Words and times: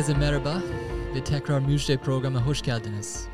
Herkese 0.00 0.18
merhaba 0.18 0.62
ve 1.14 1.24
tekrar 1.24 1.60
Müjde 1.60 1.96
programına 1.96 2.46
hoş 2.46 2.62
geldiniz. 2.62 3.26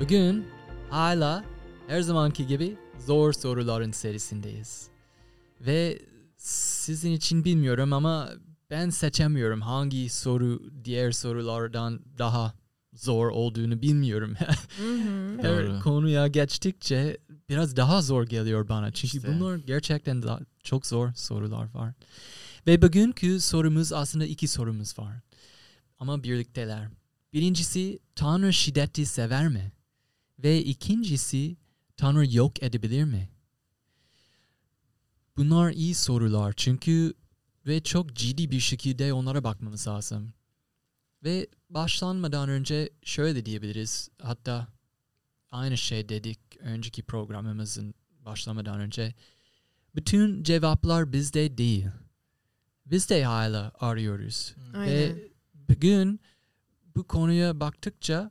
Bugün 0.00 0.46
hala 0.90 1.44
her 1.88 2.00
zamanki 2.00 2.46
gibi 2.46 2.76
zor 3.06 3.32
soruların 3.32 3.92
serisindeyiz. 3.92 4.88
Ve 5.60 5.98
sizin 6.36 7.12
için 7.12 7.44
bilmiyorum 7.44 7.92
ama 7.92 8.30
ben 8.70 8.90
seçemiyorum 8.90 9.60
hangi 9.60 10.08
soru 10.08 10.62
diğer 10.84 11.12
sorulardan 11.12 12.00
daha 12.18 12.54
zor 12.94 13.28
olduğunu 13.28 13.82
bilmiyorum. 13.82 14.34
Her 15.42 15.66
Doğru. 15.66 15.80
konuya 15.80 16.26
geçtikçe 16.26 17.18
biraz 17.48 17.76
daha 17.76 18.02
zor 18.02 18.26
geliyor 18.26 18.68
bana. 18.68 18.90
Çünkü 18.92 19.16
İşte. 19.16 19.28
bunlar 19.28 19.56
gerçekten 19.56 20.22
çok 20.62 20.86
zor 20.86 21.12
sorular 21.14 21.74
var. 21.74 21.92
Ve 22.66 22.82
bugünkü 22.82 23.40
sorumuz 23.40 23.92
aslında 23.92 24.24
iki 24.24 24.48
sorumuz 24.48 24.98
var. 24.98 25.14
Ama 26.04 26.22
birlikteler. 26.22 26.88
Birincisi 27.32 27.98
Tanrı 28.14 28.52
şiddeti 28.52 29.06
sever 29.06 29.48
mi? 29.48 29.72
Ve 30.38 30.64
ikincisi 30.64 31.56
Tanrı 31.96 32.34
yok 32.34 32.62
edebilir 32.62 33.04
mi? 33.04 33.30
Bunlar 35.36 35.70
iyi 35.70 35.94
sorular 35.94 36.54
çünkü 36.56 37.14
ve 37.66 37.82
çok 37.82 38.14
ciddi 38.14 38.50
bir 38.50 38.60
şekilde 38.60 39.12
onlara 39.12 39.44
bakmamız 39.44 39.88
lazım. 39.88 40.34
Ve 41.22 41.46
başlanmadan 41.70 42.48
önce 42.48 42.90
şöyle 43.02 43.46
diyebiliriz. 43.46 44.08
Hatta 44.22 44.68
aynı 45.50 45.76
şey 45.78 46.08
dedik 46.08 46.40
önceki 46.58 47.02
programımızın 47.02 47.94
başlamadan 48.20 48.80
önce. 48.80 49.14
Bütün 49.94 50.42
cevaplar 50.42 51.12
bizde 51.12 51.58
değil. 51.58 51.86
Biz 52.86 53.10
de 53.10 53.24
hala 53.24 53.72
arıyoruz. 53.80 54.54
Aynen. 54.74 54.86
Ve 54.86 55.33
bugün 55.68 56.20
bu 56.96 57.04
konuya 57.04 57.60
baktıkça 57.60 58.30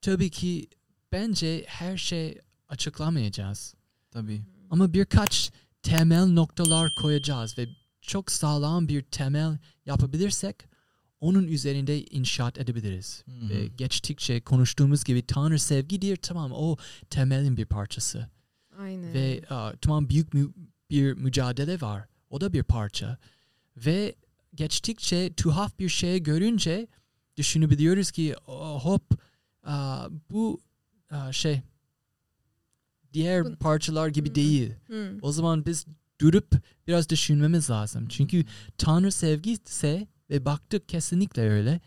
tabii 0.00 0.30
ki 0.30 0.68
bence 1.12 1.64
her 1.66 1.96
şey 1.96 2.38
açıklamayacağız. 2.68 3.74
Tabii. 4.10 4.42
Ama 4.70 4.92
birkaç 4.92 5.52
temel 5.82 6.26
noktalar 6.26 6.94
koyacağız 6.94 7.58
ve 7.58 7.68
çok 8.00 8.30
sağlam 8.30 8.88
bir 8.88 9.02
temel 9.02 9.58
yapabilirsek 9.86 10.56
onun 11.20 11.48
üzerinde 11.48 12.04
inşaat 12.04 12.58
edebiliriz. 12.58 13.24
Hı. 13.26 13.48
Ve 13.48 13.66
geçtikçe 13.66 14.40
konuştuğumuz 14.40 15.04
gibi 15.04 15.26
Tanrı 15.26 15.58
sevgidir 15.58 16.16
tamam 16.16 16.52
o 16.54 16.76
temelin 17.10 17.56
bir 17.56 17.66
parçası. 17.66 18.28
Aynen. 18.78 19.14
Ve 19.14 19.42
aa, 19.50 19.72
tamam 19.80 20.08
büyük 20.08 20.34
mü- 20.34 20.52
bir 20.90 21.12
mücadele 21.12 21.80
var. 21.80 22.04
O 22.30 22.40
da 22.40 22.52
bir 22.52 22.62
parça. 22.62 23.18
Ve 23.76 24.14
geçtikçe 24.54 25.34
tuhaf 25.34 25.78
bir 25.78 25.88
şey 25.88 26.22
görünce 26.22 26.86
düşünebiliyoruz 27.36 28.10
ki 28.10 28.34
"Oh, 28.46 28.84
hop 28.84 29.02
aa, 29.62 30.08
bu 30.30 30.60
aa, 31.10 31.32
şey 31.32 31.60
diğer 33.12 33.44
Bu- 33.44 33.56
parçalar 33.56 34.08
gibi 34.08 34.30
Hı. 34.30 34.34
değil. 34.34 34.72
Hı. 34.86 35.18
O 35.22 35.32
zaman 35.32 35.66
biz 35.66 35.86
durup 36.20 36.54
biraz 36.86 37.08
düşünmemiz 37.08 37.70
lazım. 37.70 38.08
Çünkü 38.08 38.44
Tanrı 38.78 39.12
sevgi 39.12 39.52
ise 39.52 40.06
ve 40.30 40.44
baktık 40.44 40.88
kesinlikle 40.88 41.42
öyle. 41.50 41.80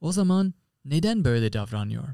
O 0.00 0.12
zaman 0.12 0.54
neden 0.84 1.24
böyle 1.24 1.52
davranıyor? 1.52 2.04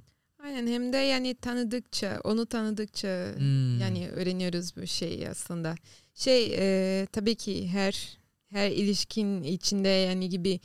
Aynen 0.42 0.67
hem 0.67 0.92
de 0.92 0.97
yani 0.97 1.34
tanıdıkça, 1.34 2.20
onu 2.25 2.47
tanıdıkça 2.47 3.33
Hmm. 3.36 3.79
yani 3.81 4.08
öğreniyoruz 4.08 4.77
bu 4.77 4.86
şeyi 4.86 5.29
aslında. 5.29 5.75
Şey 6.14 6.55
e, 6.58 7.07
tabii 7.13 7.35
ki 7.35 7.69
her 7.69 8.19
her 8.55 8.70
ilişkin 8.70 9.42
içinde 9.42 9.89
yani 9.89 10.29
gibi 10.29 10.61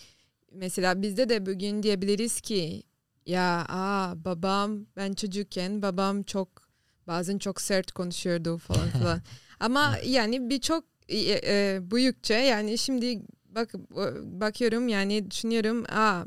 mesela 0.51 1.01
bizde 1.01 1.29
de 1.29 1.45
bugün 1.45 1.83
diyebiliriz 1.83 2.41
ki 2.41 2.83
ya 3.25 3.65
aa 3.69 4.25
babam 4.25 4.85
ben 4.95 5.13
çocukken 5.13 5.81
babam 5.81 6.23
çok 6.23 6.49
bazen 7.07 7.37
çok 7.37 7.61
sert 7.61 7.91
konuşuyordu 7.91 8.57
falan 8.57 8.89
filan. 8.99 9.21
Ama 9.59 9.95
yani 10.05 10.49
birçok 10.49 10.83
e, 11.07 11.17
e, 11.43 11.79
büyükçe 11.91 12.33
yani 12.33 12.77
şimdi 12.77 13.21
bak 13.45 13.73
bakıyorum 14.23 14.87
yani 14.87 15.31
düşünüyorum 15.31 15.85
aa 15.89 16.25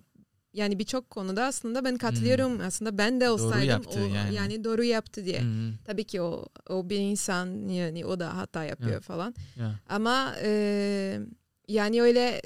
yani 0.53 0.79
birçok 0.79 1.11
konuda 1.11 1.45
aslında 1.45 1.85
ben 1.85 1.97
katılıyorum 1.97 2.61
aslında 2.61 2.99
ben 2.99 3.21
de 3.21 3.31
olsaydım 3.31 3.69
yaptı 3.69 4.01
o, 4.01 4.15
yani. 4.15 4.35
yani 4.35 4.65
doğru 4.65 4.85
yaptı 4.85 5.25
diye. 5.25 5.41
Hmm. 5.41 5.77
Tabii 5.85 6.05
ki 6.05 6.23
o 6.23 6.47
o 6.69 6.91
bir 6.91 6.99
insan 6.99 7.69
yani 7.69 8.07
o 8.07 8.21
da 8.21 8.37
hata 8.37 8.65
yapıyor 8.65 8.91
Evet. 8.91 9.03
falan. 9.03 9.35
Yeah. 9.57 9.73
Ama 9.89 10.35
e, 10.43 11.21
yani 11.69 12.03
öyle 12.03 12.43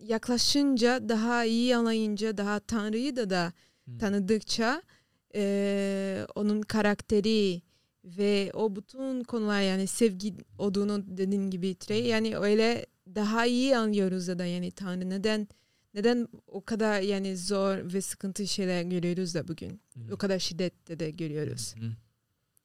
yaklaşınca 0.00 1.08
daha 1.08 1.44
iyi 1.44 1.76
anlayınca 1.76 2.36
daha 2.36 2.60
Tanrı'yı 2.60 3.16
da 3.16 3.30
da 3.30 3.52
Hmm. 3.84 3.98
tanıdıkça 3.98 4.82
e, 5.34 6.26
onun 6.34 6.62
karakteri 6.62 7.62
ve 8.04 8.50
o 8.54 8.76
bütün 8.76 9.24
konular 9.24 9.60
yani 9.60 9.86
sevgi 9.86 10.34
olduğunu 10.58 11.16
dediğin 11.16 11.50
gibi 11.50 11.74
Trey 11.74 12.06
yani 12.06 12.36
öyle 12.36 12.86
daha 13.14 13.46
iyi 13.46 13.76
anlıyoruz 13.76 14.28
da, 14.28 14.44
yani 14.44 14.70
Tanrı 14.70 15.10
neden 15.10 15.48
neden 15.94 16.28
o 16.46 16.64
kadar 16.64 17.00
yani 17.00 17.36
zor 17.36 17.92
ve 17.92 18.00
sıkıntı 18.00 18.46
şeyler 18.46 18.82
görüyoruz 18.82 19.34
da 19.34 19.48
bugün. 19.48 19.80
Hmm. 19.94 20.12
O 20.12 20.16
kadar 20.16 20.38
şiddette 20.38 21.00
de 21.00 21.10
görüyoruz. 21.10 21.74
Hmm. 21.74 21.92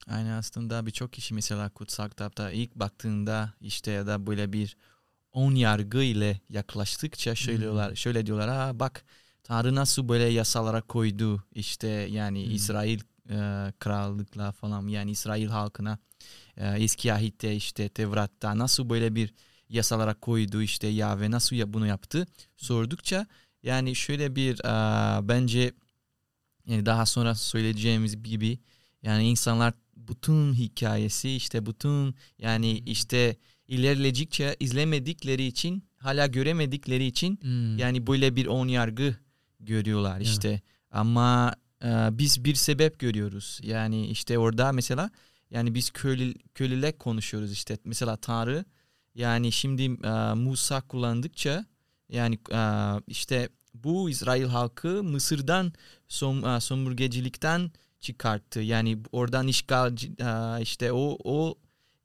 Aynen 0.07 0.31
aslında 0.31 0.85
birçok 0.85 1.13
kişi 1.13 1.33
mesela 1.33 1.69
kutsal 1.69 2.09
kitapta 2.09 2.51
ilk 2.51 2.75
baktığında 2.75 3.53
işte 3.61 3.91
ya 3.91 4.07
da 4.07 4.27
böyle 4.27 4.53
bir 4.53 4.77
on 5.35 5.55
yargı 5.55 6.03
ile 6.03 6.39
yaklaştıkça 6.49 7.35
şöyle 7.35 7.59
diyorlar, 7.61 7.95
şöyle 7.95 8.25
diyorlar 8.25 8.49
ha 8.49 8.71
bak 8.79 9.05
Tanrı 9.43 9.75
nasıl 9.75 10.09
böyle 10.09 10.23
yasalara 10.23 10.81
koydu 10.81 11.43
işte 11.55 11.87
yani 11.87 12.45
Hmm. 12.45 12.51
İsrail 12.55 12.99
e, 13.29 13.35
krallıkla 13.79 14.51
falan 14.51 14.87
yani 14.87 15.11
İsrail 15.11 15.47
halkına 15.47 15.97
e, 16.57 16.67
eski 16.83 17.13
ahitte 17.13 17.55
işte 17.55 17.89
Tevrat'ta 17.89 18.57
nasıl 18.57 18.89
böyle 18.89 19.15
bir 19.15 19.33
yasalara 19.69 20.13
koydu 20.13 20.61
işte 20.61 20.87
ya 20.87 21.19
ve 21.19 21.31
nasıl 21.31 21.55
ya 21.55 21.73
bunu 21.73 21.87
yaptı? 21.87 22.27
sordukça 22.57 23.27
yani 23.63 23.95
şöyle 23.95 24.35
bir 24.35 24.59
e, 24.65 25.27
bence 25.27 25.71
yani 26.65 26.85
daha 26.85 27.05
sonra 27.05 27.35
söyleyeceğimiz 27.35 28.23
gibi 28.23 28.59
yani 29.03 29.29
insanlar 29.29 29.73
bütün 29.97 30.53
hikayesi 30.53 31.31
işte 31.35 31.65
bütün 31.65 32.15
yani 32.39 32.71
işte 32.77 33.35
ilerledikçe 33.67 34.55
izlemedikleri 34.59 35.45
için 35.45 35.83
hala 35.97 36.27
göremedikleri 36.27 37.05
için 37.05 37.37
Hmm. 37.41 37.77
yani 37.77 38.07
böyle 38.07 38.35
bir 38.35 38.45
on 38.45 38.67
yargı 38.67 39.15
görüyorlar 39.59 40.21
işte. 40.21 40.61
Ama 40.91 41.55
e, 41.83 41.87
biz 42.11 42.43
bir 42.45 42.55
sebep 42.55 42.99
görüyoruz. 42.99 43.59
Yani 43.63 44.07
işte 44.07 44.39
orada 44.39 44.71
mesela 44.71 45.09
yani 45.51 45.75
biz 45.75 45.89
köylü 45.89 46.33
köylüle 46.53 46.91
konuşuyoruz 46.91 47.51
işte. 47.51 47.77
Mesela 47.85 48.15
Tanrı 48.17 48.65
yani 49.15 49.51
şimdi 49.51 49.83
e, 49.83 50.33
Musa 50.33 50.81
kullandıkça 50.81 51.65
yani 52.09 52.39
e, 52.51 52.61
işte 53.07 53.49
bu 53.73 54.09
İsrail 54.09 54.45
halkı 54.45 55.03
Mısır'dan 55.03 55.73
som, 56.07 56.45
e, 56.45 56.61
sömürgecilikten 56.61 57.71
çıkarttı. 57.99 58.59
Yani 58.59 58.97
oradan 59.11 59.47
işgal 59.47 59.95
e, 59.97 60.61
işte 60.61 60.91
o 60.91 61.17
o 61.23 61.55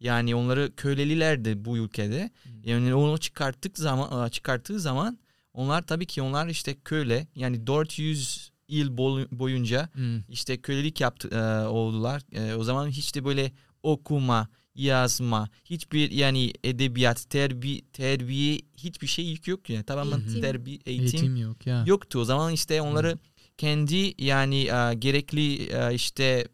yani 0.00 0.34
onları 0.34 0.76
kölelilerdi 0.76 1.64
bu 1.64 1.76
ülkede 1.78 2.30
Hmm. 2.42 2.52
yani 2.64 2.94
onu 2.94 3.18
çıkarttık 3.18 3.78
zaman 3.78 4.26
e, 4.26 4.30
çıkarttığı 4.30 4.80
zaman 4.80 5.18
onlar 5.52 5.86
tabii 5.86 6.06
ki 6.06 6.22
onlar 6.22 6.46
işte 6.48 6.76
köle 6.84 7.26
yani 7.34 7.66
400 7.66 8.50
yıl 8.68 8.96
boy- 8.96 9.28
boyunca 9.32 9.88
Hmm. 9.92 10.20
işte 10.28 10.56
kölelik 10.60 11.00
yaptı 11.00 11.28
e, 11.28 11.66
oldular. 11.68 12.22
E, 12.32 12.54
o 12.54 12.64
zaman 12.64 12.88
hiç 12.88 13.14
de 13.14 13.24
böyle 13.24 13.52
okuma, 13.82 14.48
yazma, 14.74 15.48
hiçbir 15.64 16.10
yani 16.10 16.52
edebiyat, 16.64 17.30
terbi, 17.30 17.82
terbiye 17.92 18.60
hiçbir 18.76 19.06
şey 19.06 19.36
yok 19.46 19.70
yani 19.70 19.84
tamamen 19.84 20.18
Eğitim. 20.20 20.40
terbiye 20.40 20.78
eğitim, 20.86 21.04
Eğitim 21.06 21.36
yok 21.36 21.66
ya. 21.66 21.84
yoktu. 21.86 22.18
O 22.18 22.24
zaman 22.24 22.52
işte 22.52 22.82
onları 22.82 23.18
kendi 23.58 24.14
yani 24.24 24.56
e, 24.60 24.94
gerekli 24.94 25.62
e, 25.72 25.94
işte 25.94 26.48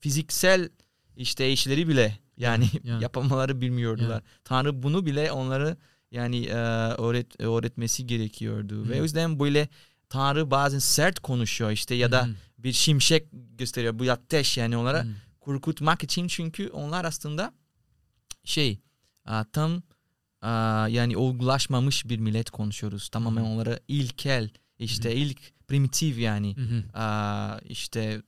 fiziksel 0.00 0.68
işte 1.16 1.52
işleri 1.52 1.88
bile 1.88 2.18
yani 2.38 2.68
Ya. 2.84 2.98
yapamaları 3.00 3.60
bilmiyordular. 3.60 4.22
Tanrı 4.44 4.82
bunu 4.82 5.06
bile 5.06 5.32
onları 5.32 5.76
yani 6.10 6.44
e, 6.46 6.54
öğret 6.98 7.40
öğretmesi 7.40 8.06
gerekiyordu 8.06 8.88
ve 8.88 8.96
Hı. 8.96 9.00
o 9.00 9.02
yüzden 9.02 9.40
böyle 9.40 9.68
Tanrı 10.08 10.50
bazen 10.50 10.78
sert 10.78 11.18
konuşuyor 11.20 11.70
işte 11.70 11.94
ya 11.94 12.12
da 12.12 12.24
Hmm. 12.26 12.34
bir 12.58 12.72
şimşek 12.72 13.28
gösteriyor 13.32 13.98
bu 13.98 14.10
ateş 14.12 14.56
yani 14.58 14.76
onlara 14.76 15.02
Hmm. 15.02 15.10
korkutmak 15.40 16.04
için 16.04 16.28
çünkü 16.28 16.68
onlar 16.68 17.04
aslında 17.04 17.52
şey 18.44 18.78
a, 19.24 19.44
tam 19.52 19.82
a, 20.42 20.48
yani 20.90 21.16
olgulaşmamış 21.16 22.08
bir 22.08 22.18
millet 22.18 22.50
konuşuyoruz. 22.50 23.08
Tamamen 23.08 23.42
Hı. 23.42 23.46
onlara 23.46 23.78
ilkel 23.88 24.50
işte 24.78 25.10
Hı. 25.10 25.14
ilk 25.14 25.38
primitif 25.68 26.18
yani 26.18 26.56
Hı 26.56 26.60
hı. 26.62 26.98
a, 26.98 27.58
işte 27.68 28.22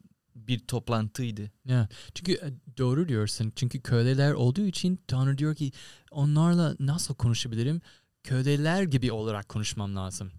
bir 0.48 0.58
toplantıydı. 0.58 1.50
Ya, 1.64 1.88
çünkü 2.14 2.32
e, 2.32 2.78
doğru 2.78 3.08
diyorsun. 3.08 3.52
Çünkü 3.56 3.80
köleler 3.80 4.32
olduğu 4.32 4.66
için 4.66 5.00
Tanrı 5.06 5.38
diyor 5.38 5.54
ki 5.54 5.72
onlarla 6.10 6.76
nasıl 6.80 7.14
konuşabilirim? 7.14 7.80
Köleler 8.22 8.82
gibi 8.82 9.12
olarak 9.12 9.48
konuşmam 9.48 9.96
lazım. 9.96 10.32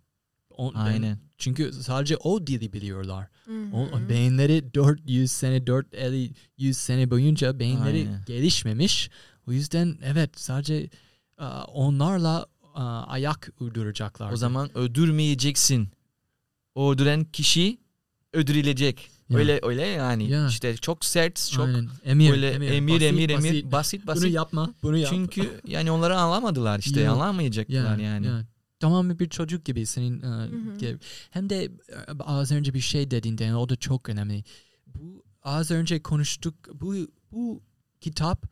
O- 0.58 0.74
ben- 0.74 0.80
Aynen. 0.80 1.20
çünkü 1.38 1.74
sadece 1.74 2.18
o 2.18 2.48
dili 2.48 2.74
biliyorlar. 2.74 3.28
Hı 3.46 3.52
O, 3.74 4.10
beyinleri 4.10 4.74
400 4.74 5.32
sene 5.32 5.68
450 5.68 6.32
100 6.58 6.78
sene 6.78 7.12
boyunca 7.12 7.60
beyinleri 7.60 7.98
Aynen. 7.98 8.24
gelişmemiş. 8.26 9.10
O 9.48 9.52
yüzden 9.52 9.98
evet 10.04 10.40
sadece 10.40 10.90
aa, 11.38 11.64
onlarla 11.64 12.46
aa, 12.74 13.04
ayak 13.04 13.50
uyduracaklar. 13.60 14.32
O 14.32 14.36
zaman 14.38 14.78
öldürmeyeceksin. 14.78 15.90
O 16.76 16.92
öldüren 16.94 17.24
kişi 17.26 17.78
öldürülecek. 18.34 19.12
Ya. 19.32 19.38
Öyle 19.40 19.60
öyle 19.64 19.86
yani. 19.86 20.30
Ya. 20.30 20.48
İşte 20.48 20.78
çok 20.78 21.06
sert, 21.06 21.50
çok 21.52 21.68
Aynen. 21.68 21.90
emir, 22.04 22.32
böyle 22.32 22.52
emir 22.52 22.72
emir 22.72 22.94
basit, 22.94 23.04
emir, 23.04 23.34
basit. 23.36 23.72
basit 23.72 24.08
basit. 24.08 24.24
Bunu 24.24 24.32
yapma, 24.32 24.74
bunu 24.84 24.98
yap. 24.98 25.10
Çünkü 25.14 25.62
yani 25.68 25.92
onları 25.92 26.18
anlamadılar 26.18 26.80
işte. 26.80 27.02
Ya. 27.02 27.12
Anlamayacaklar 27.12 27.98
Ya, 27.98 28.06
yani. 28.10 28.26
ya. 28.26 28.46
Tamamen 28.80 29.20
bir 29.20 29.30
çocuk 29.30 29.66
gibi 29.66 29.86
senin 29.86 30.22
hı. 30.22 30.50
ge- 30.80 30.98
hem 31.32 31.50
de 31.50 31.64
e, 31.64 31.70
az 32.20 32.52
önce 32.52 32.74
bir 32.74 32.80
şey 32.80 33.12
dediğinde 33.12 33.56
o 33.56 33.70
da 33.70 33.76
çok 33.76 34.10
önemli. 34.10 34.44
Bu 34.88 35.24
az 35.44 35.72
önce 35.72 36.04
konuştuk 36.04 36.56
bu 36.74 36.96
bu 37.32 37.64
kitap 38.02 38.46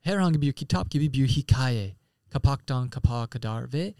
herhangi 0.00 0.40
bir 0.42 0.52
kitap 0.52 0.90
gibi 0.90 1.12
bir 1.12 1.28
hikaye 1.28 1.96
kapaktan 2.30 2.88
kapağa 2.88 3.26
kadar 3.26 3.72
ve 3.72 3.94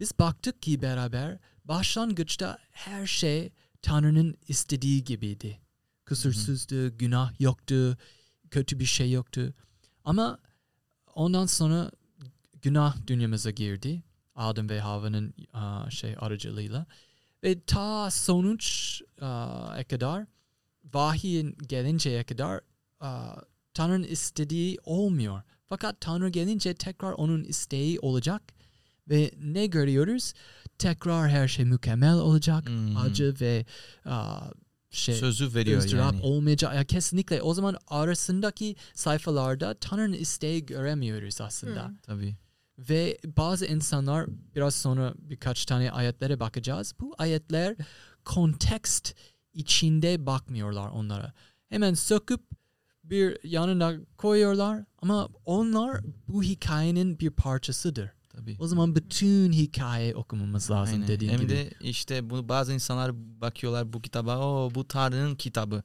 biz 0.00 0.18
baktık 0.18 0.62
ki 0.62 0.82
beraber 0.82 1.38
başlangıçta 1.64 2.58
her 2.70 3.06
şey 3.06 3.52
Tanrı'nın 3.82 4.36
istediği 4.48 5.04
gibiydi. 5.04 5.60
Kusursuzdu, 6.06 6.98
günah 6.98 7.40
yoktu, 7.40 7.96
kötü 8.50 8.78
bir 8.78 8.84
şey 8.84 9.12
yoktu. 9.12 9.54
Ama 10.04 10.38
ondan 11.14 11.46
sonra 11.46 11.90
günah 12.62 13.06
dünyamıza 13.06 13.50
girdi. 13.50 14.02
Adem 14.34 14.68
ve 14.68 14.80
Havva'nın 14.80 15.34
aa, 15.52 15.90
şey 15.90 16.14
aracılığıyla. 16.18 16.86
Ve 17.44 17.60
ta 17.60 18.10
sonuç 18.10 19.00
aa, 19.20 19.84
kadar 19.84 20.26
vahiyin 20.94 21.56
gelinceye 21.66 22.24
kadar 22.24 22.60
aa, 23.00 23.36
Tanrı'nın 23.74 24.02
istediği 24.02 24.78
olmuyor. 24.84 25.42
Fakat 25.68 26.00
Tanrı 26.00 26.28
gelince 26.28 26.74
tekrar 26.74 27.12
onun 27.12 27.44
isteği 27.44 28.00
olacak. 28.00 28.42
Ve 29.10 29.30
ne 29.38 29.66
görüyoruz? 29.66 30.32
Tekrar 30.78 31.28
her 31.30 31.48
şey 31.48 31.64
mükemmel 31.64 32.14
olacak. 32.14 32.68
Hmm. 32.68 32.96
Acı 32.96 33.34
ve 33.40 33.66
aa, 34.04 34.40
şey 34.90 35.14
Sözü 35.14 35.54
veriyor 35.54 35.78
ızdırap 35.78 36.12
yani. 36.12 36.22
olmayacak. 36.22 36.74
Ya 36.74 36.84
kesinlikle 36.84 37.42
o 37.42 37.54
zaman 37.54 37.76
arasındaki 37.88 38.76
sayfalarda 38.94 39.74
Tanrı'nın 39.74 40.12
isteği 40.12 40.66
göremiyoruz 40.66 41.40
aslında. 41.40 41.84
Hı. 41.84 41.92
Tabii. 42.02 42.36
Ve 42.78 43.18
bazı 43.36 43.66
insanlar 43.66 44.26
biraz 44.56 44.74
sonra 44.74 45.14
birkaç 45.18 45.66
tane 45.66 45.92
ayetlere 45.92 46.40
bakacağız. 46.40 46.94
Bu 47.00 47.14
ayetler 47.18 47.76
kontekst 48.24 49.14
içinde 49.52 50.26
bakmıyorlar 50.26 50.88
onlara. 50.88 51.32
Hemen 51.68 51.94
söküp 51.94 52.40
bir 53.04 53.38
yanına 53.44 53.94
koyuyorlar 54.16 54.84
ama 55.02 55.28
onlar 55.44 56.00
bu 56.28 56.42
hikayenin 56.42 57.18
bir 57.18 57.30
parçasıdır. 57.30 58.10
Tabii. 58.38 58.56
O 58.58 58.66
zaman 58.66 58.94
bütün 58.96 59.52
hikaye 59.52 60.14
okumamız 60.14 60.70
lazım 60.70 60.94
Aynen. 60.94 61.08
dediğin 61.08 61.32
Hem 61.32 61.40
gibi. 61.40 61.50
de 61.50 61.70
işte 61.80 62.30
bu 62.30 62.48
bazı 62.48 62.72
insanlar 62.72 63.12
bakıyorlar 63.40 63.92
bu 63.92 64.02
kitaba. 64.02 64.38
O 64.38 64.70
bu 64.74 64.88
Tanrı'nın 64.88 65.34
kitabı. 65.34 65.82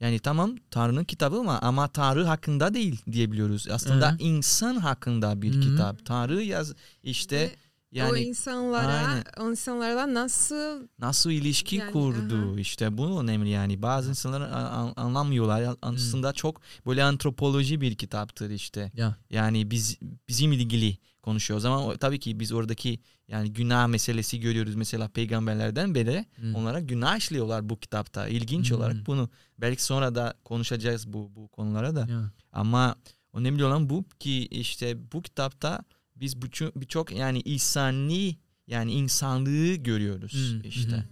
Yani 0.00 0.18
tamam 0.18 0.56
Tanrı'nın 0.70 1.04
kitabı 1.04 1.36
ama 1.36 1.58
ama 1.58 1.88
Tanrı 1.88 2.24
hakkında 2.24 2.74
değil 2.74 3.00
diyebiliyoruz. 3.12 3.68
Aslında 3.68 4.12
Hı. 4.12 4.16
insan 4.18 4.76
hakkında 4.76 5.42
bir 5.42 5.54
Hı. 5.54 5.60
kitap. 5.60 6.06
Tanrı 6.06 6.42
yaz 6.42 6.74
işte 7.02 7.54
Ve 7.94 8.02
o 8.04 8.06
yani 8.14 8.20
insanlara, 8.20 8.92
aynen. 8.92 9.24
o 9.40 9.50
insanlarla 9.50 10.14
nasıl 10.14 10.88
nasıl 10.98 11.30
ilişki 11.30 11.76
Yani, 11.76 11.92
kurdu 11.92 12.50
aha. 12.52 12.60
işte 12.60 12.98
bu 12.98 13.20
önemli 13.20 13.48
yani 13.48 13.82
bazı 13.82 14.08
insanlar 14.08 14.40
a- 14.40 14.46
a- 14.54 14.92
anlamıyorlar 14.96 15.76
aslında 15.82 16.32
çok 16.32 16.60
böyle 16.86 17.04
antropoloji 17.04 17.80
bir 17.80 17.94
kitaptır 17.94 18.50
işte 18.50 18.92
Ya. 18.94 19.16
yani 19.30 19.70
biz 19.70 19.98
bizim 20.28 20.52
ilgili 20.52 20.98
konuşuyor 21.22 21.58
o 21.58 21.60
zaman 21.60 21.96
tabii 21.96 22.18
ki 22.20 22.40
biz 22.40 22.52
oradaki 22.52 23.00
yani 23.28 23.52
günah 23.52 23.86
meselesi 23.86 24.40
görüyoruz 24.40 24.74
mesela 24.74 25.08
peygamberlerden 25.08 25.94
beri 25.94 26.26
Hmm. 26.36 26.54
onlara 26.54 26.80
günah 26.80 27.16
işliyorlar 27.16 27.68
bu 27.68 27.80
kitapta 27.80 28.28
ilginç 28.28 28.70
Hmm. 28.70 28.76
olarak 28.78 29.06
bunu 29.06 29.28
belki 29.58 29.82
sonra 29.84 30.14
da 30.14 30.34
konuşacağız 30.44 31.12
bu 31.12 31.30
bu 31.36 31.48
konulara 31.48 31.96
da 31.96 32.00
Ya. 32.10 32.30
ama 32.52 32.96
önemli 33.32 33.64
olan 33.64 33.90
bu 33.90 34.04
ki 34.18 34.46
işte 34.46 35.12
bu 35.12 35.22
kitapta 35.22 35.80
biz 36.16 36.42
birçok 36.76 37.12
yani 37.12 37.42
insani 37.44 38.36
yani 38.66 38.92
insanlığı 38.92 39.74
görüyoruz 39.74 40.32
Hmm, 40.32 40.68
işte. 40.68 41.04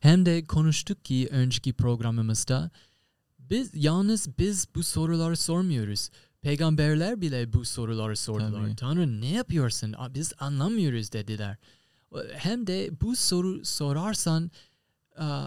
Hem 0.00 0.26
de 0.26 0.46
konuştuk 0.46 1.04
ki 1.04 1.28
önceki 1.30 1.72
programımızda 1.72 2.70
biz 3.38 3.70
yalnız 3.74 4.38
biz 4.38 4.68
bu 4.74 4.82
soruları 4.82 5.36
sormuyoruz. 5.36 6.10
Peygamberler 6.42 7.20
bile 7.20 7.52
bu 7.52 7.64
soruları 7.64 8.16
sordular. 8.16 8.62
Tabii. 8.62 8.76
Tanrı 8.76 9.20
ne 9.20 9.28
yapıyorsun? 9.28 9.94
Biz 10.14 10.32
anlamıyoruz 10.38 11.12
dediler. 11.12 11.56
Hem 12.32 12.66
de 12.66 12.90
bu 13.00 13.16
soru 13.16 13.64
sorarsan 13.64 14.50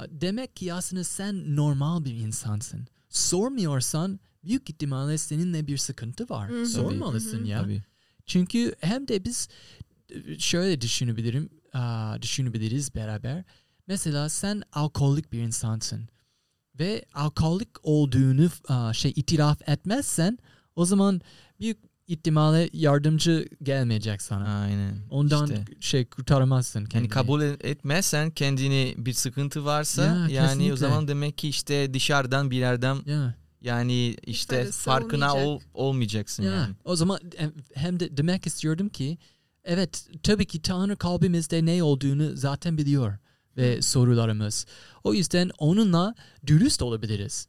demek 0.09 0.55
ki 0.55 0.73
aslında 0.73 1.03
sen 1.03 1.55
normal 1.55 2.05
bir 2.05 2.13
insansın. 2.13 2.87
Sormuyorsan 3.09 4.19
büyük 4.43 4.69
ihtimalle 4.69 5.17
seninle 5.17 5.67
bir 5.67 5.77
sıkıntı 5.77 6.29
var. 6.29 6.49
Hı 6.49 6.61
hı. 6.61 6.65
Sormalısın 6.65 7.43
hı. 7.43 7.47
ya. 7.47 7.61
Tabii. 7.61 7.83
Çünkü 8.25 8.75
hem 8.81 9.07
de 9.07 9.25
biz 9.25 9.47
e, 10.09 10.39
şöyle 10.39 10.81
düşünebilirim, 10.81 11.49
düşünebiliriz 12.21 12.95
beraber. 12.95 13.43
Mesela 13.87 14.29
sen 14.29 14.61
alkolik 14.73 15.31
bir 15.31 15.39
insansın 15.39 16.09
ve 16.79 17.05
alkolik 17.13 17.69
olduğunu 17.83 18.49
şey 18.93 19.13
itiraf 19.15 19.69
etmezsen 19.69 20.37
o 20.75 20.85
zaman 20.85 21.21
büyük 21.59 21.77
ihtimalle 22.07 22.69
yardımcı 22.73 23.47
gelmeyecek 23.63 24.21
sana. 24.21 24.61
Aynen. 24.61 24.97
Ondan 25.09 25.43
İşte. 25.45 25.65
şey 25.79 26.05
kurtaramazsın 26.05 26.79
Yani 26.79 26.89
kendini. 26.89 27.09
kabul 27.09 27.41
et- 27.41 27.65
etmezsen 27.65 28.31
kendini 28.31 28.93
bir 28.97 29.13
sıkıntı 29.13 29.65
varsa 29.65 30.03
Ya, 30.03 30.13
yani 30.13 30.29
kesinlikle. 30.29 30.73
o 30.73 30.75
zaman 30.77 31.07
demek 31.07 31.37
ki 31.37 31.49
işte 31.49 31.93
dışarıdan 31.93 32.51
bir 32.51 32.57
yerden 32.57 32.97
Ya, 33.05 33.35
yani 33.63 34.15
işte 34.25 34.55
faydası 34.55 34.83
farkına 34.83 35.35
ol, 35.35 35.39
olmayacak. 35.39 35.69
olmayacaksın 35.73 36.43
ya. 36.43 36.51
yani. 36.51 36.75
O 36.85 36.95
zaman 36.95 37.19
hem 37.73 37.99
de 37.99 38.17
demek 38.17 38.47
istiyordum 38.47 38.89
ki 38.89 39.17
evet 39.63 40.07
tabii 40.23 40.45
ki 40.45 40.61
Tanrı 40.61 40.95
kalbimizde 40.95 41.65
ne 41.65 41.83
olduğunu 41.83 42.35
zaten 42.35 42.77
biliyor 42.77 43.17
ve 43.57 43.81
sorularımız. 43.81 44.65
O 45.03 45.13
yüzden 45.13 45.51
onunla 45.57 46.15
dürüst 46.47 46.81
olabiliriz. 46.81 47.47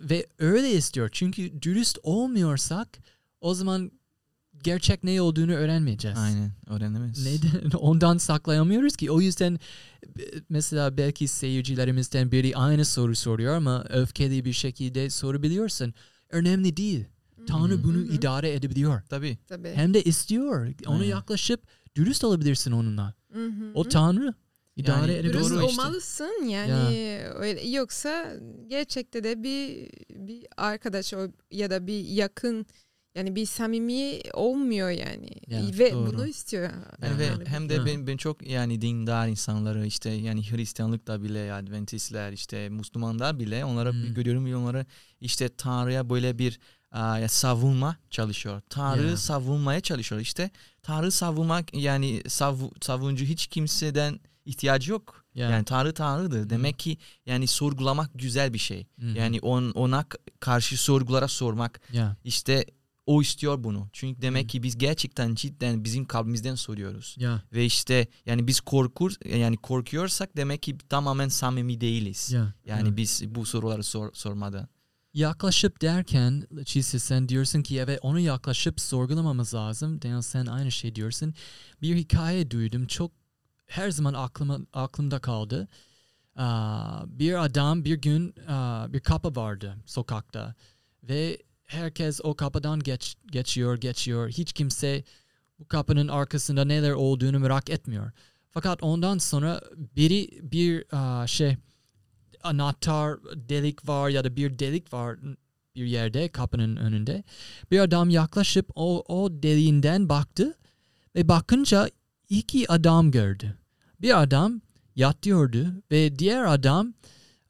Ve 0.00 0.26
öyle 0.38 0.70
istiyor. 0.70 1.08
Çünkü 1.12 1.62
dürüst 1.62 1.98
olmuyorsak 2.02 2.98
o 3.40 3.54
zaman 3.54 3.90
gerçek 4.64 5.04
ne 5.04 5.20
olduğunu 5.20 5.52
öğrenmeyeceğiz. 5.52 6.18
Aynen 6.18 6.52
öğrenemez. 6.66 7.26
Neden? 7.26 7.70
Ondan 7.78 8.18
saklayamıyoruz 8.18 8.96
ki. 8.96 9.10
O 9.10 9.20
yüzden 9.20 9.58
mesela 10.48 10.96
belki 10.96 11.28
seyircilerimizden 11.28 12.32
biri 12.32 12.56
aynı 12.56 12.84
soru 12.84 13.16
soruyor 13.16 13.54
ama 13.56 13.84
öfkeli 13.90 14.44
bir 14.44 14.52
şekilde 14.52 15.10
sorabiliyorsun. 15.10 15.94
Önemli 16.30 16.76
değil. 16.76 17.04
Tanrı 17.46 17.84
bunu 17.84 18.04
idare 18.04 18.52
edebiliyor. 18.52 19.02
Tabii. 19.08 19.38
Tabii. 19.48 19.72
Hem 19.74 19.94
de 19.94 20.02
istiyor. 20.02 20.72
Ona 20.86 20.94
Aynen. 20.94 21.04
yaklaşıp 21.08 21.60
dürüst 21.96 22.24
olabilirsin 22.24 22.72
onunla. 22.72 23.14
O 23.74 23.84
Tanrı 23.84 24.34
idare 24.76 25.00
Yani 25.00 25.12
edebilir. 25.12 25.34
Dürüst 25.34 25.50
Doğru 25.50 25.66
işte. 25.66 25.80
olmalısın 25.82 26.44
yani 26.48 27.22
öyle 27.34 27.68
yoksa 27.68 28.32
gerçekte 28.66 29.24
de 29.24 29.42
bir 29.42 29.90
bir 30.10 30.46
arkadaş 30.56 31.12
ya 31.50 31.70
da 31.70 31.86
bir 31.86 32.04
yakın 32.04 32.66
yani 33.18 33.36
bir 33.36 33.46
samimi 33.46 34.20
olmuyor 34.34 34.90
yani 34.90 35.30
Ya, 35.48 35.60
ve 35.78 35.92
doğru. 35.92 36.06
bunu 36.06 36.26
istiyor. 36.26 36.70
Yani 37.02 37.18
ve 37.18 37.24
Yani 37.24 37.44
hem 37.46 37.68
de 37.68 37.86
ben, 37.86 38.06
ben 38.06 38.16
çok 38.16 38.46
yani 38.46 38.80
dindar 38.80 39.28
insanları 39.28 39.86
işte 39.86 40.10
yani 40.10 40.50
Hristiyanlıkta 40.50 41.22
bile 41.22 41.52
Adventistler 41.52 42.32
işte 42.32 42.68
Müslümanlar 42.68 43.38
bile 43.40 43.64
onlara 43.64 43.90
Hmm. 43.92 44.14
görüyorum 44.14 44.46
ve 44.46 44.56
onları 44.56 44.86
işte 45.20 45.48
Tanrı'ya 45.48 46.10
böyle 46.10 46.38
bir 46.38 46.58
ya 46.94 47.28
savunma 47.28 47.96
çalışıyor. 48.10 48.60
Tanrı 48.70 49.06
Ya. 49.10 49.16
savunmaya 49.16 49.80
çalışıyor. 49.80 50.20
İşte 50.20 50.50
Tanrı 50.82 51.10
savunmak 51.10 51.74
yani 51.74 52.22
savu, 52.28 52.72
savuncu 52.80 53.24
hiç 53.24 53.46
kimseden 53.46 54.20
ihtiyacı 54.44 54.90
yok. 54.90 55.24
Ya. 55.34 55.50
Yani 55.50 55.64
Tanrı 55.64 55.94
Tanrı'dır. 55.94 56.50
Demek 56.50 56.78
ki 56.78 56.98
yani 57.26 57.46
sorgulamak 57.46 58.10
güzel 58.14 58.52
bir 58.54 58.58
şey. 58.58 58.86
Hı. 59.00 59.06
Yani 59.06 59.40
on, 59.40 59.70
ona 59.70 60.04
karşı 60.40 60.76
sorgulara 60.82 61.28
sormak 61.28 61.80
ya. 61.92 62.16
işte 62.24 62.64
o 63.08 63.22
istiyor 63.22 63.64
bunu. 63.64 63.88
Çünkü 63.92 64.22
demek 64.22 64.44
Hı. 64.44 64.48
ki 64.48 64.62
biz 64.62 64.78
gerçekten 64.78 65.34
cidden 65.34 65.84
bizim 65.84 66.04
kalbimizden 66.04 66.54
soruyoruz. 66.54 67.16
Ya. 67.18 67.42
Ve 67.52 67.64
işte 67.64 68.06
yani 68.26 68.46
biz 68.46 68.60
korkur 68.60 69.12
yani 69.24 69.56
korkuyorsak 69.56 70.36
demek 70.36 70.62
ki 70.62 70.78
tamamen 70.88 71.28
samimi 71.28 71.80
değiliz. 71.80 72.32
Ya. 72.32 72.54
Yani 72.64 72.88
ya. 72.88 72.96
biz 72.96 73.22
bu 73.34 73.46
soruları 73.46 73.82
sor, 73.82 74.10
sormadan. 74.12 74.68
yaklaşıp 75.14 75.82
derken 75.82 76.46
Çiğsi 76.64 77.00
sen 77.00 77.28
diyorsun 77.28 77.62
ki 77.62 77.78
evet 77.78 77.98
onu 78.02 78.20
yaklaşıp 78.20 78.80
sorgulamamız 78.80 79.54
lazım. 79.54 80.02
Daniel 80.02 80.22
sen 80.22 80.46
aynı 80.46 80.72
şey 80.72 80.94
diyorsun. 80.94 81.34
Bir 81.82 81.96
hikaye 81.96 82.50
duydum 82.50 82.86
çok 82.86 83.12
her 83.66 83.90
zaman 83.90 84.14
aklıma, 84.14 84.58
aklımda 84.72 85.18
kaldı. 85.18 85.68
Aa, 86.36 87.04
bir 87.06 87.44
adam 87.44 87.84
bir 87.84 87.96
gün 87.96 88.34
aa, 88.48 88.92
bir 88.92 89.00
kapı 89.00 89.36
vardı 89.36 89.76
sokakta 89.86 90.54
ve 91.02 91.38
herkes 91.68 92.20
o 92.24 92.34
kapıdan 92.34 92.80
geç, 92.80 93.16
geçiyor 93.26 93.76
geçiyor. 93.76 94.28
Hiç 94.28 94.52
kimse 94.52 95.04
bu 95.58 95.68
kapının 95.68 96.08
arkasında 96.08 96.64
neler 96.64 96.90
olduğunu 96.92 97.38
merak 97.38 97.70
etmiyor. 97.70 98.10
Fakat 98.50 98.82
ondan 98.82 99.18
sonra 99.18 99.60
biri 99.96 100.28
bir 100.52 100.84
aa, 100.92 101.26
şey 101.26 101.56
anahtar 102.42 103.18
delik 103.48 103.88
var 103.88 104.08
ya 104.08 104.24
da 104.24 104.36
bir 104.36 104.58
delik 104.58 104.92
var 104.92 105.16
bir 105.74 105.86
yerde 105.86 106.28
kapının 106.28 106.76
önünde. 106.76 107.24
Bir 107.70 107.80
adam 107.80 108.10
yaklaşıp 108.10 108.70
o, 108.74 109.04
o 109.08 109.42
deliğinden 109.42 110.08
baktı 110.08 110.58
ve 111.14 111.28
bakınca 111.28 111.90
iki 112.28 112.72
adam 112.72 113.10
gördü. 113.10 113.58
Bir 114.00 114.22
adam 114.22 114.60
yatıyordu 114.96 115.66
ve 115.90 116.18
diğer 116.18 116.44
adam 116.44 116.94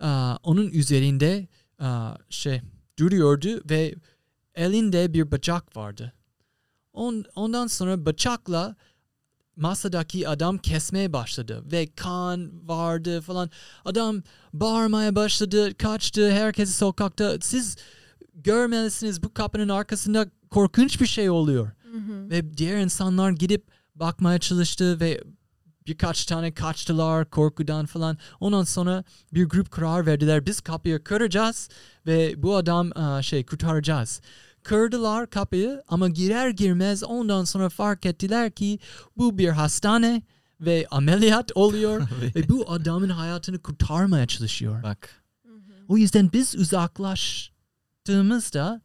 aa, 0.00 0.36
onun 0.42 0.68
üzerinde 0.68 1.48
aa, 1.78 2.14
şey 2.30 2.60
duruyordu 2.98 3.62
ve 3.70 3.94
elinde 4.54 5.14
bir 5.14 5.30
bıçak 5.30 5.76
vardı. 5.76 6.12
On, 6.92 7.24
ondan 7.34 7.66
sonra 7.66 8.06
bıçakla 8.06 8.76
masadaki 9.56 10.28
adam 10.28 10.58
kesmeye 10.58 11.12
başladı 11.12 11.62
ve 11.72 11.86
kan 11.86 12.68
vardı 12.68 13.20
falan. 13.20 13.50
Adam 13.84 14.22
bağırmaya 14.52 15.16
başladı, 15.16 15.74
kaçtı. 15.74 16.30
Herkesi 16.30 16.72
sokakta 16.72 17.38
siz 17.40 17.76
görmelisiniz 18.34 19.22
bu 19.22 19.34
kapının 19.34 19.68
arkasında 19.68 20.30
korkunç 20.50 21.00
bir 21.00 21.06
şey 21.06 21.30
oluyor. 21.30 21.70
Ve 22.30 22.56
diğer 22.56 22.78
insanlar 22.78 23.30
gidip 23.30 23.66
bakmaya 23.94 24.38
çalıştı 24.38 25.00
ve 25.00 25.20
birkaç 25.88 26.26
tane 26.26 26.54
kaçtılar 26.54 27.30
korkudan 27.30 27.86
falan. 27.86 28.18
Ondan 28.40 28.64
sonra 28.64 29.04
bir 29.34 29.44
grup 29.44 29.70
karar 29.70 30.06
verdiler. 30.06 30.46
Biz 30.46 30.60
kapıyı 30.60 31.04
kıracağız 31.04 31.68
ve 32.06 32.42
bu 32.42 32.56
adam 32.56 32.90
aa, 32.94 33.22
şey 33.22 33.46
kurtaracağız. 33.46 34.20
Kırdılar 34.62 35.30
kapıyı 35.30 35.82
ama 35.88 36.08
girer 36.08 36.48
girmez 36.48 37.04
ondan 37.04 37.44
sonra 37.44 37.68
fark 37.68 38.06
ettiler 38.06 38.50
ki 38.50 38.78
bu 39.16 39.38
bir 39.38 39.48
hastane 39.48 40.22
ve 40.60 40.86
ameliyat 40.90 41.52
oluyor 41.54 42.08
ve 42.34 42.48
bu 42.48 42.72
adamın 42.72 43.08
hayatını 43.08 43.58
kurtarmaya 43.58 44.26
çalışıyor. 44.26 44.82
Bak. 44.82 45.22
O 45.88 45.96
yüzden 45.96 46.32
biz 46.32 46.56
uzaklaştığımızda 46.56 48.80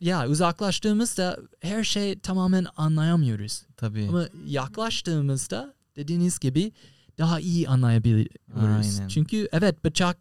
ya 0.00 0.28
uzaklaştığımızda 0.28 1.38
her 1.60 1.84
şey 1.84 2.18
tamamen 2.18 2.66
anlayamıyoruz. 2.76 3.62
Tabii. 3.76 4.06
Ama 4.08 4.28
yaklaştığımızda 4.46 5.74
dediğiniz 5.96 6.38
gibi 6.38 6.72
daha 7.18 7.40
iyi 7.40 7.68
anlayabiliyoruz. 7.68 8.98
Aynen. 8.98 9.08
Çünkü 9.08 9.48
evet 9.52 9.84
bıçak, 9.84 10.18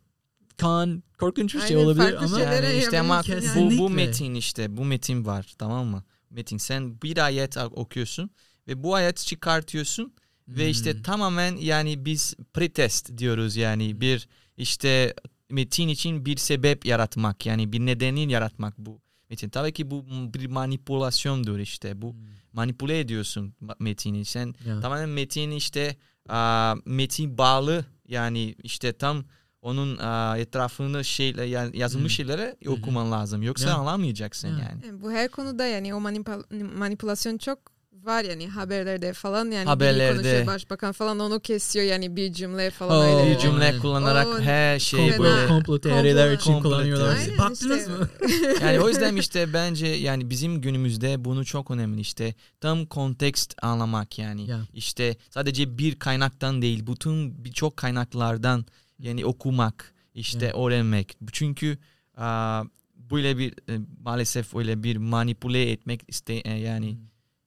kan 0.57 1.03
korkunç 1.19 1.55
bir 1.55 1.59
şey 1.59 1.77
Aynen, 1.77 1.85
olabilir 1.85 2.13
ama 2.23 2.39
Yani 2.39 2.77
işte 2.77 2.99
ama 2.99 3.23
bu, 3.55 3.77
bu 3.77 3.89
metin 3.89 4.33
işte 4.33 4.77
bu 4.77 4.85
metin 4.85 5.25
var 5.25 5.53
tamam 5.57 5.87
mı? 5.87 6.03
Metin 6.29 6.57
sen 6.57 7.01
bir 7.01 7.25
ayet 7.25 7.57
okuyorsun 7.57 8.29
ve 8.67 8.83
bu 8.83 8.95
ayet 8.95 9.17
çıkartıyorsun 9.17 10.13
ve 10.47 10.69
işte 10.69 10.93
Hmm. 10.93 11.01
tamamen 11.01 11.55
yani 11.55 12.05
biz 12.05 12.35
pretest 12.53 13.17
diyoruz 13.17 13.55
yani 13.55 14.01
bir 14.01 14.27
işte 14.57 15.13
metin 15.51 15.87
için 15.87 16.25
bir 16.25 16.37
sebep 16.37 16.85
yaratmak 16.85 17.45
yani 17.45 17.71
bir 17.73 17.79
nedeni 17.79 18.31
yaratmak 18.31 18.77
bu 18.77 19.01
metin. 19.29 19.49
Tabii 19.49 19.73
ki 19.73 19.91
bu 19.91 20.05
bir 20.33 20.45
manipülasyondur 20.45 21.59
işte 21.59 22.01
bu 22.01 22.13
Hmm. 22.13 22.19
manipüle 22.53 22.99
ediyorsun 22.99 23.53
metini. 23.79 24.25
Sen 24.25 24.53
Ya. 24.67 24.79
tamamen 24.79 25.09
metin 25.09 25.51
işte 25.51 25.95
aa, 26.29 26.75
metin 26.85 27.37
bağlı 27.37 27.85
yani 28.07 28.55
işte 28.63 28.93
tam 28.93 29.23
onun 29.61 29.97
aa, 29.97 30.37
etrafını 30.37 31.05
şeyle 31.05 31.43
ya- 31.45 31.69
yazılmış 31.73 32.11
Hmm. 32.19 32.25
şeylere 32.25 32.55
hı. 32.65 32.71
okuman 32.71 33.11
lazım. 33.11 33.41
Yoksa 33.43 33.69
Ya. 33.69 33.75
anlamayacaksın 33.75 34.47
Ya. 34.47 34.53
yani. 34.59 34.85
Yani 34.85 35.01
bu 35.01 35.11
her 35.11 35.29
konuda 35.31 35.65
yani 35.65 35.95
o 35.95 35.97
manipül- 35.97 36.77
manipülasyon 36.77 37.37
çok 37.37 37.59
var 38.03 38.23
yani 38.23 38.47
haberlerde 38.47 39.13
falan 39.13 39.51
yani 39.51 39.65
Haberlerde. 39.65 40.15
konuşuyor 40.17 40.47
başbakan 40.47 40.91
falan 40.91 41.19
onu 41.19 41.39
kesiyor 41.39 41.85
yani 41.85 42.15
bir 42.15 42.33
cümle 42.33 42.69
falan 42.69 42.97
Oh, 42.97 43.19
öyle. 43.21 43.31
Bir 43.35 43.39
cümle 43.39 43.63
Aynen. 43.65 43.79
kullanarak 43.79 44.27
O 44.27 44.39
her 44.41 44.79
şey 44.79 45.09
komplo- 45.09 45.19
böyle. 45.23 45.47
komplo 45.47 45.79
teoriler 45.79 46.31
için 46.33 46.53
Komplo 46.53 46.69
kullanıyorlar. 46.69 47.15
Aynen 47.17 47.37
Baktınız 47.37 47.77
işte. 47.79 47.91
mı? 47.91 48.09
Yani 48.61 48.79
o 48.79 48.87
yüzden 48.89 49.15
işte 49.15 49.53
bence 49.53 49.87
yani 49.87 50.29
bizim 50.29 50.61
günümüzde 50.61 51.25
bunu 51.25 51.45
çok 51.45 51.71
önemli 51.71 52.01
işte 52.01 52.33
tam 52.61 52.85
kontekst 52.85 53.55
anlamak 53.61 54.19
yani. 54.19 54.49
Ya. 54.49 54.59
İşte 54.73 55.15
sadece 55.29 55.77
bir 55.77 55.95
kaynaktan 55.99 56.61
değil 56.61 56.87
bütün 56.87 57.45
birçok 57.45 57.77
kaynaklardan 57.77 58.65
yani 58.99 59.25
okumak 59.25 59.93
işte 60.15 60.45
Ya. 60.45 60.53
öğrenmek. 60.65 61.17
Çünkü 61.31 61.77
aa, 62.17 62.63
böyle 62.95 63.37
bir 63.37 63.51
e, 63.51 63.79
maalesef 64.03 64.55
öyle 64.55 64.83
bir 64.83 64.97
manipüle 64.97 65.71
etmek 65.71 66.01
iste 66.07 66.33
e, 66.33 66.51
yani 66.59 66.97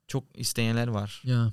çok 0.07 0.25
isteyenler 0.35 0.89
var. 0.89 1.23
Ya. 1.25 1.53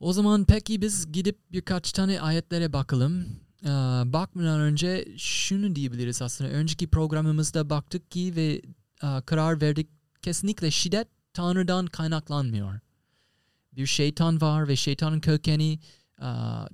O 0.00 0.12
zaman 0.12 0.44
peki 0.44 0.80
biz 0.80 1.12
gidip 1.12 1.38
birkaç 1.52 1.92
tane 1.92 2.20
ayetlere 2.20 2.72
bakalım. 2.72 3.26
Ee, 3.62 3.68
bakmadan 4.06 4.60
önce 4.60 5.08
şunu 5.16 5.74
diyebiliriz 5.76 6.22
aslında. 6.22 6.50
Önceki 6.50 6.86
programımızda 6.86 7.70
baktık 7.70 8.10
ki 8.10 8.36
ve 8.36 8.62
e, 9.02 9.22
karar 9.26 9.60
verdik. 9.60 9.88
Kesinlikle 10.22 10.70
şiddet 10.70 11.08
Tanrı'dan 11.32 11.86
kaynaklanmıyor. 11.86 12.80
Bir 13.72 13.86
şeytan 13.86 14.40
var 14.40 14.68
ve 14.68 14.76
şeytanın 14.76 15.20
kökeni 15.20 15.78
e, 16.22 16.28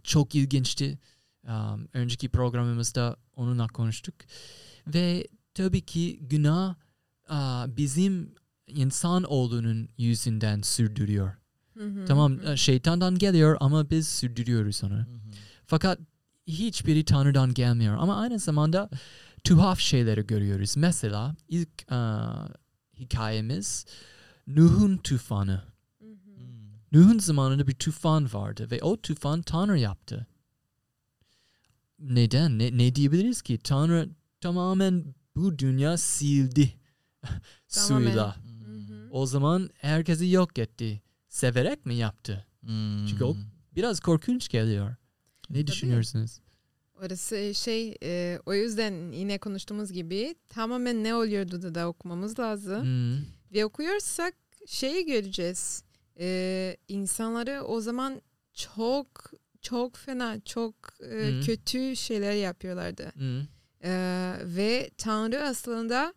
çok 0.04 0.34
ilginçti. 0.34 0.98
E, 1.44 1.52
önceki 1.92 2.28
programımızda 2.28 3.16
onunla 3.36 3.66
konuştuk. 3.66 4.14
Ve 4.86 5.28
tabii 5.54 5.80
ki 5.80 6.18
günah 6.22 6.74
e, 7.30 7.36
bizim 7.76 8.34
insan 8.70 9.22
olduğunun 9.22 9.88
yüzünden 9.98 10.62
sürdürüyor. 10.62 11.32
Hı 11.78 11.84
hı. 11.84 12.04
Tamam 12.06 12.56
şeytandan 12.56 13.18
geliyor 13.18 13.56
ama 13.60 13.90
biz 13.90 14.08
sürdürüyoruz 14.08 14.84
onu. 14.84 15.06
Fakat 15.66 15.98
hiçbiri 16.46 17.04
Tanrı'dan 17.04 17.54
gelmiyor. 17.54 17.96
Ama 17.98 18.16
aynı 18.20 18.38
zamanda 18.38 18.90
tuhaf 19.44 19.78
şeyleri 19.80 20.26
görüyoruz. 20.26 20.76
Mesela 20.76 21.36
ilk 21.48 21.92
e, 21.92 21.98
hikayemiz 22.98 23.86
Nuh'un 24.46 24.96
tufanı. 24.96 25.62
Nuh'un 26.92 27.18
zamanında 27.18 27.66
bir 27.66 27.74
tufan 27.74 28.28
vardı 28.32 28.70
ve 28.70 28.82
o 28.82 29.00
tufan 29.00 29.42
Tanrı 29.42 29.78
yaptı. 29.78 30.26
Neden? 31.98 32.58
Ne, 32.58 32.78
ne 32.78 32.94
diyebiliriz 32.94 33.42
ki? 33.42 33.58
Tanrı 33.58 34.08
tamamen 34.40 35.14
bu 35.36 35.58
dünya 35.58 35.96
sildi 35.96 36.72
Tamamen. 37.68 38.06
suyla. 38.06 38.36
O 39.10 39.26
zaman 39.26 39.70
herkesi 39.74 40.28
yok 40.28 40.58
etti. 40.58 41.02
Severek 41.28 41.86
mi 41.86 41.94
yaptı? 41.94 42.46
Hmm. 42.60 43.06
Çünkü 43.06 43.24
o 43.24 43.36
biraz 43.76 44.00
korkunç 44.00 44.48
geliyor. 44.48 44.90
Ne 45.50 45.56
Tabii. 45.56 45.66
düşünüyorsunuz? 45.66 46.40
Orası 47.02 47.54
şey 47.54 47.96
e, 48.02 48.38
o 48.46 48.54
yüzden 48.54 49.12
yine 49.12 49.38
konuştuğumuz 49.38 49.92
gibi 49.92 50.34
tamamen 50.48 51.04
ne 51.04 51.14
oluyordu 51.14 51.62
da, 51.62 51.74
da 51.74 51.88
okumamız 51.88 52.38
lazım. 52.38 52.82
Hmm. 52.82 53.24
Ve 53.54 53.64
okuyorsak 53.64 54.34
şeyi 54.66 55.06
göreceğiz. 55.06 55.84
E, 56.20 56.76
insanları 56.88 57.62
o 57.62 57.80
zaman 57.80 58.22
çok 58.54 59.32
çok 59.62 59.96
fena, 59.96 60.40
çok 60.40 60.74
e, 61.00 61.28
Hı. 61.28 61.40
kötü 61.40 61.96
şeyler 61.96 62.32
yapıyorlardı. 62.32 63.12
Hmm. 63.14 63.40
E, 63.84 63.92
ve 64.44 64.90
Tanrı 64.98 65.42
aslında 65.44 66.14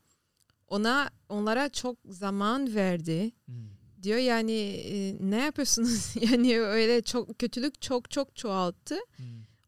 ona 0.74 1.10
onlara 1.30 1.70
çok 1.70 1.98
zaman 2.06 2.76
verdi. 2.76 3.32
Hmm. 3.46 3.56
Diyor 4.04 4.18
yani 4.18 4.52
e, 4.52 5.16
ne 5.30 5.38
yapıyorsunuz? 5.42 6.14
yani 6.32 6.60
öyle 6.60 7.02
çok 7.02 7.40
kötülük 7.40 7.82
çok 7.82 8.12
çok 8.12 8.36
çoğalttı. 8.36 8.96
Hmm. 9.16 9.26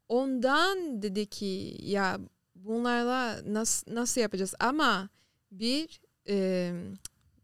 Ondan 0.08 1.02
dedi 1.02 1.26
ki 1.26 1.76
ya 1.80 2.18
bunlarla 2.54 3.38
nasıl 3.46 3.94
nasıl 3.94 4.20
yapacağız 4.20 4.54
ama 4.60 5.08
bir 5.52 6.00
e, 6.28 6.72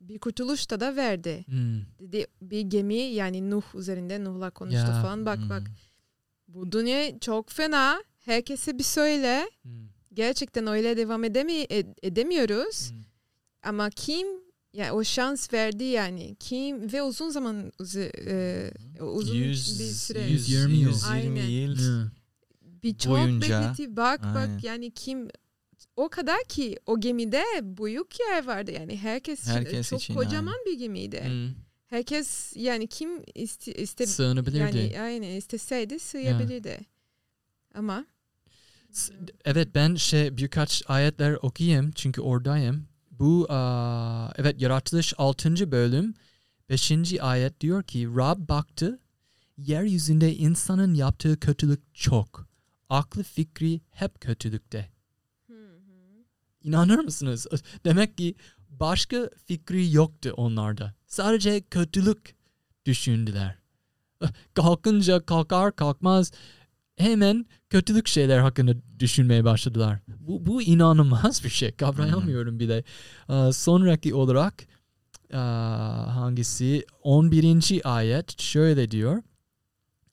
bir 0.00 0.18
kurtuluş 0.18 0.70
da 0.70 0.80
da 0.80 0.96
verdi. 0.96 1.44
Hmm. 1.46 1.80
Dedi 2.00 2.26
bir 2.42 2.60
gemi 2.60 2.94
yani 2.94 3.50
Nuh 3.50 3.74
üzerinde 3.74 4.24
Nuh'la 4.24 4.50
konuştu 4.50 4.78
Ya. 4.90 5.02
falan 5.02 5.26
bak 5.26 5.38
Hmm. 5.38 5.50
bak 5.50 5.62
bu 6.48 6.72
dünya 6.72 7.18
çok 7.18 7.50
fena 7.50 8.02
herkese 8.24 8.78
bir 8.78 8.82
söyle 8.84 9.50
Hmm. 9.62 9.88
gerçekten 10.14 10.66
öyle 10.66 10.96
devam 10.96 11.24
edemi 11.24 11.52
ed- 11.52 11.94
edemiyoruz 12.02 12.90
Hmm. 12.90 12.98
Ama 13.62 13.90
kim 13.90 14.26
ya 14.72 14.94
o 14.94 15.04
şans 15.04 15.52
verdi 15.52 15.84
yani 15.84 16.36
kim 16.40 16.92
ve 16.92 17.02
uzun 17.02 17.28
zaman 17.30 17.72
e, 17.96 18.70
uzun 19.00 19.34
Yüz- 19.34 19.80
bir 19.80 19.84
süre 19.84 20.20
yüz- 20.22 20.50
120 20.50 20.76
yıl. 20.76 20.88
120 20.90 21.12
Aynen. 21.12 21.46
yıl. 21.48 21.78
Yeah. 21.80 22.08
bir 22.82 22.98
çok 22.98 23.12
boyunca- 23.12 23.40
bekletti 23.42 23.96
bak 23.96 24.20
Aynen. 24.24 24.34
bak 24.56 24.64
yani 24.64 24.90
kim 24.90 25.28
o 25.96 26.08
kadar 26.08 26.44
ki 26.48 26.76
o 26.86 27.00
gemide 27.00 27.42
büyük 27.62 28.20
yer 28.20 28.46
vardı 28.46 28.70
yani 28.70 28.96
herkes, 28.98 29.46
Herkes 29.46 29.90
çok 29.90 30.02
için, 30.02 30.14
kocaman 30.14 30.54
bir 30.66 30.78
gemiydi. 30.78 31.22
Hmm. 31.24 31.54
Herkes 31.86 32.52
yani 32.56 32.86
kim 32.86 33.22
iste, 33.34 33.74
iste 33.74 34.06
Sığınabilirdi. 34.06 34.78
yani 34.78 35.00
aynı 35.00 35.26
isteseydi 35.26 35.98
sığabilirdi. 35.98 36.80
Ama 37.74 38.06
S- 38.92 39.12
Evet 39.44 39.68
ben 39.74 39.94
şey 39.94 40.36
birkaç 40.36 40.82
ayetler 40.86 41.32
okuyayım 41.42 41.90
çünkü 41.94 42.20
oradayım. 42.20 42.86
Bu 43.22 43.46
aa, 43.48 44.32
evet 44.36 44.60
yaratılış 44.62 45.14
6. 45.18 45.72
bölüm 45.72 46.14
5. 46.68 46.92
ayet 47.20 47.60
diyor 47.60 47.82
ki 47.82 48.08
Rab 48.16 48.48
baktı 48.48 48.98
yeryüzünde 49.58 50.34
insanın 50.34 50.94
yaptığı 50.94 51.40
kötülük 51.40 51.94
çok. 51.94 52.46
Aklı 52.88 53.22
fikri 53.22 53.80
hep 53.90 54.20
kötülükte. 54.20 54.90
İnanır 56.62 56.98
mısınız? 56.98 57.46
Demek 57.84 58.18
ki 58.18 58.34
başka 58.68 59.30
fikri 59.46 59.92
yoktu 59.92 60.32
onlarda. 60.36 60.94
Sadece 61.06 61.60
kötülük 61.60 62.36
düşündüler. 62.86 63.58
Kalkınca 64.54 65.26
kalkar 65.26 65.76
kalkmaz 65.76 66.32
hemen 66.96 67.46
kötülük 67.70 68.08
şeyler 68.08 68.38
hakkında 68.38 68.72
düşünmeye 68.98 69.44
başladılar. 69.44 69.98
Bu, 70.08 70.46
bu 70.46 70.62
inanılmaz 70.62 71.44
bir 71.44 71.48
şey. 71.48 71.72
Kavrayamıyorum 71.72 72.58
bile. 72.58 72.84
Aa, 73.28 73.52
sonraki 73.52 74.14
olarak 74.14 74.54
aa, 75.32 76.16
hangisi? 76.16 76.86
11. 77.02 77.80
ayet 77.84 78.40
şöyle 78.40 78.90
diyor. 78.90 79.22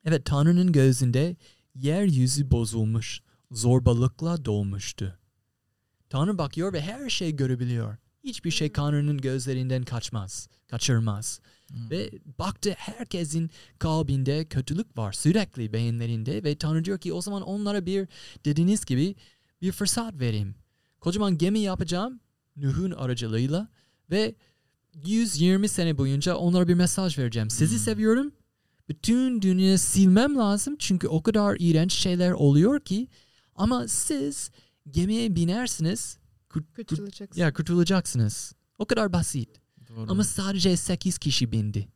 Evet 0.05 0.25
Tanrı'nın 0.25 0.71
gözünde 0.71 1.35
yeryüzü 1.75 2.51
bozulmuş, 2.51 3.21
zorbalıkla 3.51 4.45
dolmuştu. 4.45 5.19
Tanrı 6.09 6.37
bakıyor 6.37 6.73
ve 6.73 6.81
her 6.81 7.09
şeyi 7.09 7.35
görebiliyor. 7.35 7.97
Hiçbir 8.23 8.51
şey 8.51 8.71
Tanrı'nın 8.71 9.17
gözlerinden 9.17 9.83
kaçmaz, 9.83 10.49
kaçırmaz. 10.67 11.39
Hmm. 11.69 11.89
Ve 11.89 12.11
baktı 12.39 12.73
herkesin 12.77 13.49
kalbinde 13.79 14.45
kötülük 14.45 14.97
var 14.97 15.11
sürekli 15.13 15.73
beyinlerinde 15.73 16.43
ve 16.43 16.57
Tanrı 16.57 16.85
diyor 16.85 16.97
ki 16.99 17.13
o 17.13 17.21
zaman 17.21 17.41
onlara 17.41 17.85
bir 17.85 18.07
dediğiniz 18.45 18.85
gibi 18.85 19.15
bir 19.61 19.71
fırsat 19.71 20.13
vereyim. 20.19 20.55
Kocaman 20.99 21.37
gemi 21.37 21.59
yapacağım 21.59 22.19
Nuh'un 22.55 22.91
aracılığıyla 22.91 23.67
ve 24.11 24.35
120 24.93 25.69
sene 25.69 25.97
boyunca 25.97 26.35
onlara 26.35 26.67
bir 26.67 26.73
mesaj 26.73 27.17
vereceğim. 27.17 27.49
Sizi 27.49 27.75
Hmm. 27.75 27.83
seviyorum. 27.83 28.31
Bütün 28.89 29.41
dünyayı 29.41 29.79
silmem 29.79 30.35
lazım 30.35 30.75
çünkü 30.79 31.07
o 31.07 31.23
kadar 31.23 31.57
iğrenç 31.59 31.93
şeyler 31.93 32.31
oluyor 32.31 32.79
ki 32.79 33.07
ama 33.55 33.87
siz 33.87 34.51
gemiye 34.89 35.35
binersiniz 35.35 36.17
kurt- 36.49 36.73
kurt- 36.75 36.87
kurtulacaksın. 36.89 37.41
ya 37.41 37.53
kurtulacaksınız. 37.53 38.53
O 38.77 38.85
kadar 38.85 39.13
basit. 39.13 39.58
Doğru. 39.89 40.11
Ama 40.11 40.23
sadece 40.23 40.77
8 40.77 41.17
kişi 41.17 41.51
bindi. 41.51 41.87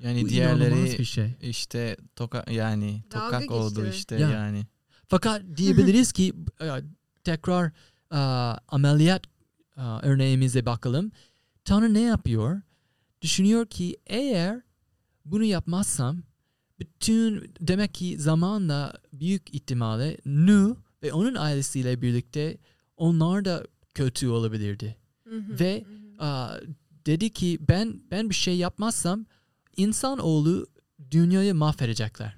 yani 0.00 0.22
Bu 0.22 0.28
diğerleri 0.28 0.98
bir 0.98 1.04
şey. 1.04 1.30
işte 1.40 1.96
toka 2.16 2.44
yani 2.50 3.02
Dalga 3.12 3.38
tokak 3.38 3.50
oldu 3.50 3.84
geçti. 3.84 3.96
işte 3.98 4.16
Ya. 4.16 4.30
yani. 4.30 4.66
Fakat 5.08 5.42
diyebiliriz 5.56 6.12
ki 6.12 6.32
e, 6.60 6.66
tekrar 7.24 7.66
e, 8.12 8.16
ameliyat 8.68 9.22
e, 9.76 9.80
örneğimize 9.80 10.66
bakalım. 10.66 11.12
Tanrı 11.64 11.94
ne 11.94 12.00
yapıyor? 12.00 12.60
Düşünüyor 13.22 13.66
ki 13.66 13.96
eğer 14.06 14.60
bunu 15.24 15.44
yapmazsam 15.44 16.22
bütün 16.78 17.52
demek 17.60 17.94
ki 17.94 18.18
zamanla 18.18 18.92
büyük 19.12 19.54
ihtimalle 19.54 20.16
Nuh 20.26 20.76
ve 21.02 21.12
onun 21.12 21.34
ailesiyle 21.34 22.02
birlikte 22.02 22.58
onlar 22.96 23.44
da 23.44 23.64
kötü 23.94 24.28
olabilirdi. 24.28 24.96
Hı 25.24 25.36
hı, 25.38 25.60
Ve 25.60 25.84
hı. 25.86 25.97
Aa, 26.18 26.54
dedi 27.06 27.30
ki 27.32 27.58
ben 27.68 28.00
ben 28.10 28.30
bir 28.30 28.34
şey 28.34 28.56
yapmazsam 28.56 29.26
insanoğlu 29.76 30.66
dünyayı 31.10 31.54
mahvedecekler 31.54 32.34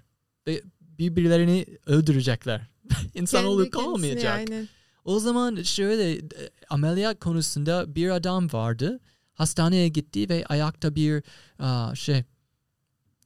ve 0.47 0.62
birbirlerini 0.81 1.66
öldürecekler. 1.87 2.61
İnsanoğlu 3.14 3.62
Kendi 3.62 3.71
kalmayacak. 3.71 4.35
aynen. 4.37 4.69
O 5.05 5.19
zaman 5.21 5.62
şöyle 5.62 6.12
e, 6.12 6.23
ameliyat 6.71 7.21
konusunda 7.21 7.95
bir 7.95 8.11
adam 8.11 8.53
vardı. 8.53 9.01
Hastaneye 9.35 9.88
gitti 9.88 10.29
ve 10.29 10.45
ayakta 10.47 10.95
bir 10.95 11.23
aa, 11.59 11.95
şey 11.95 12.25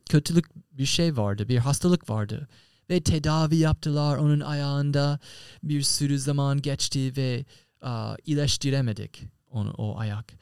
kötülük 0.09 0.47
bir 0.73 0.87
şey 0.87 1.17
vardı. 1.17 1.49
Bir 1.49 1.59
hastalık 1.59 2.11
vardı. 2.11 2.49
Ve 2.91 3.01
tedavi 3.03 3.57
yaptılar 3.57 4.17
onun 4.17 4.41
ayağında. 4.41 5.19
Bir 5.63 5.83
sürü 5.83 6.19
zaman 6.19 6.63
geçti 6.63 7.13
ve 7.17 7.45
aa, 7.81 8.17
iyileştiremedik 8.27 9.23
onu 9.55 9.71
o 9.71 9.99
ayak. 9.99 10.33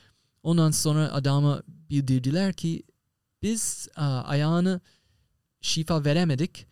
Ondan 0.42 0.70
sonra 0.70 1.12
adama 1.12 1.62
bildirdiler 1.68 2.53
ki 2.53 2.83
biz 3.42 3.88
aa, 3.96 4.22
ayağını 4.22 4.81
şifa 5.61 6.05
veremedik. 6.05 6.66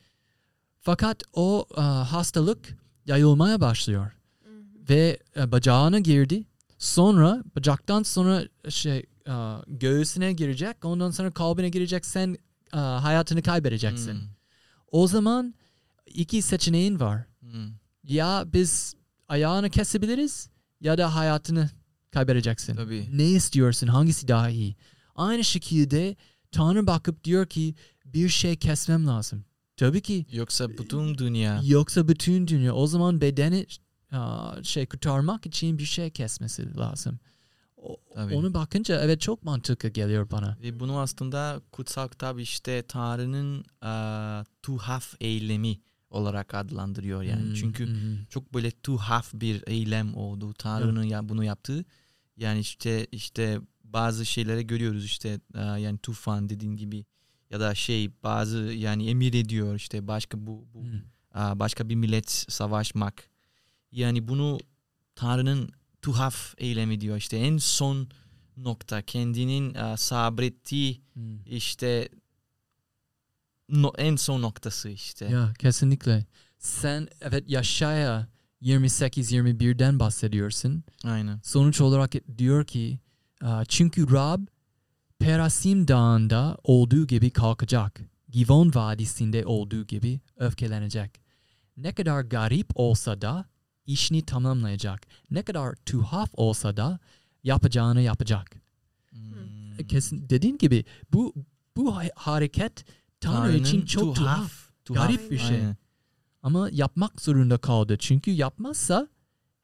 Fakat 0.80 1.22
o 1.32 1.66
aa, 1.76 2.12
hastalık 2.12 2.78
yayılmaya 3.06 3.60
başlıyor 3.60 4.10
Hı 4.44 4.50
hı. 4.50 4.88
ve 4.88 5.18
e, 5.36 5.52
bacağına 5.52 5.98
girdi. 5.98 6.44
Sonra 6.78 7.44
bacaktan 7.56 8.02
sonra 8.02 8.42
şey 8.68 8.98
e, 9.26 9.34
göğsüne 9.66 10.32
girecek. 10.32 10.84
Ondan 10.84 11.10
sonra 11.10 11.30
kalbine 11.30 11.68
girecek. 11.68 12.06
Sen 12.06 12.36
e, 12.72 12.76
hayatını 12.76 13.42
kaybedeceksin. 13.42 14.12
Hmm. 14.12 14.28
O 14.92 15.06
zaman 15.06 15.54
iki 16.06 16.42
seçeneğin 16.42 17.00
var. 17.00 17.24
Hmm. 17.40 17.68
Ya 18.04 18.44
biz 18.46 18.94
ayağını 19.28 19.70
kesebiliriz 19.70 20.48
ya 20.80 20.98
da 20.98 21.14
hayatını 21.14 21.70
kaybedeceksin. 22.10 22.74
Tabii. 22.76 23.08
Ne 23.12 23.24
istiyorsun? 23.30 23.86
Hangisi 23.86 24.28
daha 24.28 24.50
iyi? 24.50 24.76
Aynı 25.14 25.44
şekilde 25.44 26.16
Tanrı 26.52 26.86
bakıp 26.86 27.24
diyor 27.24 27.46
ki 27.46 27.74
bir 28.04 28.28
şey 28.28 28.56
kesmem 28.56 29.06
lazım. 29.06 29.44
Tabii 29.76 30.00
ki 30.00 30.26
Yoksa 30.32 30.68
bütün 30.68 31.18
dünya 31.18 31.60
Yoksa 31.64 32.08
bütün 32.08 32.46
dünya 32.46 32.74
o 32.74 32.86
zaman 32.86 33.20
bedeni 33.20 33.66
şey 34.62 34.86
kurtarmak 34.86 35.46
için 35.46 35.78
bir 35.78 35.84
şey 35.84 36.10
kesmesi 36.10 36.76
lazım. 36.76 37.18
O- 37.76 37.96
Tabii. 38.14 38.34
onu 38.34 38.54
bakınca 38.54 39.00
evet 39.00 39.20
çok 39.20 39.42
mantıklı 39.42 39.88
geliyor 39.88 40.30
bana. 40.30 40.58
Ve 40.62 40.80
bunu 40.80 40.98
aslında 40.98 41.60
kutsal 41.72 42.08
kitap 42.08 42.40
işte 42.40 42.82
Tanrı'nın 42.88 43.64
eee, 43.82 44.44
tuhaf 44.62 45.14
eylemi 45.20 45.80
olarak 46.10 46.54
adlandırıyor 46.54 47.22
yani. 47.22 47.42
Hmm, 47.42 47.54
Çünkü 47.54 47.86
hmm. 47.86 48.24
çok 48.30 48.54
böyle 48.54 48.70
tuhaf 48.70 49.30
bir 49.34 49.62
eylem 49.66 50.14
oldu. 50.16 50.54
Tanrı'nın 50.58 51.02
ya 51.02 51.28
bunu 51.28 51.44
yaptığı. 51.44 51.84
Yani 52.40 52.60
işte 52.60 53.06
işte 53.12 53.60
bazı 53.84 54.26
şeylere 54.26 54.62
görüyoruz 54.62 55.04
işte 55.04 55.40
eee, 55.54 55.60
yani 55.60 55.98
tufan 55.98 56.48
dediğin 56.48 56.76
gibi 56.76 57.04
ya 57.50 57.60
da 57.60 57.74
şey 57.74 58.10
bazı 58.22 58.58
yani 58.58 59.08
emir 59.10 59.34
ediyor 59.34 59.74
işte 59.74 60.06
başka 60.06 60.46
bu, 60.46 60.66
bu 60.74 60.80
Hmm. 60.82 60.92
eee, 61.34 61.58
başka 61.58 61.88
bir 61.88 61.94
millet 61.94 62.30
savaşmak. 62.30 63.30
Yani 63.92 64.28
bunu 64.28 64.58
Tanrı'nın 65.14 65.70
tuhaf 66.02 66.54
eylemi 66.58 67.00
diyor. 67.00 67.16
İşte 67.16 67.36
en 67.36 67.56
son 67.58 68.08
nokta 68.56 69.02
kendinin 69.02 69.74
eee, 69.74 69.96
sabrettiği 69.96 71.00
Hmm. 71.12 71.38
işte 71.46 72.08
no- 73.68 73.92
en 73.98 74.16
son 74.16 74.42
noktası 74.42 74.88
işte. 74.88 75.24
Ya 75.24 75.52
kesinlikle. 75.58 76.26
Sen 76.58 77.08
evet 77.20 77.44
Yaşaya 77.50 78.28
28-21'den 78.62 79.98
bahsediyorsun. 80.00 80.84
Aynen. 81.04 81.40
Sonuç 81.42 81.80
olarak 81.80 82.12
diyor 82.38 82.64
ki 82.64 82.98
çünkü 83.68 84.12
Rab 84.12 84.40
Perasim 85.18 85.88
dağında 85.88 86.58
olduğu 86.64 87.06
gibi 87.06 87.30
kalkacak. 87.30 88.00
Givon 88.28 88.70
vadisinde 88.74 89.46
olduğu 89.46 89.86
gibi 89.86 90.20
öfkelenecek. 90.36 91.20
Ne 91.76 91.92
kadar 91.92 92.22
garip 92.22 92.70
olsa 92.74 93.20
da 93.20 93.44
işini 93.86 94.22
tamamlayacak. 94.22 95.06
Ne 95.30 95.42
kadar 95.42 95.74
tuhaf 95.86 96.30
olsa 96.32 96.76
da 96.76 96.98
yapacağını 97.44 98.00
yapacak. 98.00 98.50
Hmm. 99.10 99.86
Kesin 99.88 100.28
dediğin 100.30 100.58
gibi 100.58 100.84
bu 101.12 101.34
bu 101.76 101.96
ha- 101.96 102.10
hareket 102.14 102.84
Tanrı 103.20 103.52
için 103.56 103.64
Tanrı'nın 103.64 103.86
çok 103.86 104.16
tuhaf. 104.16 104.70
Garip 104.90 105.30
bir 105.30 105.38
şey. 105.38 105.56
Aynen. 105.56 105.76
Ama 106.42 106.68
yapmak 106.72 107.20
zorunda 107.20 107.58
kaldı. 107.58 107.96
Çünkü 107.98 108.30
yapmazsa 108.30 109.08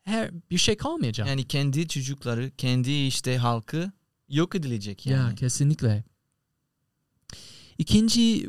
her 0.03 0.31
bir 0.51 0.59
şey 0.59 0.77
kalmayacak. 0.77 1.29
Yani 1.29 1.45
kendi 1.49 1.89
çocukları, 1.89 2.51
kendi 2.51 2.93
işte 2.93 3.37
halkı 3.39 3.93
yok 4.29 4.55
edilecek 4.55 5.07
yani. 5.07 5.29
Ya 5.29 5.35
kesinlikle. 5.35 6.05
İkinci 7.79 8.49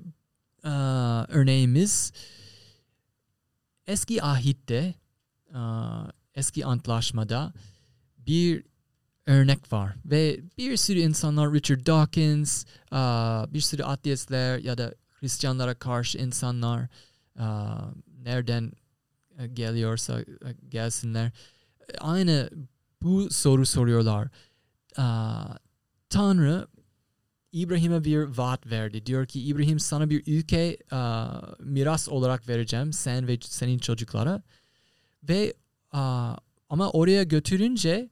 aa, 0.64 1.26
örneğimiz 1.28 2.12
eski 3.88 4.24
ahitte 4.24 4.94
aa, 5.54 6.08
eski 6.36 6.66
antlaşmada 6.66 7.54
bir 8.18 8.64
örnek 9.26 9.74
var 9.74 9.96
ve 10.06 10.40
bir 10.58 10.78
sürü 10.78 11.00
insanlar 11.00 11.54
Richard 11.54 11.86
Dawkins 11.88 12.66
aa, 12.92 13.54
bir 13.54 13.62
sürü 13.62 13.84
ateistler 13.84 14.60
ya 14.60 14.78
da 14.78 14.94
Hristiyanlara 15.20 15.76
karşı 15.76 16.18
insanlar 16.18 16.88
aa, 17.40 17.82
nereden 18.28 18.72
e, 19.40 19.48
geliyorsa 19.48 20.22
e, 20.22 20.26
gelsinler 20.70 21.32
aynı 22.00 22.50
bu 23.02 23.30
soru 23.30 23.66
soruyorlar. 23.66 24.28
Tanrı 26.10 26.68
İbrahim'e 27.52 28.04
bir 28.04 28.18
vaat 28.18 28.68
verdi. 28.68 29.06
Diyor 29.06 29.26
ki 29.26 29.42
İbrahim 29.42 29.80
sana 29.80 30.10
bir 30.10 30.24
ülke 30.28 30.78
miras 31.60 32.10
olarak 32.10 32.50
vereceğim 32.50 32.94
sen 32.94 33.28
ve 33.28 33.38
senin 33.42 33.78
çocuklara. 33.78 34.44
Ve 35.24 35.54
ama 36.70 36.90
oraya 36.92 37.24
götürünce 37.24 38.10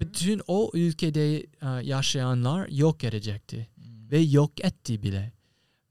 bütün 0.00 0.42
o 0.46 0.70
ülkede 0.74 1.46
yaşayanlar 1.82 2.68
yok 2.68 3.04
edecekti 3.04 3.68
Hmm. 3.74 4.10
ve 4.10 4.18
yok 4.18 4.64
etti 4.64 5.02
bile. 5.02 5.32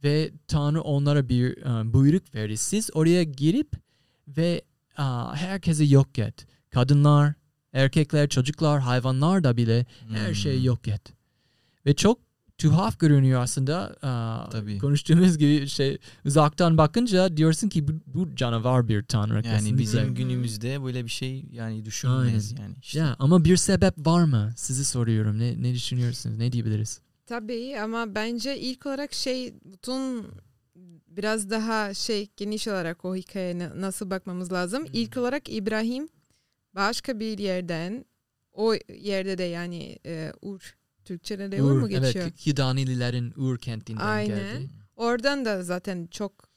Ve 0.06 0.32
Tanrı 0.48 0.82
onlara 0.82 1.30
bir 1.30 1.58
e, 1.58 1.94
buyruk 1.94 2.36
verdi. 2.36 2.58
Siz 2.58 2.90
oraya 2.94 3.24
girip 3.24 3.72
ve 4.28 4.62
aa, 4.98 5.36
herkesi 5.36 5.94
yok 5.94 6.20
et. 6.20 6.46
Kadınlar, 6.72 7.34
erkekler, 7.74 8.30
çocuklar, 8.30 8.80
hayvanlar 8.82 9.44
da 9.44 9.58
bile 9.58 9.86
her 10.14 10.34
şeyi 10.34 10.58
Hmm. 10.58 10.66
yok 10.66 10.88
et. 10.88 11.02
Ve 11.86 11.94
çok 11.96 12.20
tuhaf 12.58 13.00
görünüyor 13.00 13.42
aslında. 13.42 13.96
Aa, 14.02 14.50
Tabii. 14.50 14.78
Konuştuğumuz 14.78 15.38
gibi 15.38 15.68
şey 15.68 15.98
uzaktan 16.26 16.78
bakınca 16.78 17.38
diyorsun 17.38 17.70
ki 17.70 17.88
bu, 17.88 17.92
bu 18.06 18.36
canavar 18.36 18.88
bir 18.88 19.04
tanrı. 19.04 19.34
Yani 19.34 19.44
kesinlikle. 19.44 19.78
bizim 19.78 20.16
günümüzde 20.16 20.84
böyle 20.84 21.06
bir 21.06 21.10
şey 21.10 21.46
yani 21.52 21.86
düşünülmez 21.86 22.52
yani. 22.60 22.76
İşte. 22.82 23.00
Ya 23.00 23.16
ama 23.20 23.46
bir 23.46 23.58
sebep 23.58 23.94
var 24.08 24.24
mı? 24.24 24.52
Sizi 24.56 24.86
soruyorum. 24.86 25.40
Ne 25.40 25.62
ne 25.62 25.74
düşünüyorsunuz? 25.74 26.38
Ne 26.38 26.52
diyebiliriz? 26.52 27.00
Tabii 27.26 27.80
ama 27.80 28.16
bence 28.16 28.58
ilk 28.58 28.86
olarak 28.86 29.14
şey 29.14 29.54
bütün 29.66 30.26
biraz 31.08 31.50
daha 31.50 31.94
şey 31.94 32.30
geniş 32.38 32.68
olarak 32.68 33.06
o 33.06 33.16
hikayeye 33.16 33.60
na- 33.60 33.82
nasıl 33.82 34.10
bakmamız 34.10 34.52
lazım. 34.52 34.86
İlk 34.94 35.18
olarak 35.18 35.50
İbrahim 35.50 36.10
başka 36.76 37.20
bir 37.20 37.38
yerden 37.38 38.06
o 38.54 38.74
yerde 38.90 39.38
de 39.38 39.44
yani 39.44 40.00
e, 40.06 40.32
Ur 40.42 40.76
Türkçe'de 41.06 41.52
de 41.52 41.64
Ur, 41.64 41.72
mu 41.72 41.90
geçiyor? 41.90 42.26
Evet, 42.26 42.48
Hidanililerin 42.48 43.34
Ur 43.36 43.58
kentinden 43.58 44.06
Aynen. 44.06 44.60
geldi. 44.60 44.70
Oradan 44.96 45.46
da 45.46 45.64
zaten 45.64 46.08
çok 46.08 46.50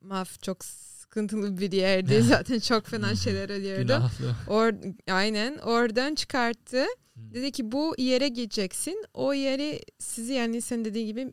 maf 0.00 0.42
çok 0.42 0.64
sıkıntılı 0.64 1.58
bir 1.58 1.72
yerdi. 1.72 2.22
Zaten 2.28 2.58
çok 2.58 2.86
fena 2.86 3.14
şeyler 3.14 3.50
oluyordu. 3.50 4.10
Or, 4.46 4.72
aynen 5.10 5.58
oradan 5.58 6.14
çıkarttı. 6.14 6.84
Dedi 7.34 7.50
ki 7.52 7.72
bu 7.72 7.94
yere 7.98 8.28
gideceksin. 8.28 9.04
O 9.14 9.32
yeri 9.32 9.80
sizi 9.98 10.32
yani 10.32 10.60
sen 10.62 10.84
dediğin 10.84 11.06
gibi 11.06 11.32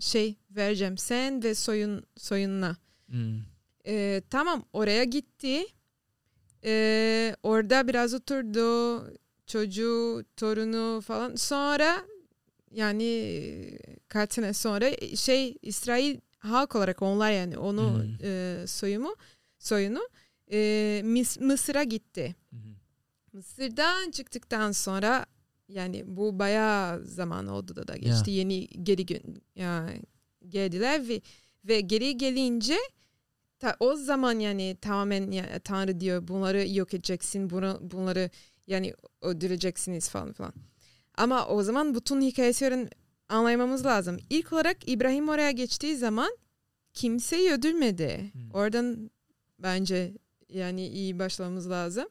şey 0.00 0.36
vereceğim. 0.50 0.98
Sen 0.98 1.42
ve 1.44 1.54
soyun 1.54 2.02
soyununa. 2.16 2.76
Hmm. 3.06 3.38
Eee, 3.84 4.22
tamam 4.30 4.64
oraya 4.72 5.04
gitti. 5.04 5.66
Eee, 6.64 7.36
orada 7.42 7.88
biraz 7.88 8.14
oturdu. 8.14 9.00
Çocuğu, 9.46 10.24
torunu 10.36 11.00
falan. 11.00 11.34
Sonra 11.36 12.06
yani 12.72 13.78
kaç 14.08 14.32
sene 14.34 14.52
sonra 14.52 14.90
şey 15.16 15.56
İsrail 15.62 16.20
halk 16.38 16.76
olarak 16.76 17.02
onlar 17.02 17.32
yani 17.32 17.58
onu 17.58 17.94
Hmm. 17.94 18.14
eee, 18.22 18.66
soyumu 18.66 19.16
soyunu 19.58 20.08
eee, 20.50 21.02
Mis- 21.04 21.40
Mısır'a 21.44 21.82
gitti. 21.84 22.34
Hmm. 22.50 22.58
Mısır'dan 23.32 24.10
çıktıktan 24.10 24.72
sonra 24.72 25.26
yani 25.68 26.04
bu 26.06 26.38
bayağı 26.38 27.04
zaman 27.06 27.46
oldu 27.46 27.76
da 27.76 27.88
da 27.88 27.96
geçti. 27.96 28.30
Yeni 28.30 28.66
geri 28.68 29.06
gün 29.06 29.42
ya, 29.54 29.88
geldiler 30.48 31.08
ve 31.08 31.20
ve 31.64 31.80
geri 31.80 32.16
gelince 32.16 32.76
ta, 33.58 33.76
o 33.80 33.96
zaman 33.96 34.38
yani 34.38 34.76
tamamen 34.80 35.30
ya, 35.30 35.58
Tanrı 35.58 36.00
diyor 36.00 36.28
bunları 36.28 36.68
yok 36.68 36.94
edeceksin, 36.94 37.50
bunu, 37.50 37.78
bunları 37.82 38.30
yani 38.66 38.94
öldüreceksiniz 39.22 40.08
falan 40.08 40.32
falan. 40.32 40.52
Ama 41.16 41.46
o 41.46 41.62
zaman 41.62 41.94
bütün 41.94 42.20
hikayesi 42.20 42.64
öğren- 42.64 42.90
anlamamız 43.28 43.84
lazım. 43.86 44.16
İlk 44.30 44.52
olarak 44.52 44.88
İbrahim 44.88 45.28
oraya 45.28 45.50
geçtiği 45.50 45.96
zaman 45.96 46.36
kimseyi 46.94 47.52
öldürmedi. 47.52 48.30
Hmm. 48.32 48.50
Oradan 48.54 49.10
bence 49.58 50.12
yani 50.48 50.88
iyi 50.88 51.18
başlamamız 51.18 51.70
lazım. 51.70 52.08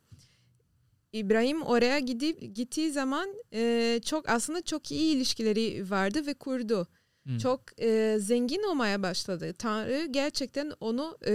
İbrahim 1.13 1.61
oraya 1.61 1.99
gidip 1.99 2.55
gittiği 2.55 2.91
zaman 2.91 3.29
e, 3.53 3.99
çok 4.05 4.29
aslında 4.29 4.61
çok 4.61 4.91
iyi 4.91 5.15
ilişkileri 5.15 5.89
vardı 5.91 6.25
ve 6.25 6.33
kurdu. 6.33 6.87
Hmm. 7.23 7.37
Çok 7.37 7.81
e, 7.81 8.15
zengin 8.19 8.63
olmaya 8.63 9.03
başladı. 9.03 9.53
Tanrı 9.53 10.05
gerçekten 10.11 10.71
onu 10.79 11.17
e, 11.27 11.31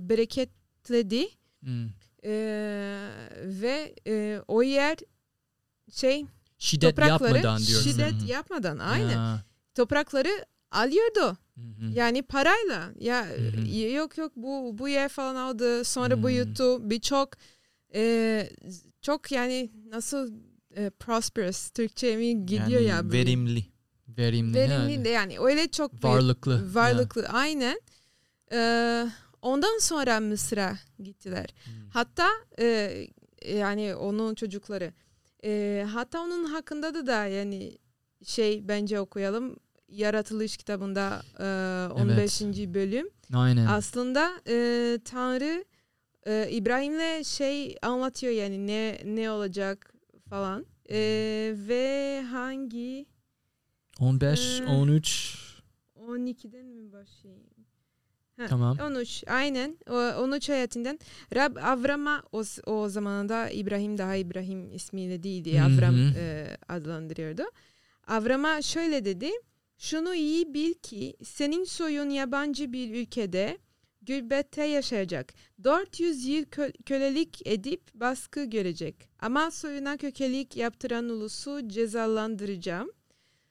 bereketledi 0.00 1.28
Hmm. 1.60 1.86
E, 2.24 2.32
ve 3.44 3.94
e, 4.06 4.40
o 4.48 4.62
yer 4.62 4.96
şey 5.92 6.24
Şiddet 6.58 6.96
toprakları 6.96 7.34
yapmadan 7.36 7.58
diyorsun. 7.66 7.90
şiddet 7.90 8.22
hı. 8.22 8.26
yapmadan 8.26 8.78
aynen 8.78 9.10
Ya. 9.10 9.44
toprakları 9.74 10.46
alıyordu. 10.70 11.36
Hı 11.54 11.60
hı. 11.60 11.90
Yani 11.94 12.22
parayla 12.22 12.90
ya 13.00 13.26
Hı 13.28 13.32
hı. 13.34 13.66
e, 13.68 13.90
yok 13.90 14.18
yok 14.18 14.32
bu 14.36 14.78
bu 14.78 14.88
yer 14.88 15.08
falan 15.08 15.34
aldı 15.34 15.84
sonra 15.84 16.14
Hmm. 16.14 16.26
büyüttü 16.26 16.76
birçok 16.80 17.30
e, 17.94 18.50
çok 19.06 19.32
yani 19.32 19.70
nasıl 19.92 20.32
e, 20.76 20.90
prosperous 20.90 21.70
Türkçe 21.70 22.16
mi 22.16 22.46
gidiyor 22.46 22.68
Yani 22.80 22.84
ya 22.84 23.04
böyle. 23.04 23.18
verimli. 23.18 23.64
Verimli, 24.08 24.54
verimli 24.54 24.92
yani. 24.92 25.04
de 25.04 25.08
yani 25.08 25.38
öyle 25.40 25.68
çok 25.68 26.04
Varlıklı. 26.04 26.74
varlıklı 26.74 27.28
aynen 27.28 27.80
E, 28.52 28.58
ondan 29.42 29.78
sonra 29.78 30.20
Mısır'a 30.20 30.78
gittiler. 31.02 31.46
Hmm. 31.64 31.72
hatta 31.90 32.28
e, 32.58 33.06
yani 33.54 33.94
onun 33.94 34.34
çocukları 34.34 34.92
e, 35.44 35.84
hatta 35.92 36.20
onun 36.20 36.44
hakkında 36.44 36.94
da 36.94 37.06
da 37.06 37.26
yani 37.26 37.78
şey 38.24 38.68
bence 38.68 39.00
okuyalım 39.00 39.56
Yaratılış 39.88 40.56
kitabında 40.56 41.22
e, 41.38 41.92
15. 41.92 42.40
bölüm 42.74 43.08
Aynen. 43.34 43.66
aslında 43.66 44.30
e, 44.48 44.98
Tanrı 45.04 45.64
e, 46.26 46.48
İbrahim'le 46.50 47.22
şey 47.24 47.76
anlatıyor 47.82 48.32
yani 48.32 48.66
ne 48.66 48.98
ne 49.04 49.30
olacak 49.30 49.94
falan 50.30 50.66
E, 50.90 50.98
ve 51.56 52.22
hangi 52.30 53.06
15, 54.00 54.60
Ee, 54.60 54.64
13 54.66 55.46
12'den 55.96 56.66
mi 56.66 56.92
başlayayım? 56.92 57.46
Ha, 58.36 58.46
tamam. 58.48 58.78
13 58.80 59.24
aynen 59.26 59.78
o, 59.90 59.94
13 59.94 60.50
ayetinden 60.50 60.98
Rab 61.34 61.56
Avram'a 61.56 62.22
o, 62.32 62.42
o 62.66 62.88
zamanında 62.88 63.50
İbrahim 63.50 63.98
daha 63.98 64.16
İbrahim 64.16 64.72
ismiyle 64.72 65.22
değildi 65.22 65.58
Hı 65.58 65.62
hı. 65.62 65.66
Avram 65.66 65.94
e, 66.16 66.56
adlandırıyordu. 66.68 67.42
Avram'a 68.06 68.62
şöyle 68.62 69.04
dedi 69.04 69.30
şunu 69.78 70.14
iyi 70.14 70.54
bil 70.54 70.74
ki 70.74 71.16
senin 71.24 71.64
soyun 71.64 72.10
yabancı 72.10 72.72
bir 72.72 72.94
ülkede 72.94 73.58
gürbette 74.06 74.64
yaşayacak. 74.64 75.34
400 75.64 76.26
yıl 76.26 76.44
kö- 76.44 76.82
kölelik 76.82 77.46
edip 77.46 77.94
baskı 77.94 78.44
görecek. 78.44 79.08
Ama 79.18 79.50
soyuna 79.50 79.96
kökelik 79.96 80.56
yaptıran 80.56 81.08
ulusu 81.08 81.68
cezalandıracağım. 81.68 82.90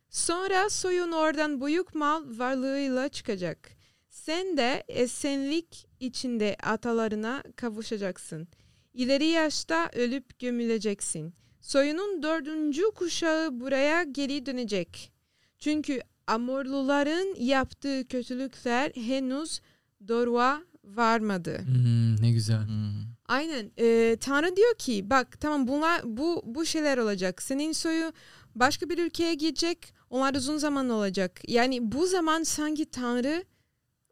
Sonra 0.09 0.69
soyun 0.69 1.11
oradan 1.11 1.61
büyük 1.61 1.95
mal 1.95 2.39
varlığıyla 2.39 3.09
çıkacak. 3.09 3.71
Sen 4.09 4.57
de 4.57 4.83
esenlik 4.87 5.87
içinde 5.99 6.55
atalarına 6.63 7.43
kavuşacaksın. 7.55 8.47
İleri 8.93 9.25
yaşta 9.25 9.89
ölüp 9.93 10.39
gömüleceksin. 10.39 11.33
Soyunun 11.61 12.23
dördüncü 12.23 12.83
kuşağı 12.95 13.59
buraya 13.59 14.03
geri 14.03 14.45
dönecek. 14.45 15.11
Çünkü 15.59 16.01
Amorluların 16.27 17.35
yaptığı 17.39 18.07
kötülükler 18.07 18.91
henüz 18.95 19.61
doruğa 20.07 20.61
varmadı. 20.83 21.61
Hmm, 21.65 22.21
ne 22.21 22.31
güzel. 22.31 22.67
Hmm. 22.67 23.05
Aynen. 23.27 23.71
Ee, 23.79 24.17
Tanrı 24.21 24.55
diyor 24.55 24.75
ki 24.77 25.09
bak 25.09 25.41
tamam 25.41 25.67
bunlar 25.67 26.01
bu 26.05 26.41
bu 26.45 26.65
şeyler 26.65 26.97
olacak. 26.97 27.41
Senin 27.41 27.71
soyu 27.71 28.11
başka 28.55 28.89
bir 28.89 28.97
ülkeye 28.97 29.33
gidecek. 29.33 29.93
Onlar 30.09 30.35
uzun 30.35 30.57
zaman 30.57 30.89
olacak. 30.89 31.41
Yani 31.47 31.91
bu 31.91 32.07
zaman 32.07 32.43
sanki 32.43 32.85
Tanrı 32.85 33.43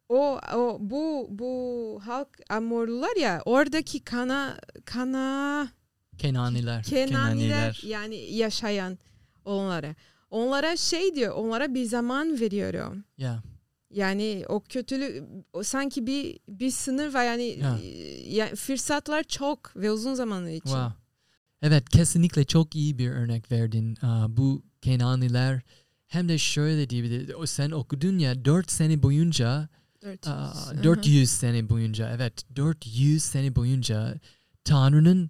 o, 0.10 0.40
o 0.56 0.78
bu 0.80 1.28
bu 1.30 2.02
halk 2.06 2.40
Amorlular 2.50 3.16
ya 3.16 3.42
oradaki 3.46 4.00
kana 4.00 4.58
kana 4.86 5.68
Kenaniler. 6.18 6.84
Kenaniler 6.84 7.10
Kenaniler. 7.10 7.82
yani 7.86 8.16
yaşayan 8.36 8.98
onlara. 9.46 9.96
Onlara 10.30 10.78
şey 10.78 11.16
diyor, 11.16 11.36
onlara 11.36 11.74
bir 11.74 11.86
zaman 11.86 12.40
veriyorum. 12.40 13.04
Ya. 13.18 13.44
Yani 13.94 14.46
o 14.50 14.60
kötülük 14.70 15.24
o 15.54 15.64
sanki 15.64 16.08
bir 16.08 16.40
bir 16.50 16.72
sınır 16.72 17.14
var 17.14 17.24
yani 17.26 17.44
Ya. 17.44 17.80
e, 17.84 17.88
yani 18.36 18.56
fırsatlar 18.56 19.24
çok 19.24 19.76
ve 19.76 19.92
uzun 19.92 20.14
zaman 20.14 20.48
için. 20.48 20.60
Wow. 20.64 20.94
Evet 21.62 21.90
kesinlikle 21.90 22.44
çok 22.46 22.76
iyi 22.76 22.98
bir 22.98 23.10
örnek 23.10 23.52
verdin. 23.52 23.98
Aa, 24.02 24.38
bu 24.38 24.64
Kenaniler 24.82 25.62
hem 26.08 26.30
de 26.30 26.38
şöyle 26.38 26.90
diyebiliriz. 26.90 27.36
O 27.36 27.46
Sen 27.46 27.72
okudun 27.72 28.18
ya 28.20 28.46
4 28.46 28.72
sene 28.72 29.04
boyunca 29.04 29.70
400. 30.02 30.28
aa, 30.34 30.52
Aha. 30.52 30.84
400 30.84 31.30
sene 31.30 31.70
boyunca 31.70 32.12
evet 32.16 32.56
400 32.56 33.24
sene 33.24 33.56
boyunca 33.56 34.20
Tanrı'nın 34.64 35.30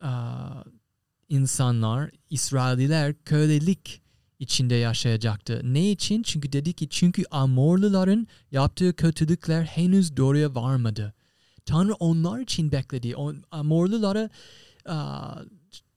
aa, 0.00 0.62
insanlar 1.28 2.10
İsraililer 2.30 3.14
kölelik 3.24 4.02
içinde 4.38 4.74
yaşayacaktı. 4.74 5.60
Ne 5.64 5.90
için? 5.90 6.22
Çünkü 6.22 6.52
dedi 6.52 6.72
ki 6.72 6.88
çünkü 6.88 7.24
Amorluların 7.30 8.26
yaptığı 8.52 8.96
kötülükler 8.96 9.64
henüz 9.64 10.16
doğruya 10.16 10.54
varmadı. 10.54 11.14
Tanrı 11.66 11.94
onlar 11.94 12.40
için 12.40 12.72
bekledi. 12.72 13.16
O, 13.16 13.32
Amorlulara 13.50 14.30
aa, 14.86 15.34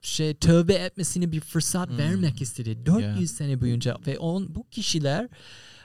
şey 0.02 0.34
tövbe 0.34 0.74
etmesini 0.74 1.32
bir 1.32 1.40
fırsat 1.40 1.90
Hmm. 1.90 1.98
vermek 1.98 2.42
istedi. 2.42 2.86
400 2.86 3.02
Yeah. 3.18 3.26
sene 3.26 3.62
boyunca 3.62 3.98
ve 4.08 4.20
on 4.20 4.56
bu 4.56 4.70
kişiler 4.70 5.28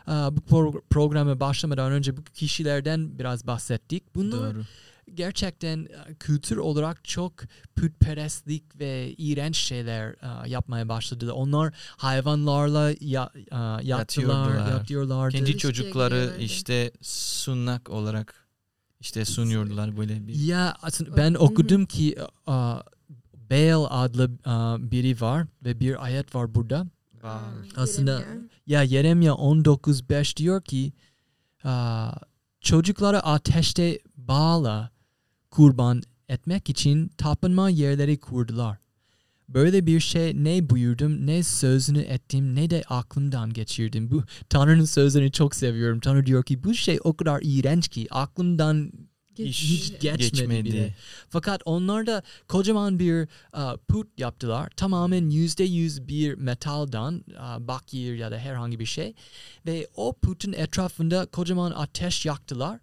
bu 0.07 0.41
pro- 0.51 0.83
programa 0.91 1.41
başlamadan 1.41 1.93
önce 1.93 2.17
bu 2.17 2.25
kişilerden 2.25 3.19
biraz 3.19 3.47
bahsettik. 3.47 4.15
Bunlar 4.15 4.55
Doğru. 4.55 4.65
Gerçekten 5.15 5.85
e, 5.85 6.15
kültür 6.15 6.57
olarak 6.57 7.05
çok 7.05 7.33
putperestlik 7.77 8.81
ve 8.81 9.15
iğrenç 9.19 9.57
şeyler 9.57 10.09
e, 10.45 10.49
yapmaya 10.49 10.89
başladı. 10.89 11.33
Onlar 11.33 11.75
hayvanlarla 11.97 12.93
ya, 13.01 13.31
e, 13.37 13.87
yattılar, 13.87 14.71
yatıyorlardı. 14.71 15.37
Kendi 15.37 15.59
çocukları 15.59 16.37
işte 16.41 16.93
sunnak 17.03 17.91
olarak 17.91 18.35
işte 19.01 19.25
sunuyordular 19.25 19.97
böyle 19.97 20.27
bir. 20.27 20.35
Ya 20.35 20.77
ben 21.17 21.35
okudum 21.35 21.87
ki 21.87 22.17
e, 22.49 22.53
Baal 23.51 23.87
adlı 23.91 24.25
e, 24.25 24.91
biri 24.91 25.21
var 25.21 25.47
ve 25.65 25.81
bir 25.81 26.05
ayet 26.05 26.35
var 26.35 26.55
burada. 26.55 26.87
Wow. 27.13 27.41
Aslında- 27.83 28.19
Yeremye. 28.21 28.49
Ya 28.67 28.83
Yeremya 28.83 29.33
19.5 29.33 30.37
diyor 30.37 30.63
ki 30.63 30.93
aa, 31.65 32.13
çocukları 32.61 33.23
ateşte 33.23 33.99
bağla 34.17 34.91
kurban 35.55 36.03
etmek 36.29 36.71
için 36.71 37.09
tapınma 37.09 37.71
yerleri 37.71 38.19
kurdular. 38.19 38.79
Böyle 39.49 39.87
bir 39.87 40.01
şey 40.01 40.45
ne 40.45 40.71
buyurdum 40.71 41.27
ne 41.27 41.43
sözünü 41.43 42.01
ettim 42.01 42.55
ne 42.55 42.71
de 42.71 42.83
aklımdan 42.89 43.53
geçirdim. 43.53 44.11
Bu 44.11 44.23
Tanrı'nın 44.49 44.85
sözlerini 44.85 45.33
çok 45.33 45.55
seviyorum. 45.55 46.01
Tanrı 46.01 46.27
diyor 46.27 46.43
ki 46.43 46.65
bu 46.65 46.75
şey 46.75 46.99
o 47.05 47.17
kadar 47.17 47.41
iğrenç 47.43 47.89
ki 47.89 48.07
aklımdan 48.11 48.93
Geç- 49.35 49.63
hiç 49.63 50.01
geçmedi, 50.01 50.19
Geçmedi. 50.19 50.65
bile. 50.65 50.95
Fakat 51.29 51.63
onlar 51.65 52.07
da 52.07 52.23
kocaman 52.49 52.99
bir 52.99 53.29
uh, 53.57 53.77
put 53.89 54.09
yaptılar. 54.19 54.71
Tamamen 54.77 55.31
yüzde 55.31 55.65
yüz 55.65 56.09
bir 56.09 56.35
metaldan, 56.35 57.25
uh, 57.29 57.61
bakir 57.61 58.15
ya 58.15 58.31
da 58.31 58.39
herhangi 58.39 58.79
bir 58.81 58.87
şey. 58.87 59.15
Ve 59.67 59.89
o 59.97 60.13
putun 60.23 60.53
etrafında 60.53 61.27
kocaman 61.27 61.71
ateş 61.71 62.27
yaktılar. 62.27 62.81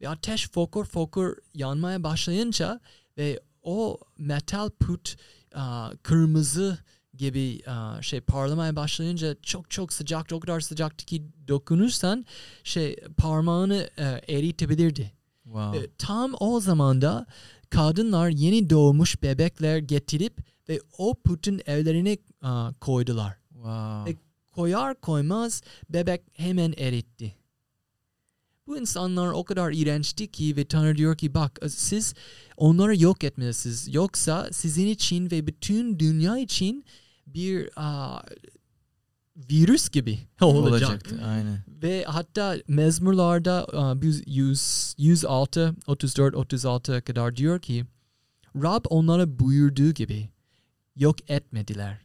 Ve 0.00 0.08
ateş 0.08 0.48
fokur 0.50 0.84
fokur 0.84 1.36
yanmaya 1.54 2.02
başlayınca 2.02 2.80
ve 3.18 3.40
o 3.62 3.98
metal 4.18 4.70
put 4.70 5.16
uh, 5.56 5.92
kırmızı 6.02 6.78
gibi 7.14 7.62
uh, 7.66 8.02
şey 8.02 8.20
parlamaya 8.20 8.76
başlayınca 8.76 9.36
çok 9.42 9.70
çok 9.70 9.92
sıcak, 9.92 10.32
o 10.32 10.40
kadar 10.40 10.60
sıcaktı 10.60 11.06
ki 11.06 11.22
dokunursan 11.48 12.26
şey 12.64 12.96
parmağını 13.16 13.90
uh, 13.98 14.30
eritebilirdi. 14.34 15.12
Wow. 15.44 15.78
E, 15.78 15.90
tam 15.98 16.34
o 16.40 16.60
zamanda 16.60 17.26
kadınlar 17.70 18.28
yeni 18.28 18.70
doğmuş 18.70 19.22
bebekler 19.22 19.78
getirip 19.78 20.40
ve 20.68 20.80
o 20.98 21.14
putun 21.14 21.60
evlerine 21.66 22.18
aa, 22.42 22.72
koydular. 22.80 23.36
Wow. 23.52 24.12
E, 24.12 24.16
Koyar 24.52 25.00
koymaz 25.00 25.62
bebek 25.90 26.22
hemen 26.32 26.74
eritti. 26.76 27.34
Bu 28.68 28.78
insanlar 28.78 29.28
o 29.28 29.44
kadar 29.44 29.72
iğrençti 29.72 30.30
ki 30.30 30.56
ve 30.56 30.64
Tanrı 30.64 30.96
diyor 30.96 31.16
ki 31.16 31.34
bak 31.34 31.58
e, 31.62 31.68
siz 31.68 32.14
onları 32.56 33.02
yok 33.02 33.24
etmelisiniz. 33.24 33.94
Yoksa 33.94 34.48
sizin 34.52 34.86
için 34.86 35.30
ve 35.30 35.46
bütün 35.46 35.98
dünya 35.98 36.38
için 36.38 36.84
bir 37.26 37.70
aa, 37.76 38.20
virüs 39.36 39.88
gibi 39.88 40.18
olacak. 40.40 40.72
olacaktı 40.72 41.20
aynen. 41.24 41.64
Ve 41.68 42.04
hatta 42.04 42.56
mezmurlarda 42.68 43.66
uh, 43.72 44.26
100, 44.26 44.94
106, 44.98 45.74
34, 45.86 46.34
36 46.34 47.02
kadar 47.02 47.36
diyor 47.36 47.60
ki 47.60 47.84
Rab 48.56 48.84
onlara 48.90 49.38
buyurduğu 49.38 49.90
gibi 49.90 50.28
yok 50.96 51.30
etmediler 51.30 51.98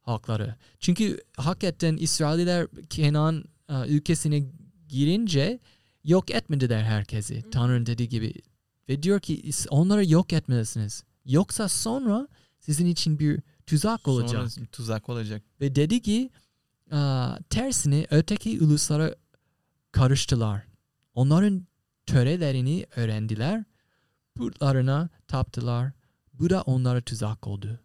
halkları. 0.00 0.54
Çünkü 0.80 1.20
hakikaten 1.36 1.96
İsraililer 1.96 2.66
Kenan 2.90 3.44
uh, 3.70 3.86
ülkesine 3.86 4.42
girince 4.88 5.60
yok 6.04 6.30
etmediler 6.30 6.82
herkesi. 6.82 7.42
Hı. 7.42 7.50
Tanrı'nın 7.50 7.86
dediği 7.86 8.08
gibi. 8.08 8.32
Ve 8.88 9.02
diyor 9.02 9.20
ki 9.20 9.42
"İs- 9.42 9.68
onları 9.68 10.10
yok 10.10 10.32
etmelisiniz. 10.32 11.04
Yoksa 11.24 11.68
sonra 11.68 12.28
sizin 12.60 12.86
için 12.86 13.18
bir 13.18 13.40
tuzak 13.66 14.08
olacak. 14.08 14.50
Sonra 14.50 14.66
tuzak 14.66 15.08
olacak. 15.08 15.42
Ve 15.60 15.74
dedi 15.74 16.02
ki 16.02 16.30
"Aa, 16.90 17.36
tersine 17.50 18.06
öteki 18.10 18.60
uluslara 18.64 19.14
karıştılar. 19.92 20.62
Onların 21.14 21.66
törelerini 22.06 22.86
öğrendiler. 22.96 23.64
Putlarına 24.34 25.08
taptılar. 25.28 25.92
Bu 26.32 26.50
da 26.50 26.62
onlara 26.62 27.00
tuzak 27.00 27.46
oldu. 27.46 27.80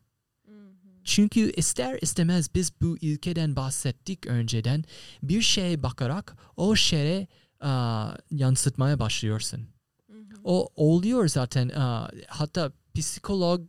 Çünkü 1.03 1.51
ister 1.51 1.99
istemez 2.01 2.49
biz 2.55 2.71
bu 2.81 2.97
ülkeden 3.01 3.55
bahsettik 3.55 4.27
önceden. 4.27 4.83
Bir 5.23 5.41
şeye 5.41 5.83
bakarak 5.83 6.37
o 6.57 6.75
şeye 6.75 7.27
aa, 7.59 8.11
yansıtmaya 8.31 8.99
başlıyorsun. 8.99 9.59
Hı 10.07 10.13
hı. 10.17 10.23
O 10.43 10.69
oluyor 10.75 11.27
zaten. 11.27 11.69
Aa, 11.69 12.09
hatta 12.27 12.71
psikolog 12.95 13.61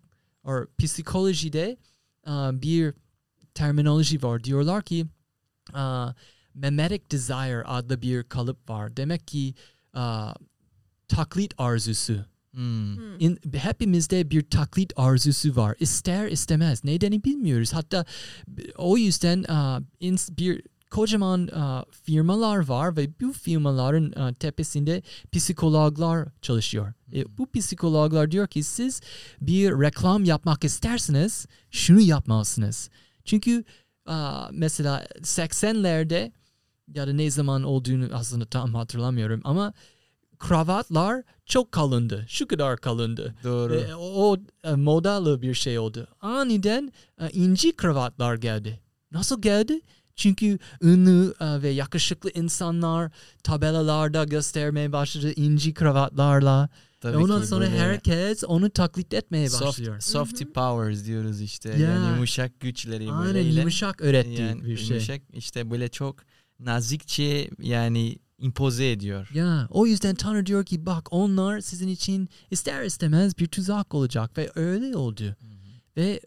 or 0.45 0.67
psikolojide 0.79 1.77
aa, 2.27 2.63
bir 2.63 2.95
terminoloji 3.55 4.23
var. 4.23 4.45
Diyorlar 4.45 4.83
ki 4.83 5.07
aa, 5.73 6.13
mimetic 6.55 7.11
desire 7.11 7.63
adlı 7.65 8.03
bir 8.03 8.23
kalıp 8.25 8.71
var. 8.71 8.97
Demek 8.97 9.29
ki 9.29 9.55
aa, 9.95 10.35
taklit 11.09 11.55
arzusu. 11.59 12.25
Hmm. 12.51 12.97
Hı. 12.97 13.17
İn, 13.19 13.39
hepimizde 13.53 14.31
bir 14.31 14.51
taklit 14.51 14.93
arzusu 14.97 15.57
var. 15.57 15.77
İster 15.81 16.29
istemez. 16.29 16.85
Nedeni 16.85 17.25
bilmiyoruz. 17.25 17.73
Hatta 17.73 18.05
o 18.77 18.97
yüzden 18.97 19.45
aa, 19.49 19.81
ins- 20.01 20.37
bir 20.39 20.63
kocaman 20.91 21.49
aa, 21.55 21.85
firmalar 22.03 22.69
var 22.69 22.97
ve 22.97 23.21
bu 23.21 23.33
firmaların 23.33 24.13
aa, 24.17 24.33
tepesinde 24.33 25.03
psikologlar 25.33 26.29
çalışıyor. 26.43 26.93
E, 27.13 27.39
bu 27.39 27.47
psikologlar 27.53 28.31
diyor 28.31 28.47
ki 28.47 28.63
siz 28.63 29.01
bir 29.41 29.71
reklam 29.71 30.25
yapmak 30.25 30.65
isterseniz 30.65 31.47
şunu 31.71 32.01
yapmalısınız. 32.01 32.91
Çünkü 33.25 33.65
aa, 34.07 34.49
mesela 34.53 35.07
80'lerde 35.23 36.33
ya 36.95 37.07
da 37.09 37.13
ne 37.13 37.31
zaman 37.31 37.63
olduğunu 37.63 38.09
aslında 38.13 38.45
tam 38.47 38.75
hatırlamıyorum 38.75 39.41
ama 39.45 39.73
kravatlar 40.39 41.23
çok 41.47 41.73
kalındı. 41.73 42.25
Şu 42.29 42.49
kadar 42.49 42.77
kalındı. 42.77 43.35
Doğru. 43.45 43.73
Ve 43.73 43.95
o, 43.95 44.31
o 44.31 44.37
e, 44.65 44.75
modalı 44.75 45.43
bir 45.43 45.55
şey 45.55 45.79
oldu. 45.79 46.07
Aniden 46.21 46.93
e, 47.21 47.31
inci 47.31 47.77
kravatlar 47.77 48.35
geldi. 48.35 48.81
Nasıl 49.13 49.43
geldi? 49.43 49.81
Çünkü 50.21 50.59
ünlü 50.83 51.35
e, 51.41 51.63
ve 51.63 51.69
yakışıklı 51.69 52.31
insanlar 52.31 53.11
tabelalarda 53.43 54.25
göstermeye 54.25 54.93
başladı 54.93 55.33
inci 55.37 55.75
kravatlarla. 55.75 56.69
Tabii 57.01 57.13
Ve 57.13 57.19
ondan 57.19 57.43
sonra 57.43 57.69
herkes 57.69 58.45
onu 58.45 58.71
taklit 58.71 59.15
etmeye 59.15 59.49
soft, 59.49 59.65
başlıyor. 59.65 60.01
softy 60.01 60.45
powers 60.45 61.05
diyoruz 61.05 61.41
işte. 61.41 61.69
Ya. 61.69 61.79
Yani 61.79 62.09
yumuşak 62.11 62.61
güçleri 62.61 63.13
Aynen 63.13 63.25
böyle. 63.25 63.41
yumuşak 63.41 64.01
öğretti 64.01 64.43
yani 64.43 64.65
bir 64.65 64.77
şey. 64.77 64.89
yumuşak 64.89 65.23
işte 65.33 65.71
böyle 65.71 65.89
çok 65.89 66.17
nazikçe 66.59 67.51
yani 67.63 68.19
impoze 68.39 68.91
ediyor. 68.91 69.31
Ya 69.35 69.67
o 69.71 69.87
yüzden 69.87 70.15
Tanrı 70.15 70.47
diyor 70.47 70.65
ki 70.65 70.87
bak 70.87 71.09
onlar 71.11 71.61
sizin 71.61 71.89
için 71.89 72.29
ister 72.51 72.85
istemez 72.85 73.39
bir 73.39 73.47
tuzak 73.47 73.95
olacak 73.95 74.39
ve 74.39 74.51
öyle 74.55 74.97
oldu. 74.97 75.37
Ve 75.97 76.21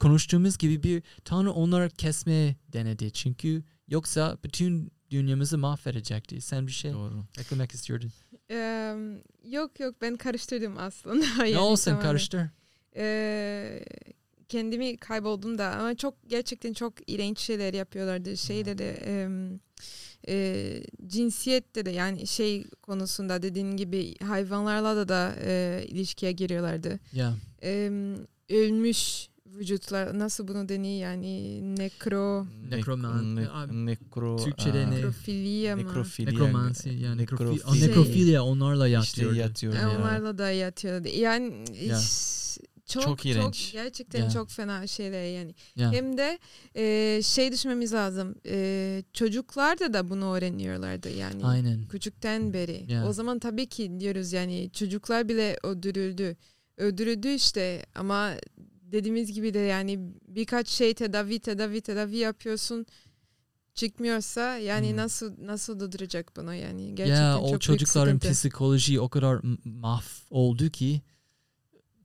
konuştuğumuz 0.00 0.58
gibi 0.58 0.82
bir 0.82 1.02
Tanrı 1.24 1.52
onları 1.52 1.90
kesmeye 1.90 2.56
denedi. 2.72 3.12
Çünkü 3.12 3.62
yoksa 3.88 4.38
bütün 4.44 4.92
dünyamızı 5.10 5.58
mahvedecekti. 5.58 6.40
Sen 6.40 6.66
bir 6.66 6.72
şey 6.72 6.92
Doğru. 6.92 7.24
eklemek 7.38 7.72
istiyordun. 7.72 8.10
Eee, 8.50 8.94
yok 9.44 9.80
yok 9.80 9.94
ben 10.02 10.16
karıştırdım 10.16 10.74
aslında. 10.78 11.24
ne 11.42 11.48
Yani 11.50 11.58
olsun 11.58 11.84
tamamen. 11.84 12.02
karıştır. 12.08 12.42
Eee, 12.96 13.84
kendimi 14.48 14.96
kayboldum 14.96 15.58
da 15.58 15.70
ama 15.70 15.94
çok 15.96 16.14
gerçekten 16.28 16.72
çok 16.72 17.10
iğrenç 17.10 17.38
şeyler 17.38 17.74
yapıyorlardı. 17.74 18.36
Şeyde 18.36 18.78
de 18.78 18.90
em, 18.92 19.60
eee, 20.28 20.84
cinsiyette 21.06 21.86
de 21.86 21.90
yani 21.90 22.26
şey 22.26 22.64
konusunda 22.82 23.42
dediğin 23.42 23.76
gibi 23.76 24.14
hayvanlarla 24.18 24.96
da 24.96 25.08
da 25.08 25.34
eee, 25.46 25.84
ilişkiye 25.88 26.32
giriyorlardı. 26.32 27.00
Ya. 27.12 27.34
Em, 27.62 28.16
ölmüş 28.48 29.28
vücutlar 29.58 30.18
nasıl 30.18 30.48
bunu 30.48 30.68
deniyor 30.68 31.00
yani 31.10 31.60
nekro 31.76 32.46
Nekroman- 32.70 33.36
Ne- 33.36 33.86
nekro, 33.86 34.36
Türkçe'de 34.44 34.78
aa, 34.84 34.88
ne? 34.88 34.96
nekrofilya 34.96 35.76
mı? 35.76 35.82
Nekrofilya. 35.82 36.30
Nekromansi 36.32 36.88
yani 36.88 37.22
nekrofi, 37.22 37.64
Aa, 37.64 37.74
nekrofilya 37.74 38.44
onlarla 38.44 38.88
İşte 38.88 38.96
yatıyordu. 38.96 39.34
yatıyor. 39.36 39.74
E, 39.74 39.76
ya. 39.76 39.90
Onlarla 39.98 40.38
da 40.38 40.50
yatıyordu. 40.50 41.08
Yani 41.16 41.64
Ya. 41.86 41.98
ş- 42.00 42.34
çok 42.86 43.02
Çok 43.02 43.22
çok, 43.34 43.54
gerçekten 43.72 44.22
Ya. 44.22 44.30
çok 44.30 44.50
fena 44.50 44.86
şeyler 44.86 45.24
yani. 45.38 45.54
Ya. 45.76 45.92
Hem 45.92 46.18
de 46.18 46.38
e, 46.76 47.20
şey 47.22 47.52
düşmemiz 47.52 47.92
lazım. 47.92 48.34
E, 48.46 49.02
çocuklar 49.12 49.80
da 49.80 49.92
da 49.92 50.10
bunu 50.10 50.36
öğreniyorlardı 50.36 51.10
yani. 51.10 51.44
Aynen. 51.44 51.88
Küçükten 51.88 52.52
beri. 52.52 52.84
Ya. 52.92 53.06
O 53.08 53.12
zaman 53.12 53.38
tabii 53.38 53.66
ki 53.66 54.00
diyoruz 54.00 54.32
yani 54.32 54.70
çocuklar 54.72 55.28
bile 55.28 55.56
öldürüldü. 55.62 56.36
Öldürüldü 56.76 57.28
işte 57.28 57.86
ama 57.94 58.30
dediğimiz 58.94 59.32
gibi 59.32 59.54
de 59.54 59.58
yani 59.58 59.98
birkaç 60.28 60.68
şey 60.68 60.94
tedavi 60.94 61.40
tedavi 61.40 61.80
tedavi 61.80 62.16
yapıyorsun 62.16 62.86
çıkmıyorsa 63.74 64.56
yani 64.58 64.90
Hmm. 64.90 64.96
nasıl 64.96 65.34
nasıl 65.46 65.80
durduracak 65.80 66.36
bunu 66.36 66.54
yani 66.54 66.94
gerçekten 66.94 67.24
Ya 67.24 67.34
çok 67.34 67.54
o 67.54 67.58
çocukların 67.58 68.18
psikoloji 68.18 69.00
o 69.00 69.08
kadar 69.08 69.40
m- 69.44 69.56
mahv 69.64 70.04
oldu 70.30 70.68
ki 70.70 71.02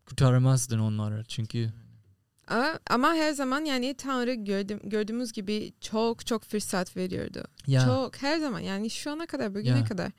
kurtaramazdın 0.06 0.80
onları 0.80 1.24
çünkü 1.28 1.70
Ama, 2.48 2.80
ama 2.90 3.14
her 3.14 3.32
zaman 3.34 3.66
yani 3.66 3.94
Tanrı 3.94 4.34
gördüm, 4.34 4.80
gördüğümüz 4.84 5.32
gibi 5.32 5.74
çok 5.82 6.26
çok 6.26 6.44
fırsat 6.44 6.98
veriyordu. 6.98 7.44
ya 7.68 7.82
Çok 7.86 8.22
her 8.22 8.40
zaman 8.40 8.60
yani 8.60 8.90
şu 8.90 9.12
ana 9.12 9.26
kadar 9.26 9.56
bugüne 9.56 9.68
Ya. 9.78 9.84
kadar 9.84 10.12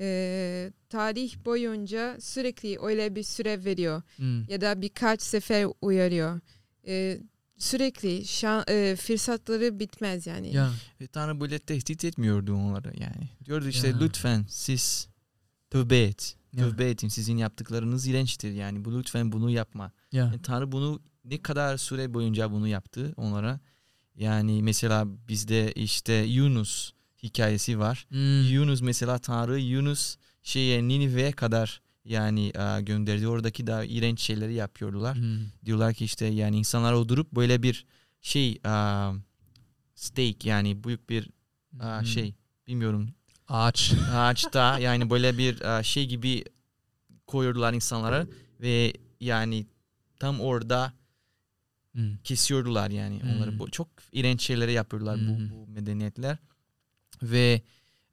e, 0.00 0.72
tarih 0.88 1.44
boyunca 1.44 2.16
sürekli 2.20 2.78
öyle 2.82 3.14
bir 3.14 3.22
süre 3.22 3.64
veriyor 3.64 4.02
hmm, 4.16 4.48
ya 4.48 4.60
da 4.60 4.82
birkaç 4.82 5.22
sefer 5.22 5.66
uyarıyor. 5.80 6.40
E, 6.86 7.20
sürekli 7.58 8.26
şan, 8.26 8.64
e, 8.68 8.96
fırsatları 8.96 9.80
bitmez 9.80 10.26
yani. 10.26 10.54
ya 10.54 10.70
Ve 11.00 11.06
Tanrı 11.06 11.40
böyle 11.40 11.58
tehdit 11.58 12.04
etmiyordu 12.04 12.54
onları 12.54 12.92
yani. 13.00 13.28
Diyordu 13.44 13.68
işte 13.68 13.88
Ya. 13.88 13.98
lütfen 14.00 14.44
siz 14.48 15.08
tövbe 15.70 16.02
et. 16.02 16.36
Ya. 16.52 16.64
Tövbe 16.64 16.90
edin. 16.90 17.08
Sizin 17.08 17.36
yaptıklarınız 17.36 18.06
iğrençtir 18.06 18.52
yani. 18.52 18.84
Bu 18.84 18.98
lütfen 18.98 19.32
bunu 19.32 19.50
yapma. 19.50 19.92
ya 20.12 20.24
Yani 20.24 20.42
Tanrı 20.42 20.72
bunu 20.72 21.02
ne 21.24 21.42
kadar 21.42 21.76
süre 21.76 22.14
boyunca 22.14 22.52
bunu 22.52 22.68
yaptı 22.68 23.14
onlara. 23.16 23.60
Yani 24.14 24.62
mesela 24.62 25.04
bizde 25.28 25.72
işte 25.72 26.12
Yunus 26.12 26.92
hikayesi 27.22 27.78
var. 27.78 28.06
Hmm, 28.08 28.42
Yunus 28.52 28.80
mesela 28.82 29.18
Tanrı 29.18 29.58
Yunus 29.60 30.16
şeye 30.42 30.88
Ninive'ye 30.88 31.32
kadar 31.32 31.82
yani 32.04 32.46
e, 32.46 32.80
gönderdi. 32.82 33.28
Oradaki 33.28 33.66
daha 33.66 33.84
iğrenç 33.84 34.20
şeyleri 34.20 34.54
yapıyordular. 34.54 35.16
hmm, 35.16 35.38
Diyorlar 35.64 35.94
ki 35.94 36.04
işte 36.04 36.26
yani 36.26 36.56
insanlar 36.58 36.92
oturup 36.92 37.32
böyle 37.32 37.62
bir 37.62 37.86
şey 38.20 38.50
e, 38.52 38.72
steak 39.94 40.46
yani 40.46 40.84
büyük 40.84 41.10
bir 41.10 41.30
e, 41.80 41.98
hmm. 41.98 42.06
şey 42.06 42.34
bilmiyorum 42.66 43.10
ağaç 43.48 43.92
ağaçta 44.12 44.78
yani 44.78 45.10
böyle 45.10 45.38
bir 45.38 45.78
e, 45.78 45.82
şey 45.82 46.06
gibi 46.06 46.44
koyuyordular 47.26 47.72
insanlara 47.72 48.26
ve 48.60 48.92
yani 49.20 49.66
tam 50.20 50.40
orada 50.40 50.92
Hmm, 51.92 52.16
kesiyordular 52.24 52.90
yani 52.90 53.20
onları 53.24 53.50
Hmm. 53.50 53.58
bu 53.58 53.70
çok 53.70 53.88
iğrenç 54.12 54.42
şeyleri 54.42 54.72
yapıyorlar 54.72 55.16
Hmm. 55.18 55.28
bu, 55.28 55.54
bu 55.54 55.66
medeniyetler 55.66 56.38
ve 57.22 57.62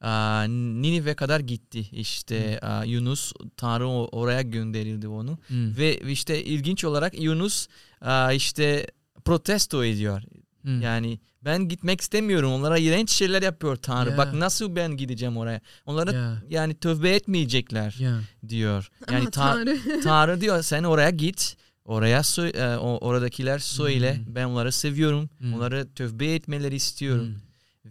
a, 0.01 0.43
Ninive 0.43 1.13
kadar 1.13 1.39
gitti 1.39 1.79
işte 1.91 2.59
a, 2.59 2.83
Yunus 2.83 3.33
Tanrı 3.57 3.87
oraya 3.87 4.41
gönderildi 4.41 5.07
onu 5.07 5.37
hmm, 5.47 5.77
ve 5.77 5.99
işte 6.11 6.43
ilginç 6.43 6.85
olarak 6.85 7.21
Yunus 7.21 7.67
a, 8.01 8.31
işte 8.33 8.87
protesto 9.25 9.83
ediyor 9.83 10.21
hmm. 10.61 10.81
yani 10.81 11.19
ben 11.41 11.67
gitmek 11.67 12.01
istemiyorum 12.01 12.51
onlara 12.51 12.77
iğrenç 12.77 13.11
şeyler 13.11 13.41
yapıyor 13.41 13.75
Tanrı 13.75 14.09
Ya. 14.09 14.17
bak 14.17 14.33
nasıl 14.33 14.75
ben 14.75 14.97
gideceğim 14.97 15.37
oraya 15.37 15.61
onlara 15.85 16.11
ya 16.11 16.43
yani 16.49 16.73
tövbe 16.75 17.09
etmeyecekler 17.15 17.95
ya 17.99 18.19
diyor 18.47 18.89
Ama 19.07 19.17
yani 19.17 19.31
Ta- 19.31 19.41
Tanrı 19.51 19.77
Tanrı 20.03 20.41
diyor 20.41 20.61
sen 20.61 20.83
oraya 20.83 21.09
git. 21.09 21.57
Oraya 21.85 22.19
sö- 22.19 22.57
e, 22.57 22.77
o- 22.77 22.97
oradakiler 22.97 23.59
söyle. 23.59 24.15
Hmm. 24.15 24.35
Ben 24.35 24.45
onları 24.45 24.71
seviyorum. 24.71 25.29
Hmm. 25.37 25.53
Onları 25.53 25.87
tövbe 25.95 26.33
etmeleri 26.33 26.75
istiyorum. 26.75 27.25
hmm. 27.25 27.35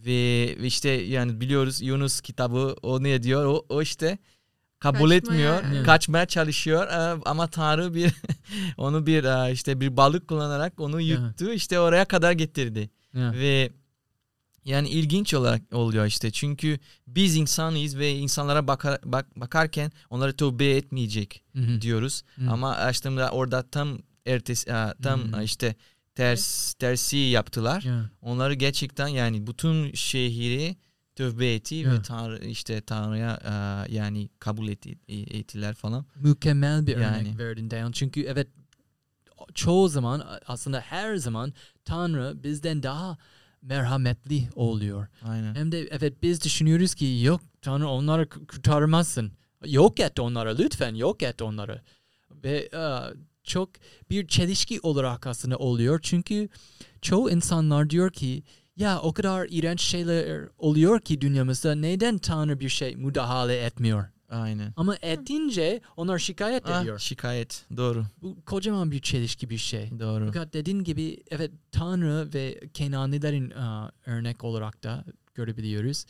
Ve, 0.06 0.56
ve 0.60 0.66
işte 0.66 0.88
yani 0.90 1.40
biliyoruz 1.40 1.82
Yunus 1.82 2.20
kitabı 2.20 2.76
o 2.82 3.02
ne 3.02 3.22
diyor? 3.22 3.44
O, 3.44 3.66
o 3.68 3.82
işte 3.82 4.18
kabul 4.78 4.98
Kaçmaya- 5.10 5.16
etmiyor. 5.16 5.62
Evet. 5.74 5.86
Kaçmaya 5.86 6.26
çalışıyor. 6.26 6.86
Ama 7.24 7.46
Tanrı 7.46 7.94
bir 7.94 8.12
onu 8.76 9.06
bir 9.06 9.52
işte 9.52 9.80
bir 9.80 9.96
balık 9.96 10.28
kullanarak 10.28 10.80
onu 10.80 11.00
yuttu. 11.00 11.52
İşte 11.52 11.80
oraya 11.80 12.04
kadar 12.04 12.32
getirdi. 12.32 12.90
ya 13.14 13.32
Ve 13.32 13.70
yani 14.64 14.88
ilginç 14.88 15.34
olarak 15.34 15.62
oluyor 15.72 16.06
işte. 16.06 16.30
Çünkü 16.30 16.78
biz 17.06 17.36
insanıyız 17.36 17.98
ve 17.98 18.12
insanlara 18.16 18.68
bakar, 18.68 18.98
bak, 19.04 19.40
bakarken 19.40 19.92
onları 20.10 20.36
tövbe 20.36 20.70
etmeyecek 20.70 21.42
Mhm, 21.54 21.80
diyoruz. 21.80 22.22
hmm. 22.34 22.48
Ama 22.48 22.74
açtığımda 22.76 23.30
orada 23.30 23.62
tam 23.70 23.98
ertesi 24.26 24.66
tam 25.02 25.20
Hmm. 25.32 25.42
işte 25.42 25.74
ters 26.16 26.74
tersi 26.74 27.16
yaptılar. 27.16 27.82
ya 27.82 28.10
Onları 28.22 28.54
gerçekten 28.54 29.08
yani 29.08 29.46
bütün 29.46 29.92
şehri 29.94 30.76
tövbe 31.14 31.54
etti 31.54 31.74
Ya. 31.74 31.92
ve 31.92 32.02
Tanrı 32.02 32.44
işte 32.46 32.80
Tanrı'ya 32.80 33.38
e, 33.44 33.52
yani 33.94 34.28
kabul 34.38 34.68
etti, 34.68 34.98
ettiler 35.08 35.74
falan. 35.74 36.06
mükemmel 36.16 36.86
bir 36.86 36.94
örnek 36.96 37.02
Yani. 37.26 37.38
verdin 37.38 37.70
Dayan. 37.70 37.92
Çünkü 37.92 38.22
evet 38.22 38.48
çoğu 39.54 39.88
zaman 39.88 40.40
aslında 40.46 40.80
her 40.80 41.16
zaman 41.16 41.52
Tanrı 41.84 42.42
bizden 42.42 42.82
daha 42.82 43.18
merhametli 43.62 44.48
oluyor. 44.54 45.06
Aynen. 45.22 45.54
Hem 45.54 45.72
de 45.72 45.80
evet 45.90 46.22
biz 46.22 46.44
düşünüyoruz 46.44 46.94
ki 46.94 47.18
yok 47.22 47.40
Tanrı 47.62 47.88
onları 47.88 48.28
kurtarmazsın. 48.28 49.32
Yok 49.66 50.00
et 50.00 50.20
onları 50.20 50.58
lütfen 50.58 50.94
yok 50.94 51.22
et 51.22 51.42
onları. 51.42 51.82
Ve 52.30 52.68
e, 52.74 52.80
çok 53.46 53.70
bir 54.10 54.26
çelişki 54.26 54.80
olarak 54.80 55.26
aslında 55.26 55.56
oluyor. 55.56 56.00
Çünkü 56.02 56.48
çoğu 57.02 57.30
insanlar 57.30 57.90
diyor 57.90 58.10
ki 58.12 58.42
ya 58.76 59.00
o 59.00 59.12
kadar 59.12 59.46
iğrenç 59.50 59.80
şeyler 59.80 60.48
oluyor 60.58 61.00
ki 61.00 61.20
dünyamızda 61.20 61.74
neden 61.74 62.18
Tanrı 62.18 62.60
bir 62.60 62.68
şey 62.68 62.96
müdahale 62.96 63.64
etmiyor? 63.64 64.04
Aynen. 64.30 64.72
Ama 64.76 64.96
ettiğince 65.02 65.80
onlar 65.96 66.18
şikayet 66.18 66.62
Ah, 66.66 66.80
ediyor. 66.80 66.98
şikayet. 66.98 67.64
Doğru. 67.76 68.06
Bu 68.22 68.44
kocaman 68.44 68.90
bir 68.90 69.00
çelişki 69.00 69.50
bir 69.50 69.58
şey. 69.58 69.90
Doğru. 70.00 70.26
Fakat 70.26 70.52
dediğin 70.52 70.84
gibi 70.84 71.22
evet 71.30 71.50
Tanrı 71.72 72.28
ve 72.34 72.60
Kenanilerin 72.74 73.50
e, 73.50 73.90
örnek 74.06 74.44
olarak 74.44 74.82
da 74.84 75.04
görebiliyoruz. 75.34 76.04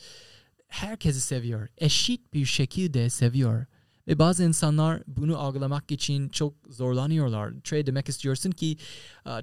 Herkesi 0.67 1.21
seviyor. 1.21 1.67
Eşit 1.77 2.33
bir 2.33 2.45
şekilde 2.45 3.09
seviyor. 3.09 3.65
Ve 4.07 4.19
bazı 4.19 4.43
insanlar 4.43 5.03
bunu 5.07 5.37
algılamak 5.37 5.91
için 5.91 6.29
çok 6.29 6.53
zorlanıyorlar. 6.69 7.53
Trey 7.63 7.85
demek 7.87 8.09
istiyorsun 8.09 8.51
ki 8.51 8.77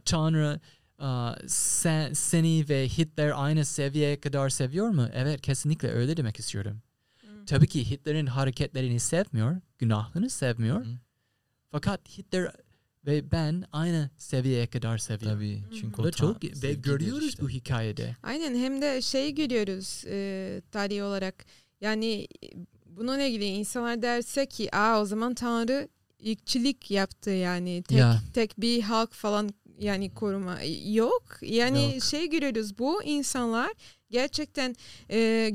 Tanrı 0.04 0.60
sen, 1.46 2.12
seni 2.12 2.68
ve 2.68 2.88
Hitler 2.88 3.32
aynı 3.36 3.64
seviyeye 3.64 4.20
kadar 4.20 4.48
seviyor 4.48 4.88
mu? 4.88 5.08
Evet 5.12 5.40
kesinlikle 5.40 5.88
öyle 5.90 6.16
demek 6.16 6.38
istiyorum. 6.38 6.82
Tabii 7.46 7.66
ki 7.66 7.90
Hitler'in 7.90 8.26
hareketlerini 8.26 9.00
sevmiyor, 9.00 9.56
günahını 9.78 10.30
sevmiyor. 10.30 10.84
Hı. 10.84 10.88
Fakat 11.70 12.18
Hitler 12.18 12.52
ve 13.06 13.30
ben 13.32 13.64
aynı 13.72 14.10
seviyeye 14.16 14.66
kadar 14.66 14.98
seviyorum. 14.98 15.38
Tabii. 15.38 15.62
Çünkü 15.80 16.02
Ve 16.02 16.06
o 16.06 16.10
çok 16.10 16.44
ve 16.44 16.74
görüyoruz 16.74 17.28
işte. 17.28 17.42
bu 17.42 17.48
hikayede. 17.48 18.16
Aynen 18.22 18.54
hem 18.54 18.82
de 18.82 19.02
şey 19.02 19.34
görüyoruz 19.34 20.04
e, 20.06 20.62
tarih 20.70 21.04
olarak 21.04 21.44
yani 21.80 22.26
bununla 22.96 23.22
ilgili 23.22 23.44
insanlar 23.46 24.02
derse 24.02 24.46
ki 24.46 24.76
aa 24.76 25.00
o 25.02 25.04
zaman 25.04 25.34
Tanrı 25.34 25.88
ilkçilik 26.18 26.90
yaptı 26.90 27.30
yani 27.30 27.82
tek 27.88 27.98
Ya. 27.98 28.20
tek 28.34 28.60
bir 28.60 28.80
halk 28.82 29.12
falan 29.12 29.50
yani 29.78 30.14
koruma 30.14 30.58
yok 30.86 31.22
yani 31.42 31.92
Yok. 31.94 32.02
şey 32.04 32.30
görüyoruz 32.30 32.78
bu 32.78 33.02
insanlar 33.02 33.72
gerçekten 34.10 34.74
e, 35.10 35.50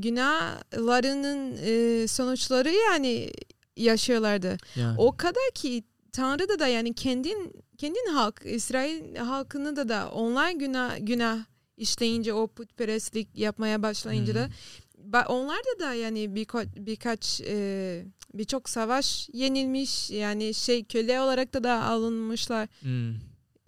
günahlarının 0.74 1.58
e, 1.66 2.08
sonuçları 2.08 2.70
yani 2.72 3.32
yaşıyorlardı 3.78 4.58
Ya. 4.76 4.96
o 4.98 5.18
kadar 5.18 5.52
ki 5.56 5.84
Tanrı 6.12 6.50
da 6.50 6.60
da 6.60 6.68
yani 6.68 6.94
kendin 6.94 7.54
kendin 7.78 8.14
halk 8.14 8.42
İsrail 8.46 9.16
halkını 9.16 9.76
da 9.76 9.90
da 9.90 10.10
onlar 10.12 10.52
günah 10.52 10.98
günah 11.00 11.40
işleyince 11.78 12.34
o 12.34 12.48
putperestlik 12.48 13.38
yapmaya 13.38 13.84
başlayınca 13.84 14.36
da 14.36 14.46
Hmm. 14.46 14.52
ba- 14.52 14.89
onlar 15.30 15.57
da 15.57 15.80
da 15.86 15.93
yani 15.93 16.36
birkaç 16.36 16.68
birkaç 16.78 17.41
e, 17.47 18.05
birçok 18.34 18.70
savaş 18.70 19.30
yenilmiş 19.34 20.10
yani 20.12 20.53
şey 20.53 20.84
köle 20.84 21.22
olarak 21.22 21.53
da 21.53 21.64
da 21.64 21.84
alınmışlar 21.84 22.68
Hmm. 22.82 23.16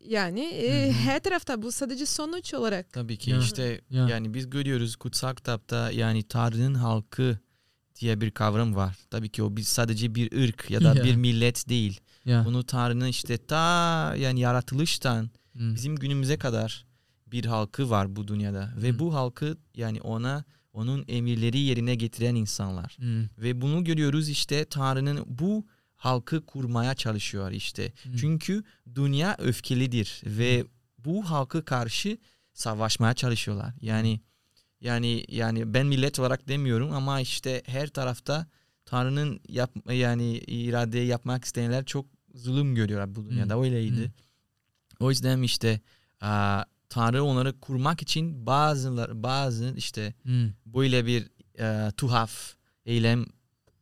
yani 0.08 0.40
e, 0.42 0.92
her 0.92 1.20
tarafta 1.20 1.62
bu 1.62 1.72
sadece 1.72 2.06
sonuç 2.06 2.54
olarak 2.54 2.94
Tabii 2.94 3.18
ki 3.18 3.30
Ya. 3.32 3.40
işte 3.40 3.82
Ya. 3.90 4.08
yani 4.10 4.34
biz 4.34 4.50
görüyoruz 4.50 4.96
kutsal 4.96 5.36
kitapta 5.36 5.92
yani 5.92 6.24
Tanrı'nın 6.24 6.74
halkı 6.74 7.40
diye 8.02 8.22
bir 8.22 8.32
kavram 8.32 8.76
var. 8.76 8.98
Tabii 9.10 9.30
ki 9.30 9.44
o 9.44 9.58
bir 9.58 9.62
sadece 9.64 10.16
bir 10.16 10.44
ırk 10.44 10.72
ya 10.72 10.82
da 10.82 10.94
Ya. 10.96 11.04
bir 11.04 11.16
millet 11.16 11.70
değil. 11.70 12.00
Ya. 12.26 12.46
Bunu 12.46 12.64
Tanrı'nın 12.64 13.08
işte 13.08 13.38
ta 13.38 14.16
yani 14.18 14.40
yaratılıştan 14.40 15.30
Hmm. 15.54 15.76
bizim 15.76 15.96
günümüze 15.96 16.38
kadar 16.38 16.86
bir 17.28 17.46
halkı 17.46 17.90
var 17.90 18.16
bu 18.16 18.28
dünyada 18.28 18.74
ve 18.78 18.90
Hmm. 18.92 19.00
bu 19.00 19.14
halkı 19.16 19.58
yani 19.76 20.02
ona 20.02 20.44
onun 20.74 21.06
emirleri 21.08 21.60
yerine 21.60 21.96
getiren 21.96 22.36
insanlar. 22.36 22.98
Hmm. 22.98 23.24
Ve 23.38 23.62
bunu 23.62 23.84
görüyoruz 23.84 24.30
işte 24.30 24.66
Tanrı'nın 24.66 25.26
bu 25.28 25.66
halkı 25.96 26.46
kurmaya 26.46 26.96
çalışıyor 26.96 27.52
işte. 27.52 27.94
Hmm. 28.04 28.16
Çünkü 28.16 28.64
dünya 28.96 29.36
öfkelidir 29.40 30.22
ve 30.26 30.66
bu 30.98 31.30
halkı 31.30 31.66
karşı 31.66 32.18
savaşmaya 32.54 33.14
çalışıyorlar. 33.14 33.74
Yani 33.82 34.20
yani 34.82 35.26
yani 35.28 35.74
ben 35.74 35.86
millet 35.86 36.20
olarak 36.20 36.48
demiyorum 36.48 36.92
ama 36.92 37.22
işte 37.22 37.62
her 37.66 37.88
tarafta 37.88 38.48
Tanrı'nın 38.86 39.40
yap 39.48 39.72
yani 39.90 40.38
irade 40.38 41.00
yapmak 41.00 41.46
isteyenler 41.46 41.86
çok 41.86 42.06
zulüm 42.34 42.76
görüyorlar 42.76 43.16
bu 43.16 43.30
dünyada 43.30 43.62
öyleydi. 43.62 44.04
Hmm. 44.04 44.12
O 45.00 45.10
yüzden 45.10 45.42
işte 45.42 45.80
Tanrı 46.92 47.24
onları 47.24 47.60
kurmak 47.60 48.02
için 48.02 48.46
bazılar 48.46 49.24
bazı 49.24 49.74
işte 49.78 50.14
Hmm. 50.24 50.50
böyle 50.66 51.06
bir 51.06 51.28
e, 51.60 51.92
tuhaf 51.92 52.54
eylem 52.86 53.26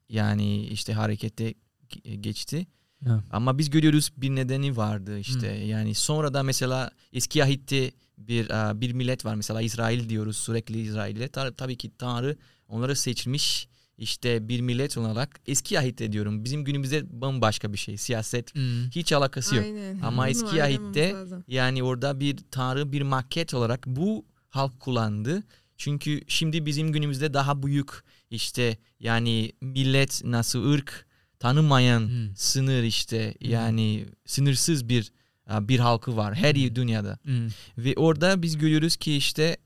yani 0.10 0.66
işte 0.66 0.93
harekete 0.93 1.53
ge- 1.89 2.16
geçti. 2.16 2.68
Ya. 3.05 3.24
Ama 3.32 3.57
biz 3.57 3.70
görüyoruz 3.70 4.12
bir 4.18 4.30
nedeni 4.30 4.78
vardı 4.78 5.20
işte. 5.20 5.47
Yani 5.47 5.95
sonra 5.95 6.34
da 6.34 6.43
mesela 6.43 6.91
eski 7.14 7.43
ahitte 7.43 7.91
bir 8.18 8.49
e, 8.49 8.82
bir 8.82 8.93
millet 8.93 9.26
var 9.26 9.36
mesela 9.36 9.62
İsrail 9.62 10.10
diyoruz 10.10 10.38
sürekli 10.38 10.82
İsrail'e. 10.82 11.28
Ta- 11.28 11.53
tabii 11.53 11.78
ki 11.78 11.91
Tanrı 11.97 12.38
onları 12.68 12.95
seçmiş 12.95 13.68
işte 14.00 14.47
bir 14.47 14.62
millet 14.62 14.97
olarak 14.97 15.39
eski 15.47 15.80
ahitte 15.80 16.12
diyorum. 16.12 16.43
Bizim 16.43 16.64
günümüzde 16.64 17.22
bambaşka 17.22 17.74
bir 17.74 17.78
şey. 17.78 17.97
Siyaset 17.97 18.56
Hmm. 18.56 18.89
hiç 18.95 19.14
alakası 19.14 19.56
yok. 19.56 19.66
Aynen. 19.66 20.00
Ama 20.02 20.22
Bunu 20.24 20.30
eski 20.32 20.64
ahitte. 20.64 21.16
Yani 21.47 21.84
orada 21.84 22.20
bir 22.20 22.38
tanrı 22.52 22.91
bir 22.91 23.02
maket 23.02 23.54
olarak 23.54 23.88
bu 23.88 24.26
halk 24.50 24.80
kullandı. 24.80 25.43
Çünkü 25.78 26.22
şimdi 26.28 26.66
bizim 26.66 26.91
günümüzde 26.91 27.34
daha 27.34 27.64
büyük 27.64 27.89
işte 28.30 28.78
yani 29.00 29.52
millet 29.62 30.22
nasıl 30.26 30.72
ırk 30.72 31.06
tanımayan 31.39 32.00
Hmm. 32.02 32.36
sınır 32.36 32.84
işte 32.84 33.34
yani 33.41 34.06
sınırsız 34.26 34.89
bir 34.89 35.12
bir 35.50 35.80
halkı 35.80 36.18
var 36.18 36.36
her 36.36 36.56
Hmm. 36.56 36.76
dünyada. 36.76 37.20
Hmm. 37.24 37.47
Ve 37.78 37.93
orada 37.97 38.41
biz 38.41 38.58
görüyoruz 38.58 38.95
ki 38.95 39.16
işte 39.16 39.58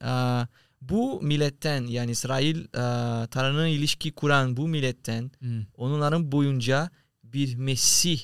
bu 0.89 1.21
milletten 1.21 1.85
yani 1.87 2.11
İsrail 2.11 2.65
aa, 2.73 3.27
Tanrı'nın 3.27 3.67
ilişki 3.67 4.11
kuran 4.11 4.57
bu 4.57 4.67
milletten 4.67 5.31
Hmm. 5.39 5.65
onların 5.77 6.31
boyunca 6.31 6.89
bir 7.23 7.55
Mesih 7.55 8.19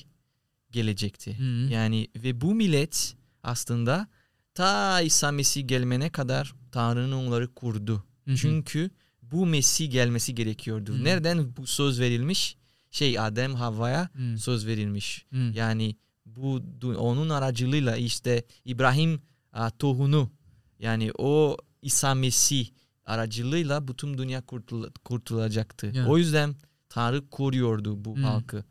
gelecekti. 0.70 1.38
Hmm. 1.38 1.68
Yani 1.68 2.08
ve 2.16 2.40
bu 2.40 2.54
millet 2.54 3.14
aslında 3.42 4.08
ta 4.54 5.00
İsa 5.00 5.30
Mesih 5.32 5.68
gelmene 5.68 6.10
kadar 6.10 6.54
Tanrı'nın 6.72 7.12
onları 7.12 7.54
kurdu. 7.54 8.04
Hı. 8.28 8.36
Çünkü 8.36 8.90
bu 9.22 9.46
Mesih 9.46 9.90
gelmesi 9.90 10.34
gerekiyordu. 10.34 10.94
Hı. 10.94 11.04
Nereden 11.04 11.56
bu 11.56 11.66
söz 11.66 12.00
verilmiş? 12.00 12.56
Şey 12.90 13.18
Adem 13.18 13.54
Havva'ya 13.54 14.08
Hmm. 14.12 14.38
söz 14.38 14.66
verilmiş. 14.66 15.24
Hmm. 15.30 15.52
Yani 15.52 15.96
bu 16.26 16.62
onun 16.98 17.28
aracılığıyla 17.30 17.96
işte 17.96 18.44
İbrahim 18.64 19.22
a, 19.52 19.70
tohunu 19.70 20.30
yani 20.78 21.10
o 21.18 21.56
İsa 21.82 22.14
Mesih 22.14 22.66
aracılığıyla 23.06 23.88
bütün 23.88 24.18
dünya 24.18 24.40
kurtul- 24.40 24.90
kurtulacaktı. 25.04 25.86
Ya. 25.94 26.06
O 26.08 26.18
yüzden 26.18 26.54
Tanrı 26.88 27.28
koruyordu 27.30 28.04
bu 28.04 28.16
Hmm. 28.16 28.22
halkı. 28.24 28.64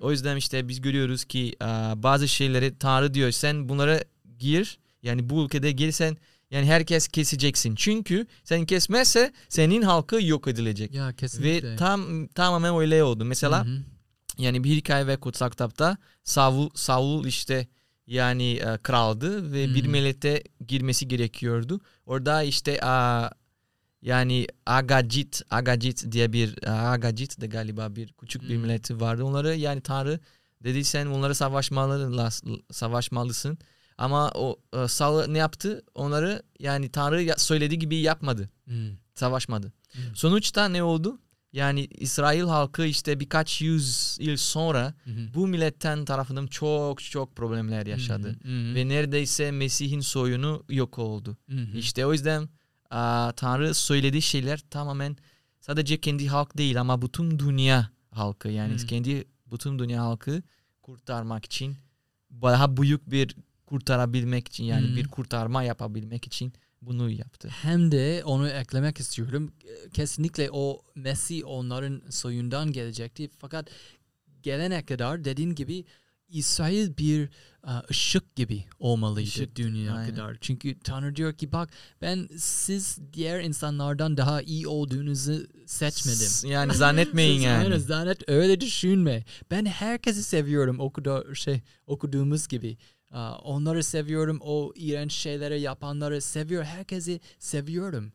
O 0.00 0.10
yüzden 0.10 0.36
işte 0.36 0.68
biz 0.68 0.80
görüyoruz 0.80 1.24
ki 1.24 1.56
bazı 1.96 2.28
şeyleri 2.28 2.78
Tanrı 2.78 3.14
diyor 3.14 3.30
sen 3.30 3.68
bunlara 3.68 4.00
gir 4.38 4.78
yani 5.02 5.28
bu 5.30 5.44
ülkede 5.44 5.72
girsen 5.72 6.16
yani 6.50 6.66
herkes 6.66 7.08
keseceksin. 7.08 7.74
Çünkü 7.74 8.26
sen 8.44 8.66
kesmezse 8.66 9.32
senin 9.48 9.82
halkı 9.82 10.22
yok 10.24 10.48
edilecek. 10.48 10.94
Ya 10.94 11.12
kesinlikle. 11.12 11.70
Ve 11.72 11.76
tam 11.76 12.26
tamamen 12.26 12.76
öyle 12.76 13.04
oldu. 13.04 13.24
Mesela 13.24 13.66
Hı 13.66 13.70
hı. 13.70 13.78
yani 14.38 14.64
bir 14.64 14.70
hikaye 14.76 15.06
ve 15.06 15.16
kutsal 15.16 15.50
kitapta 15.50 15.96
Saul, 16.24 16.70
Saul 16.74 17.24
işte 17.26 17.66
yani 18.06 18.52
e, 18.52 18.78
kraldı 18.82 19.52
ve 19.52 19.74
bir 19.74 19.84
Hmm. 19.84 19.90
millete 19.92 20.42
girmesi 20.68 21.08
gerekiyordu. 21.08 21.80
Orada 22.06 22.42
işte 22.42 22.80
a, 22.84 23.30
yani 24.02 24.46
Agacit, 24.66 25.42
Agacit 25.50 26.12
diye 26.12 26.32
bir 26.32 26.68
Agacit 26.92 27.40
de 27.40 27.46
galiba 27.46 27.96
bir 27.96 28.12
küçük 28.12 28.42
bir 28.42 28.54
Hmm. 28.54 28.62
milleti 28.62 29.00
vardı. 29.00 29.24
Onları 29.24 29.54
yani 29.54 29.80
Tanrı 29.80 30.20
dedi 30.64 30.84
sen 30.84 31.06
onları 31.06 31.34
savaşmalı, 31.34 32.30
savaşmalısın. 32.72 33.58
Ama 33.98 34.30
o 34.34 34.56
e, 34.76 34.88
Saul 34.88 35.26
ne 35.26 35.38
yaptı? 35.38 35.82
Onları 35.94 36.42
yani 36.58 36.88
Tanrı 36.90 37.34
söylediği 37.40 37.78
gibi 37.78 37.96
yapmadı. 37.96 38.50
Hmm. 38.64 38.74
Savaşmadı. 39.14 39.72
Hmm. 39.92 40.02
Sonuçta 40.14 40.68
ne 40.68 40.82
oldu? 40.82 41.18
Yani 41.54 41.84
İsrail 41.84 42.42
halkı 42.42 42.86
işte 42.86 43.20
birkaç 43.20 43.60
yüz 43.60 44.16
yıl 44.20 44.36
sonra 44.36 44.94
Hı 45.04 45.10
hı. 45.10 45.34
bu 45.34 45.46
milletten 45.48 46.04
tarafından 46.04 46.46
çok 46.46 47.02
çok 47.02 47.36
problemler 47.36 47.86
yaşadı. 47.86 48.28
Hı 48.28 48.48
hı. 48.48 48.74
Ve 48.74 48.88
neredeyse 48.88 49.50
Mesih'in 49.50 50.00
soyunu 50.00 50.64
yok 50.68 50.98
oldu. 50.98 51.36
Hı 51.50 51.56
hı. 51.56 51.76
İşte 51.78 52.06
o 52.06 52.12
yüzden 52.12 52.48
aa, 52.90 53.32
Tanrı 53.36 53.74
söylediği 53.74 54.22
şeyler 54.22 54.58
tamamen 54.70 55.16
sadece 55.60 56.00
kendi 56.00 56.26
halk 56.26 56.58
değil 56.58 56.80
ama 56.80 57.02
bütün 57.02 57.38
dünya 57.38 57.90
halkı 58.10 58.48
yani 58.48 58.70
Hmm. 58.72 58.86
kendi 58.86 59.24
bütün 59.50 59.78
dünya 59.78 60.02
halkı 60.04 60.42
kurtarmak 60.82 61.44
için 61.44 61.76
daha 62.42 62.76
büyük 62.76 63.10
bir 63.10 63.36
kurtarabilmek 63.66 64.48
için 64.48 64.64
yani 64.64 64.88
Hmm. 64.88 64.96
bir 64.96 65.08
kurtarma 65.08 65.62
yapabilmek 65.62 66.26
için 66.26 66.52
bunu 66.86 67.10
yaptı. 67.10 67.48
Hem 67.48 67.92
de 67.92 68.22
onu 68.24 68.48
eklemek 68.48 69.00
istiyorum. 69.00 69.52
Kesinlikle 69.92 70.48
o 70.52 70.82
Messi 70.94 71.44
onların 71.44 72.02
soyundan 72.10 72.72
gelecekti. 72.72 73.28
Fakat 73.38 73.68
gelene 74.42 74.84
kadar 74.86 75.24
dediğin 75.24 75.54
gibi 75.54 75.84
İsrail 76.28 76.96
bir 76.96 77.28
uh, 77.66 77.90
ışık 77.90 78.36
gibi 78.36 78.64
olmalıydı 78.78 79.28
Işık, 79.28 79.56
dünya 79.56 79.92
aynen. 79.94 80.10
kadar. 80.10 80.36
Çünkü 80.40 80.78
Tanrı 80.80 81.16
diyor 81.16 81.32
ki 81.32 81.52
bak 81.52 81.70
ben 82.00 82.28
siz 82.38 82.98
diğer 83.12 83.40
insanlardan 83.40 84.16
daha 84.16 84.42
iyi 84.42 84.68
olduğunuzu 84.68 85.46
seçmedim. 85.66 86.18
S- 86.18 86.48
Yani 86.48 86.74
zannetmeyin 86.74 87.34
Siz 87.36 87.44
yani. 87.44 87.64
Aynen 87.64 87.78
zannet 87.78 88.28
öyle 88.28 88.60
düşünme. 88.60 89.24
Ben 89.50 89.66
herkesi 89.66 90.22
seviyorum 90.22 90.80
okudu 90.80 91.34
şey 91.34 91.60
okuduğumuz 91.86 92.48
gibi. 92.48 92.76
Onları 93.42 93.84
seviyorum. 93.84 94.38
O 94.40 94.72
iğrenç 94.76 95.12
şeyleri 95.12 95.60
yapanları 95.60 96.20
seviyor. 96.20 96.64
Herkesi 96.64 97.20
seviyorum. 97.38 98.12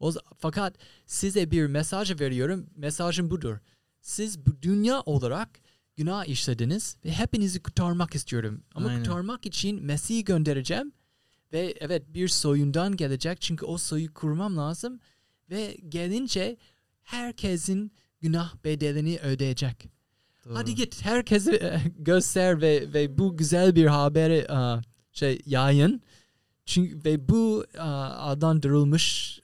O, 0.00 0.12
fakat 0.38 0.74
size 1.06 1.50
bir 1.50 1.66
mesaj 1.66 2.20
veriyorum. 2.20 2.66
Mesajım 2.76 3.30
budur. 3.30 3.58
Siz 4.00 4.46
bu 4.46 4.62
dünya 4.62 5.00
olarak 5.00 5.48
günah 5.96 6.24
işlediniz 6.24 6.96
ve 7.04 7.12
hepinizi 7.12 7.62
kurtarmak 7.62 8.14
istiyorum. 8.14 8.62
Ama 8.74 8.88
Aynen. 8.88 9.04
kurtarmak 9.04 9.46
için 9.46 9.82
Mesih'i 9.82 10.24
göndereceğim. 10.24 10.92
Ve 11.52 11.74
evet 11.80 12.02
bir 12.14 12.28
soyundan 12.28 12.96
gelecek. 12.96 13.40
Çünkü 13.40 13.64
o 13.66 13.78
soyu 13.78 14.14
kurmam 14.14 14.56
lazım. 14.56 15.00
Ve 15.50 15.76
gelince 15.88 16.56
herkesin 17.02 17.92
günah 18.20 18.54
bedelini 18.64 19.18
ödeyecek. 19.18 19.95
Hadi 20.54 20.74
git 20.74 21.04
herkese 21.04 21.54
e, 21.56 21.80
göster 21.98 22.60
ve 22.60 22.92
ve 22.94 23.18
bu 23.18 23.36
güzel 23.36 23.74
bir 23.76 23.86
haberi 23.86 24.34
e, 24.50 24.58
şey 25.12 25.40
yayın. 25.46 26.02
Çünkü 26.66 27.04
ve 27.04 27.28
bu 27.28 27.66
e, 27.74 27.80
adlandırılmış 27.80 29.38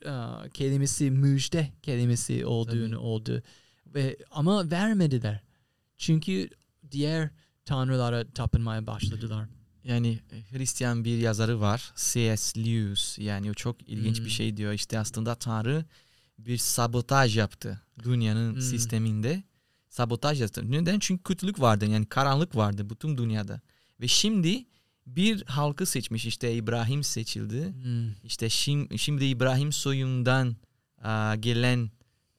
kelimesi 0.55 1.11
müjde 1.11 1.69
kelimesi 1.83 2.47
olduğunu 2.47 2.87
Tabii. 2.87 2.97
oldu. 2.97 3.43
Ve 3.87 4.17
ama 4.31 4.71
vermediler. 4.71 5.41
Çünkü 5.99 6.49
diğer 6.91 7.31
tanrılara 7.65 8.31
tapınmaya 8.31 8.87
başladılar. 8.87 9.49
Yani 9.85 10.19
Hristiyan 10.51 11.05
bir 11.05 11.19
yazarı 11.19 11.61
var. 11.61 11.93
C.S. 11.97 12.61
Lewis. 12.61 13.19
Yani 13.19 13.51
o 13.51 13.55
çok 13.55 13.89
ilginç 13.89 14.19
Hmm. 14.19 14.25
bir 14.25 14.31
şey 14.31 14.57
diyor. 14.57 14.73
İşte 14.73 14.99
aslında 14.99 15.35
Tanrı 15.35 15.85
bir 16.39 16.59
sabotaj 16.59 17.37
yaptı 17.39 17.81
dünyanın 18.05 18.55
Hmm. 18.55 18.61
sisteminde. 18.61 19.43
Sabotaj 19.93 20.41
yaptı. 20.41 20.73
Neden? 20.73 20.99
Çünkü 20.99 21.23
kötülük 21.23 21.61
vardı. 21.61 21.87
Yani 21.87 22.07
karanlık 22.07 22.57
vardı 22.57 22.91
bütün 22.91 23.17
dünyada. 23.17 23.61
Ve 24.01 24.09
şimdi 24.09 24.65
bir 25.07 25.43
halkı 25.43 25.87
seçmiş. 25.87 26.27
İşte 26.27 26.55
İbrahim 26.55 27.05
seçildi. 27.05 27.75
Hmm. 27.83 28.13
İşte 28.25 28.49
şimdi, 28.49 28.99
şimdi 28.99 29.25
İbrahim 29.25 29.73
soyundan 29.73 30.57
aa, 31.03 31.35
gelen 31.35 31.91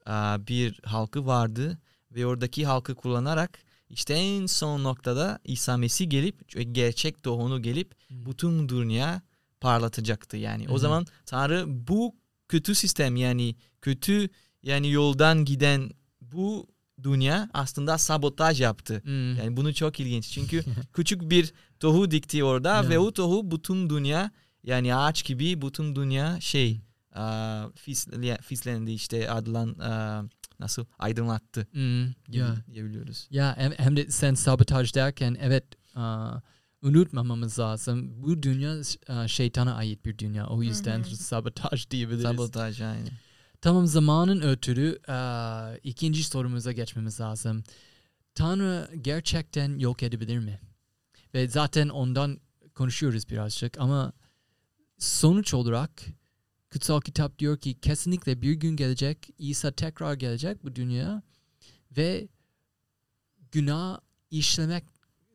aa, 0.06 0.48
bir 0.48 0.80
halkı 0.84 1.26
vardı 1.26 1.78
ve 2.12 2.26
oradaki 2.26 2.66
halkı 2.66 2.96
kullanarak 2.96 3.60
işte 3.90 4.14
en 4.14 4.46
son 4.46 4.84
noktada 4.84 5.40
İsa 5.44 5.78
Mesih 5.78 6.10
gelip 6.10 6.50
gerçek 6.76 7.26
doğunu 7.26 7.62
gelip 7.62 7.96
Hmm. 8.08 8.26
bütün 8.26 8.70
dünya 8.70 9.22
parlatacaktı 9.62 10.38
yani. 10.38 10.68
Hı 10.68 10.72
O 10.72 10.78
zaman 10.78 11.06
Tanrı 11.26 11.66
bu 11.68 12.16
kötü 12.48 12.76
sistem 12.76 13.16
yani 13.16 13.56
kötü 13.82 14.30
yani 14.64 14.92
yoldan 14.92 15.46
giden 15.46 15.92
bu 16.22 16.73
dünya 17.04 17.50
aslında 17.54 17.98
sabotaj 17.98 18.62
yaptı. 18.62 19.02
Hmm. 19.04 19.36
Yani 19.36 19.58
bunu 19.58 19.74
çok 19.74 20.00
ilginç. 20.00 20.30
Çünkü 20.32 20.64
küçük 20.94 21.22
bir 21.30 21.54
tohu 21.80 22.12
dikti 22.12 22.44
orada 22.44 22.76
Ya. 22.84 22.90
ve 22.90 23.00
o 23.00 23.12
tohu 23.14 23.52
bütün 23.52 23.90
dünya 23.90 24.32
yani 24.64 24.96
ağaç 24.96 25.26
gibi 25.26 25.62
bütün 25.62 25.96
dünya 25.96 26.42
şey 26.42 26.82
aa, 27.16 27.66
fis, 27.76 28.08
ya- 28.22 28.38
fislendi 28.42 28.92
işte 28.92 29.30
adılan 29.32 29.80
aa, 29.80 30.24
nasıl 30.60 30.86
aydınlattı 31.00 31.68
Hmm, 31.72 32.06
gibi 32.28 32.38
ya. 32.38 32.56
diyebiliyoruz. 32.72 33.28
Ya 33.32 33.56
hem, 33.58 33.72
hem 33.72 33.98
de 33.98 34.12
sen 34.12 34.34
sabotaj 34.34 34.96
derken 34.96 35.38
evet 35.42 35.64
aa, 35.96 36.38
unutmamamız 36.82 37.60
lazım. 37.60 38.24
Bu 38.24 38.44
dünya 38.44 38.76
aa, 39.08 39.28
şeytana 39.28 39.76
ait 39.76 40.06
bir 40.06 40.18
dünya. 40.18 40.48
O 40.48 40.64
yüzden 40.64 41.00
hı. 41.00 41.16
sabotaj 41.16 41.90
diyebiliriz. 41.90 42.24
Sabotaj 42.24 42.82
aynı. 42.82 43.10
Tamam 43.64 43.88
zamanın 43.88 44.42
ötürü 44.42 45.00
aa, 45.08 45.76
ikinci 45.84 46.24
sorumuza 46.24 46.72
geçmemiz 46.72 47.20
lazım. 47.20 47.64
Tanrı 48.36 48.90
gerçekten 49.02 49.80
yok 49.80 50.04
edebilir 50.04 50.40
mi? 50.40 50.60
Ve 51.34 51.48
zaten 51.48 51.90
ondan 51.90 52.40
konuşuyoruz 52.76 53.30
birazcık 53.30 53.80
ama 53.80 54.14
sonuç 54.98 55.54
olarak 55.54 56.04
kutsal 56.72 57.02
kitap 57.02 57.40
diyor 57.40 57.58
ki 57.58 57.80
kesinlikle 57.80 58.42
bir 58.42 58.54
gün 58.54 58.76
gelecek 58.76 59.30
İsa 59.38 59.72
tekrar 59.72 60.14
gelecek 60.14 60.64
bu 60.64 60.76
dünya 60.76 61.22
ve 61.98 62.28
günah 63.52 64.00
işlemek 64.32 64.84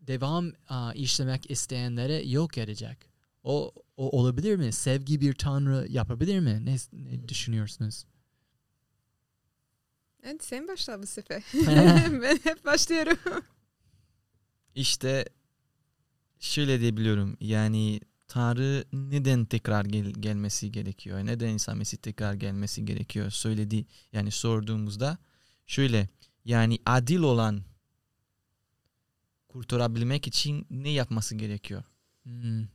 devam 0.01 0.53
aa, 0.68 0.93
işlemek 0.93 1.51
isteyenlere 1.51 2.22
yok 2.22 2.59
edecek. 2.59 2.99
O, 3.43 3.72
o 3.97 4.20
olabilir 4.20 4.57
mi? 4.57 4.72
Sevgi 4.72 5.20
bir 5.20 5.35
tanrı 5.35 5.87
yapabilir 5.91 6.41
mi? 6.41 6.64
Ne, 6.64 6.76
ne 6.93 7.29
düşünüyorsunuz? 7.29 8.05
Hadi 10.25 10.45
sen 10.45 10.69
başla 10.69 11.03
bu 11.03 11.07
sefer. 11.07 11.43
ben 12.23 12.39
hep 12.45 12.64
başlıyorum. 12.64 13.19
İşte 14.75 15.25
şöyle 16.39 16.81
diyebiliyorum. 16.81 17.37
Yani 17.41 18.01
Tanrı 18.29 18.85
neden 18.93 19.45
tekrar 19.45 19.85
gel- 19.85 20.12
gelmesi 20.12 20.73
gerekiyor? 20.73 21.19
Neden 21.27 21.55
İsa 21.55 21.75
Mesih 21.75 21.99
tekrar 21.99 22.35
gelmesi 22.35 22.85
gerekiyor? 22.85 23.31
Söyledi 23.31 23.87
yani 24.12 24.31
sorduğumuzda 24.31 25.19
şöyle 25.66 26.09
yani 26.45 26.79
adil 26.87 27.19
olan 27.19 27.62
kurtarabilmek 29.49 30.27
için 30.27 30.66
ne 30.71 30.91
yapması 30.91 31.35
gerekiyor? 31.35 31.83
Hmm, 32.23 32.66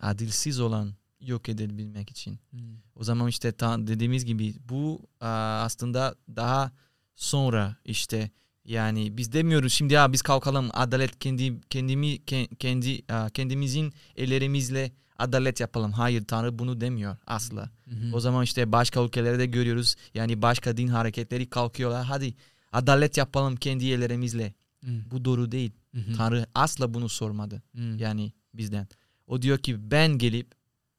Adilsiz 0.00 0.60
olan 0.60 0.94
yok 1.26 1.48
edebilmek 1.48 2.10
için. 2.10 2.38
hmm, 2.50 2.60
O 2.96 3.04
zaman 3.04 3.28
işte 3.28 3.52
ta- 3.52 3.86
dediğimiz 3.86 4.24
gibi 4.24 4.54
bu 4.68 5.00
aa, 5.20 5.62
aslında 5.64 6.14
daha 6.36 6.72
sonra 7.14 7.76
işte 7.84 8.30
yani 8.64 9.16
biz 9.16 9.32
demiyoruz 9.32 9.72
şimdi 9.72 9.94
ya 9.94 10.12
biz 10.12 10.22
kalkalım 10.22 10.68
adalet 10.72 11.18
kendi 11.18 11.60
kendimi 11.70 12.06
ke- 12.06 12.56
kendi 12.56 13.02
aa, 13.12 13.30
kendimizin 13.30 13.92
ellerimizle 14.16 14.92
adalet 15.18 15.60
yapalım. 15.60 15.92
Hayır 15.92 16.24
Tanrı 16.24 16.58
bunu 16.58 16.80
demiyor 16.80 17.16
asla. 17.26 17.70
mhm, 17.86 18.14
O 18.14 18.20
zaman 18.20 18.44
işte 18.44 18.72
başka 18.72 19.02
ülkelerde 19.04 19.46
görüyoruz 19.46 19.94
yani 20.14 20.42
başka 20.42 20.76
din 20.76 20.88
hareketleri 20.88 21.50
kalkıyorlar. 21.50 22.04
Hadi 22.04 22.34
adalet 22.72 23.16
yapalım 23.16 23.56
kendi 23.56 23.90
ellerimizle. 23.90 24.54
hmm, 24.84 25.10
Bu 25.10 25.24
doğru 25.24 25.52
değil. 25.52 25.72
mhm, 25.92 26.14
Tanrı 26.16 26.46
asla 26.54 26.94
bunu 26.94 27.08
sormadı 27.08 27.62
hmm, 27.72 27.98
yani 27.98 28.32
bizden. 28.54 28.88
O 29.26 29.42
diyor 29.42 29.58
ki 29.58 29.90
ben 29.90 30.18
gelip 30.18 30.52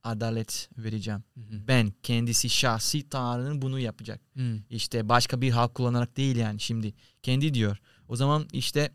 adalet 0.05 0.69
vereceğim 0.77 1.23
mhm, 1.35 1.67
ben 1.67 1.93
kendisi 2.03 2.49
şahsi 2.49 3.09
Tanrı'nın 3.09 3.61
bunu 3.61 3.79
yapacak. 3.79 4.21
hmm, 4.33 4.57
İşte 4.69 5.09
başka 5.09 5.41
bir 5.41 5.51
halk 5.51 5.75
kullanarak 5.75 6.17
değil 6.17 6.35
yani 6.35 6.59
şimdi. 6.59 6.93
Kendi 7.23 7.53
diyor. 7.53 7.77
O 8.07 8.15
zaman 8.15 8.47
işte 8.53 8.91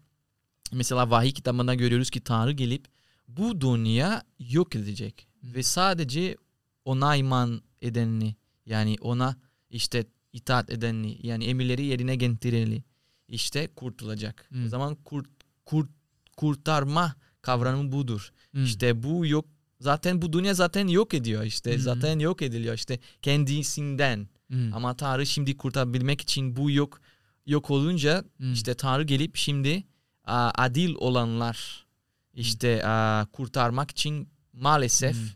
mesela 0.72 1.10
vahiy 1.10 1.32
kitabında 1.32 1.74
görüyoruz 1.74 2.10
ki 2.10 2.20
Tanrı 2.20 2.52
gelip 2.52 2.84
bu 3.28 3.60
dünya 3.60 4.22
yok 4.38 4.76
edecek. 4.76 5.26
Hmm. 5.40 5.54
Ve 5.54 5.62
sadece 5.62 6.36
ona 6.84 7.16
iman 7.16 7.62
edenini 7.82 8.36
yani 8.66 8.96
ona 9.00 9.36
işte 9.70 10.06
itaat 10.32 10.70
edenini 10.70 11.26
yani 11.26 11.44
emirleri 11.44 11.84
yerine 11.84 12.16
getireni 12.16 12.82
işte 13.28 13.68
kurtulacak. 13.76 14.46
Hmm. 14.48 14.64
O 14.66 14.68
zaman 14.68 14.94
kurt, 14.94 15.26
kurt, 15.64 15.88
kurtarma 16.36 17.14
kavramı 17.42 17.92
budur. 17.92 18.32
hmm, 18.52 18.64
İşte 18.64 19.02
bu 19.02 19.26
yok 19.26 19.44
zaten 19.80 20.22
bu 20.22 20.32
dünya 20.32 20.54
zaten 20.54 20.88
yok 20.88 21.14
ediyor 21.14 21.42
işte 21.44 21.72
Hmm. 21.74 21.80
zaten 21.80 22.18
yok 22.18 22.42
ediliyor 22.42 22.74
işte 22.74 22.98
kendisinden 23.22 24.28
hmm, 24.48 24.74
ama 24.74 24.96
Tanrı 24.96 25.26
şimdi 25.26 25.56
kurtarabilmek 25.56 26.20
için 26.20 26.56
bu 26.56 26.70
yok 26.70 27.00
yok 27.46 27.70
olunca 27.70 28.24
hmm, 28.36 28.52
işte 28.52 28.74
Tanrı 28.74 29.02
gelip 29.02 29.36
şimdi 29.36 29.84
a, 30.24 30.50
adil 30.54 30.94
olanlar 30.94 31.86
işte 32.34 32.86
a, 32.86 33.26
kurtarmak 33.32 33.90
için 33.90 34.28
maalesef 34.52 35.16
Hmm. 35.16 35.26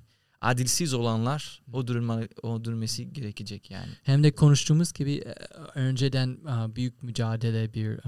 adilsiz 0.41 0.95
olanlar 0.95 1.63
o 1.73 1.87
durma 1.87 2.21
o 2.43 2.65
durması 2.65 3.03
gerekecek 3.03 3.71
yani. 3.71 3.93
Hem 4.03 4.23
de 4.25 4.35
konuştuğumuz 4.35 4.93
gibi 4.93 5.13
e, 5.15 5.35
önceden 5.75 6.39
büyük 6.77 7.03
mücadele 7.03 7.75
bir 7.75 8.01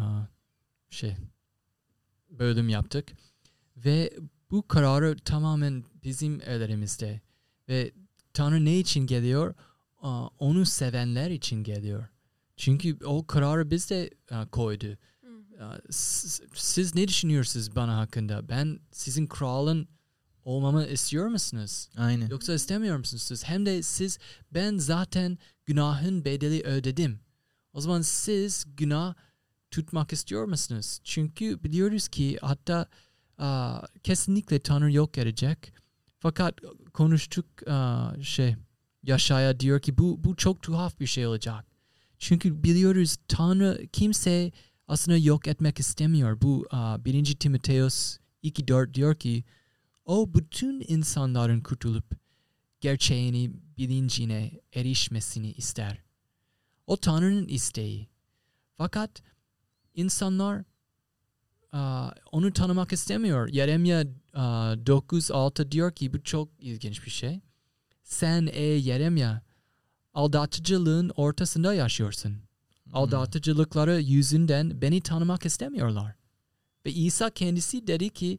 şey 0.90 1.14
bölüm 2.30 2.68
yaptık 2.68 3.12
ve 3.76 4.12
bu 4.50 4.68
kararı 4.68 5.16
tamamen 5.16 5.84
bizim 6.04 6.40
ellerimizde 6.40 7.20
ve 7.68 7.92
Tanrı 8.32 8.64
ne 8.64 8.78
için 8.78 9.06
geliyor? 9.06 9.54
Onu 10.38 10.66
sevenler 10.66 11.30
için 11.30 11.62
geliyor. 11.64 12.06
Çünkü 12.56 12.98
o 13.04 13.26
kararı 13.26 13.70
biz 13.70 13.90
de 13.90 14.10
koydu. 14.52 14.86
E, 14.86 14.96
s- 15.90 16.44
Siz 16.54 16.94
ne 16.94 17.08
düşünüyorsunuz 17.08 17.76
bana 17.76 17.98
hakkında? 17.98 18.48
Ben 18.48 18.78
sizin 18.92 19.26
kralın 19.26 19.88
olmamı 20.44 20.86
istiyor 20.86 21.26
musunuz? 21.26 21.88
Aynen. 21.96 22.28
Yoksa 22.30 22.54
istemiyor 22.54 22.96
musunuz 22.98 23.22
siz? 23.22 23.44
Hem 23.44 23.66
de 23.66 23.82
siz 23.82 24.18
ben 24.54 24.76
zaten 24.78 25.38
günahın 25.66 26.24
bedeli 26.24 26.62
ödedim. 26.62 27.20
O 27.72 27.80
zaman 27.80 28.00
siz 28.00 28.64
günah 28.76 29.14
tutmak 29.70 30.12
istiyor 30.12 30.44
musunuz? 30.44 30.98
Çünkü 31.04 31.64
biliyoruz 31.64 32.08
ki 32.08 32.38
hatta 32.42 32.88
aa, 33.38 33.80
kesinlikle 34.02 34.58
Tanrı 34.58 34.92
yok 34.92 35.18
edecek. 35.18 35.72
Fakat 36.18 36.54
konuştuk 36.92 37.68
aa, 37.68 38.12
şey 38.22 38.56
Yaşaya 39.06 39.60
diyor 39.60 39.80
ki 39.80 39.98
bu 39.98 40.24
bu 40.24 40.36
çok 40.36 40.62
tuhaf 40.62 41.00
bir 41.00 41.06
şey 41.06 41.26
olacak. 41.26 41.64
Çünkü 42.18 42.62
biliyoruz 42.62 43.16
Tanrı 43.28 43.86
kimse 43.92 44.52
aslında 44.88 45.18
yok 45.18 45.48
etmek 45.48 45.80
istemiyor. 45.80 46.40
Bu 46.40 46.66
aa, 46.70 47.04
1. 47.04 47.24
Timoteus 47.24 48.18
2.4 48.44 48.94
diyor 48.94 49.14
ki 49.14 49.44
o 50.04 50.34
bütün 50.34 50.84
insanların 50.88 51.60
kurtulup 51.60 52.04
gerçeğini 52.80 53.52
bilincine 53.78 54.60
erişmesini 54.74 55.52
ister. 55.52 56.02
O 56.86 56.96
Tanrı'nın 56.96 57.48
isteği. 57.48 58.08
Fakat 58.76 59.22
insanlar 59.94 60.64
onu 62.32 62.52
tanımak 62.52 62.92
istemiyor. 62.92 63.48
Yeremya 63.48 64.04
aa, 64.34 64.72
9.6 64.72 65.70
diyor 65.70 65.92
ki 65.92 66.12
bu 66.12 66.22
çok 66.22 66.48
ilginç 66.58 67.04
bir 67.04 67.10
şey. 67.10 67.40
Sen 68.02 68.48
ey 68.52 68.82
Yeremya 68.82 69.42
aldatıcılığın 70.14 71.08
ortasında 71.16 71.74
yaşıyorsun. 71.74 72.36
Aldatıcılıkları 72.92 74.00
yüzünden 74.00 74.82
beni 74.82 75.00
tanımak 75.00 75.46
istemiyorlar. 75.46 76.14
Ve 76.86 76.92
İsa 76.92 77.30
kendisi 77.30 77.86
dedi 77.86 78.10
ki 78.10 78.38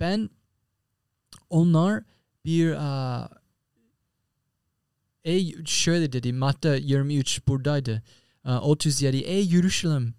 ben 0.00 0.30
onlar 1.50 2.02
bir 2.44 2.76
ey 5.24 5.64
şöyle 5.64 6.12
dedi 6.12 6.32
Matta 6.32 6.76
23 6.76 7.48
buradaydı. 7.48 8.02
Aa, 8.44 8.60
37 8.60 9.16
ey 9.16 9.46
Yürüşülüm 9.46 10.14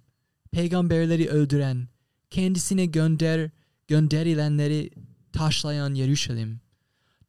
peygamberleri 0.52 1.30
öldüren 1.30 1.88
kendisine 2.30 2.86
gönder 2.86 3.52
gönderilenleri 3.88 4.92
taşlayan 5.34 5.94
Yeruşalim. 5.94 6.60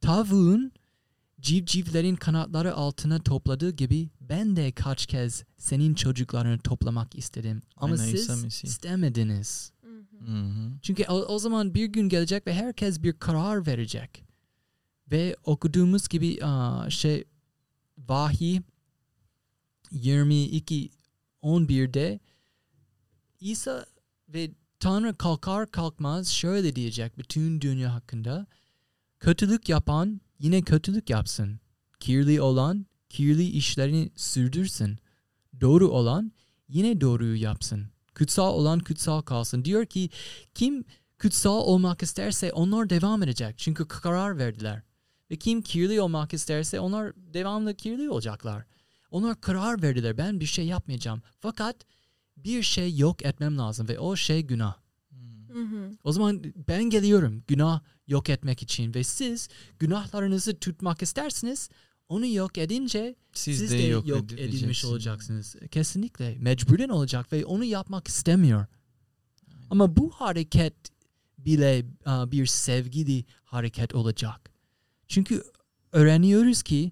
Tavuğun 0.01 0.71
civcivlerin 1.41 2.15
kanatları 2.15 2.75
altına 2.75 3.19
topladığı 3.19 3.71
gibi 3.71 4.09
ben 4.21 4.55
de 4.55 4.71
kaç 4.71 5.05
kez 5.05 5.43
senin 5.57 5.93
çocuklarını 5.93 6.59
toplamak 6.59 7.15
istedim. 7.15 7.61
Ama 7.75 7.95
Aynen, 7.95 8.05
siz 8.05 8.43
Mesih. 8.43 8.67
istemediniz. 8.67 9.71
Hı 9.81 10.31
hı. 10.31 10.71
Çünkü 10.81 11.05
o, 11.09 11.13
o 11.13 11.39
zaman 11.39 11.73
bir 11.73 11.85
gün 11.85 12.09
gelecek 12.09 12.47
ve 12.47 12.53
herkes 12.53 13.03
bir 13.03 13.13
karar 13.13 13.67
verecek. 13.67 14.23
Ve 15.11 15.35
okuduğumuz 15.43 16.07
gibi 16.07 16.45
aa, 16.45 16.89
şey 16.89 17.23
vahiy 17.97 18.61
22 19.91 20.89
11'de 21.43 22.19
İsa 23.39 23.85
ve 24.29 24.51
Tanrı 24.79 25.17
kalkar 25.17 25.71
kalkmaz 25.71 26.27
şöyle 26.27 26.75
diyecek 26.75 27.17
bütün 27.17 27.61
dünya 27.61 27.93
hakkında. 27.93 28.47
Kötülük 29.19 29.69
yapan 29.69 30.21
yine 30.39 30.61
kötülük 30.61 31.09
yapsın. 31.09 31.59
Kirli 31.99 32.41
olan 32.41 32.85
kirli 33.09 33.43
işlerini 33.43 34.11
sürdürsün. 34.15 34.97
Doğru 35.61 35.87
olan 35.87 36.31
yine 36.67 37.01
doğruyu 37.01 37.41
yapsın. 37.41 37.87
Kutsal 38.15 38.53
olan 38.53 38.79
kutsal 38.79 39.21
kalsın. 39.21 39.65
Diyor 39.65 39.85
ki 39.85 40.09
kim 40.53 40.83
kutsal 41.21 41.57
olmak 41.57 42.03
isterse 42.03 42.51
onlar 42.53 42.89
devam 42.89 43.23
edecek. 43.23 43.57
Çünkü 43.57 43.87
karar 43.87 44.37
verdiler. 44.37 44.81
Ve 45.31 45.35
kim 45.35 45.61
kirli 45.61 46.01
olmak 46.01 46.33
isterse 46.33 46.79
onlar 46.79 47.13
devamlı 47.15 47.75
kirli 47.75 48.09
olacaklar. 48.09 48.65
Onlar 49.11 49.41
karar 49.41 49.81
verdiler. 49.81 50.17
Ben 50.17 50.39
bir 50.39 50.45
şey 50.45 50.65
yapmayacağım. 50.65 51.21
Fakat 51.39 51.75
bir 52.37 52.63
şey 52.63 52.97
yok 52.97 53.25
etmem 53.25 53.57
lazım 53.57 53.87
ve 53.87 53.99
o 53.99 54.15
şey 54.15 54.41
günah. 54.41 54.75
Hmm. 55.09 55.49
Hı 55.55 55.61
hı. 55.61 55.91
O 56.03 56.11
zaman 56.11 56.43
ben 56.67 56.83
geliyorum 56.83 57.43
günah 57.47 57.81
yok 58.07 58.29
etmek 58.29 58.63
için 58.63 58.93
ve 58.93 59.03
siz 59.03 59.49
günahlarınızı 59.79 60.59
tutmak 60.59 61.01
istersiniz. 61.01 61.69
Onu 62.09 62.25
yok 62.25 62.57
edince 62.57 63.15
Siz, 63.33 63.59
siz, 63.59 63.71
de, 63.71 63.77
de 63.77 63.83
yok, 63.83 64.07
yok, 64.07 64.31
edilmiş 64.31 64.85
olacaksınız. 64.85 65.55
Kesinlikle 65.71 66.35
mecburen 66.39 66.89
olacak 66.89 67.33
ve 67.33 67.45
onu 67.45 67.63
yapmak 67.63 68.07
istemiyor. 68.07 68.65
Ama 69.69 69.95
bu 69.95 70.09
hareket 70.09 70.73
bile 71.37 71.85
uh, 72.05 72.31
bir 72.31 72.45
sevgili 72.45 73.25
hareket 73.43 73.95
olacak. 73.95 74.51
Çünkü 75.07 75.43
öğreniyoruz 75.91 76.63
ki 76.63 76.91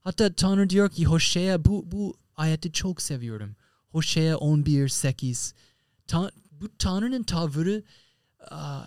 hatta 0.00 0.32
Tanrı 0.32 0.70
diyor 0.70 0.90
ki 0.90 1.04
Hoşea 1.04 1.64
bu, 1.64 1.90
bu 1.90 2.16
ayeti 2.36 2.72
çok 2.72 3.02
seviyorum. 3.02 3.56
Hoşea 3.90 4.36
11 4.36 4.88
8 4.88 5.54
Ta- 6.06 6.30
bu 6.50 6.76
Tanrı'nın 6.78 7.22
tavrı 7.22 7.82
uh, 8.50 8.86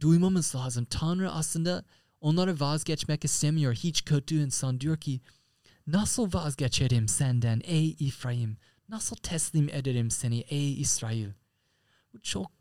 duymamız 0.00 0.54
lazım. 0.54 0.84
Tanrı 0.84 1.32
aslında 1.32 1.84
onları 2.20 2.60
vazgeçmek 2.60 3.24
istemiyor. 3.24 3.74
Hiç 3.74 4.04
kötü 4.04 4.44
insan 4.44 4.80
diyor 4.80 4.96
ki 4.96 5.20
nasıl 5.86 6.32
vazgeçerim 6.32 7.08
senden 7.08 7.60
ey 7.64 7.96
İfraim? 7.98 8.56
Nasıl 8.88 9.16
teslim 9.16 9.68
ederim 9.68 10.10
seni 10.10 10.38
ey 10.38 10.80
İsrail? 10.80 11.28
Bu 12.14 12.20
çok 12.22 12.52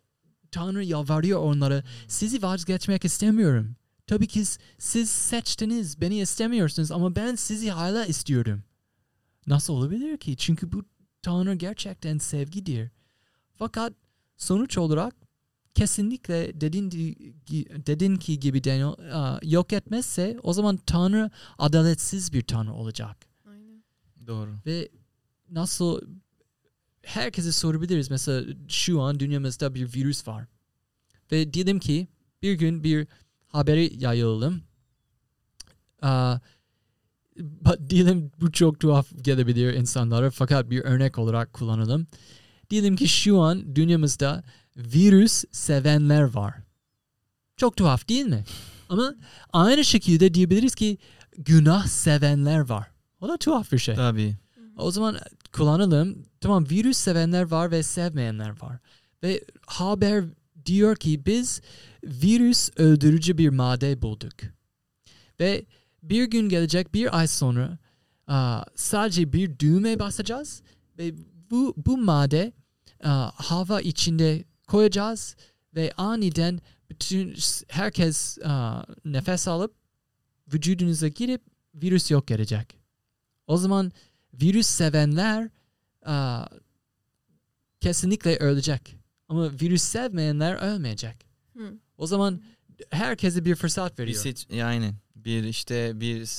Tanrı 0.52 0.84
yalvarıyor 0.84 1.40
onlara. 1.40 1.84
Sizi 2.08 2.42
vazgeçmek 2.42 3.06
istemiyorum. 3.06 3.76
Tabii 4.08 4.28
ki 4.28 4.44
siz 4.78 5.10
seçtiniz, 5.10 6.02
beni 6.02 6.20
istemiyorsunuz 6.20 6.92
ama 6.92 7.16
ben 7.16 7.36
sizi 7.36 7.70
hala 7.70 8.06
istiyorum. 8.06 8.64
Nasıl 9.48 9.74
olabilir 9.74 10.18
ki? 10.18 10.38
Çünkü 10.38 10.72
bu 10.72 10.86
Tanrı 11.22 11.56
gerçekten 11.56 12.18
sevgidir. 12.18 12.92
Fakat 13.54 13.94
sonuç 14.38 14.78
olarak 14.78 15.16
kesinlikle 15.76 16.62
dedin, 16.62 16.92
dedin 17.86 18.16
ki 18.16 18.40
gibi 18.40 18.64
Daniel 18.64 19.40
yok 19.52 19.74
etmezse 19.74 20.40
o 20.44 20.54
zaman 20.54 20.78
Tanrı 20.78 21.32
adaletsiz 21.58 22.34
bir 22.34 22.42
Tanrı 22.42 22.74
olacak. 22.74 23.18
Aynen. 23.46 23.84
Doğru. 24.28 24.56
Ve 24.66 24.90
nasıl 25.52 26.02
herkese 27.02 27.52
sorabiliriz. 27.52 28.12
Mesela 28.12 28.54
şu 28.68 29.02
an 29.02 29.20
dünyamızda 29.20 29.76
bir 29.76 29.94
virüs 29.94 30.28
var. 30.28 30.46
Ve 31.32 31.54
diyelim 31.54 31.80
ki 31.80 32.08
bir 32.42 32.54
gün 32.54 32.84
bir 32.84 33.08
haberi 33.48 34.04
yayalım. 34.04 34.62
Aa, 36.02 36.40
diyelim 37.90 38.32
bu 38.42 38.52
çok 38.52 38.80
tuhaf 38.80 39.08
gelebilir 39.22 39.74
insanlara 39.74 40.32
fakat 40.32 40.70
bir 40.70 40.84
örnek 40.84 41.18
olarak 41.18 41.54
kullanalım. 41.54 42.08
Diyelim 42.70 42.96
ki 42.96 43.08
şu 43.08 43.40
an 43.40 43.76
dünyamızda 43.76 44.44
virüs 44.78 45.44
sevenler 45.52 46.22
var. 46.22 46.54
Çok 47.58 47.76
tuhaf 47.76 48.10
değil 48.10 48.26
mi? 48.26 48.44
Ama 48.90 49.16
aynı 49.54 49.86
şekilde 49.86 50.34
diyebiliriz 50.34 50.76
ki 50.76 50.98
günah 51.38 51.88
sevenler 51.88 52.60
var. 52.60 52.88
O 53.22 53.28
da 53.28 53.38
tuhaf 53.38 53.72
bir 53.72 53.78
şey. 53.78 53.96
Tabii. 53.96 54.38
O 54.78 54.92
zaman 54.92 55.18
kullanalım. 55.52 56.26
Tamam 56.42 56.70
virüs 56.70 56.98
sevenler 56.98 57.44
var 57.44 57.72
ve 57.72 57.84
sevmeyenler 57.84 58.62
var. 58.62 58.78
Ve 59.24 59.44
haber 59.66 60.24
diyor 60.66 60.96
ki 60.96 61.26
biz 61.26 61.62
virüs 62.04 62.70
öldürücü 62.78 63.38
bir 63.38 63.50
madde 63.50 64.02
bulduk. 64.02 64.34
Ve 65.40 65.66
bir 66.04 66.24
gün 66.24 66.50
gelecek 66.50 66.94
bir 66.94 67.18
ay 67.20 67.28
sonra 67.28 67.78
aa, 68.28 68.64
sadece 68.76 69.34
bir 69.34 69.60
düğme 69.60 70.00
basacağız 70.00 70.62
ve 70.98 71.14
bu, 71.52 71.74
bu 71.86 71.98
madde 71.98 72.54
aa, 73.04 73.32
hava 73.36 73.82
içinde 73.82 74.44
koyacağız 74.68 75.36
ve 75.76 75.92
aniden 75.98 76.60
bütün 76.90 77.36
herkes 77.68 78.38
aa, 78.46 78.84
nefes 79.06 79.48
alıp 79.48 79.74
vücudunuza 80.54 81.08
girip 81.08 81.42
virüs 81.76 82.12
yok 82.12 82.32
edecek. 82.32 82.76
O 83.48 83.58
zaman 83.58 83.92
virüs 84.34 84.68
sevenler 84.68 85.50
aa, 86.06 86.46
kesinlikle 87.82 88.38
ölecek. 88.38 88.96
Ama 89.30 89.52
virüs 89.52 89.84
sevmeyenler 89.84 90.56
ölmeyecek. 90.56 91.26
Hı. 91.58 91.74
O 91.98 92.08
zaman 92.08 92.42
herkese 92.90 93.46
bir 93.46 93.56
fırsat 93.56 93.98
Bir 93.98 94.04
veriyor. 94.04 94.22
seç, 94.22 94.48
ya 94.50 94.68
aynen. 94.68 94.96
Bir 95.26 95.44
işte 95.44 95.92
bir 96.00 96.30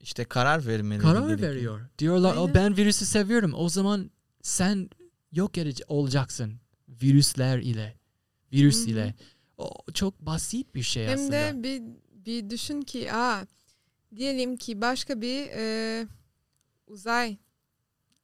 işte 0.00 0.24
karar 0.24 0.66
vermeleri 0.66 1.02
Karar 1.02 1.26
gerekiyor. 1.28 1.50
veriyor. 1.54 1.80
Diyorlar 1.98 2.36
o 2.36 2.40
Aynen. 2.40 2.54
ben 2.54 2.76
virüsü 2.76 3.06
seviyorum. 3.06 3.54
O 3.54 3.68
zaman 3.68 4.10
sen 4.42 4.90
yok 5.32 5.58
edici 5.58 5.84
olacaksın 5.88 6.60
virüsler 6.88 7.58
ile. 7.58 7.94
Virüs 8.52 8.86
ile. 8.86 9.14
O 9.58 9.70
çok 9.94 10.20
basit 10.20 10.74
bir 10.74 10.82
şey 10.82 11.06
Hem 11.06 11.14
aslında. 11.14 11.32
de 11.32 11.62
bir, 11.62 11.82
bir 12.26 12.50
düşün 12.50 12.82
ki 12.82 13.12
aa, 13.12 13.46
diyelim 14.16 14.56
ki 14.56 14.80
başka 14.80 15.20
bir 15.20 15.46
e, 15.56 16.06
uzay 16.86 17.36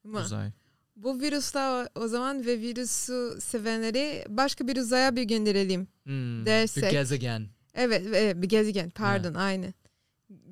mı? 0.03 0.19
Uzay. 0.19 0.51
Bu 0.95 1.19
virüsler 1.19 1.85
o, 1.95 2.01
o 2.01 2.07
zaman 2.07 2.45
ve 2.45 2.59
virüsü 2.59 3.37
sevenleri 3.41 4.25
başka 4.29 4.67
bir 4.67 4.77
uzaya 4.77 5.15
bir 5.15 5.23
gönderelim. 5.23 5.87
Hmm, 6.03 6.45
dersek- 6.45 6.83
Bir 6.83 6.89
gezegen. 6.91 7.47
Evet, 7.73 8.03
evet 8.07 8.41
bir 8.41 8.49
gezegen 8.49 8.89
pardon 8.89 9.33
aynı. 9.33 9.73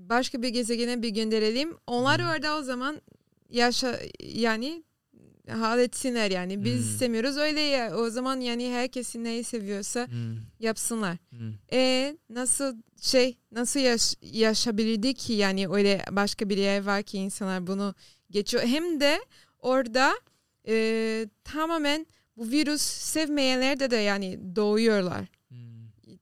Başka 0.09 0.41
bir 0.41 0.49
gezegene 0.49 1.01
bir 1.01 1.09
gönderelim. 1.09 1.77
Onlar 1.87 2.21
Hmm. 2.21 2.27
orada 2.29 2.57
o 2.57 2.61
zaman 2.61 3.01
yaşa 3.49 3.99
yani 4.23 4.83
halletsinler 5.49 6.31
yani 6.31 6.63
biz 6.63 6.73
Hmm. 6.83 6.89
istemiyoruz 6.91 7.37
öyle 7.37 7.59
ya 7.61 7.95
o 7.97 8.09
zaman 8.09 8.39
yani 8.39 8.71
herkesin 8.71 9.23
neyi 9.23 9.43
seviyorsa 9.43 10.07
Hmm, 10.07 10.35
yapsınlar. 10.59 11.17
hmm. 11.29 11.53
E 11.73 12.17
nasıl 12.29 12.75
şey 13.01 13.37
nasıl 13.51 13.79
yaş 13.79 14.15
yaşabilirdi 14.21 15.13
ki 15.13 15.33
yani 15.33 15.67
öyle 15.69 16.01
başka 16.11 16.49
bir 16.49 16.57
yer 16.57 16.83
var 16.85 17.03
ki 17.03 17.17
insanlar 17.17 17.67
bunu 17.67 17.95
geçiyor. 18.31 18.63
Hem 18.63 18.99
de 19.01 19.19
orada 19.59 20.13
e, 20.67 21.27
tamamen 21.43 22.05
bu 22.37 22.51
virüs 22.51 22.81
sevmeyenler 22.81 23.79
de 23.79 23.91
de 23.91 23.95
yani 23.97 24.39
doğuyorlar. 24.55 25.25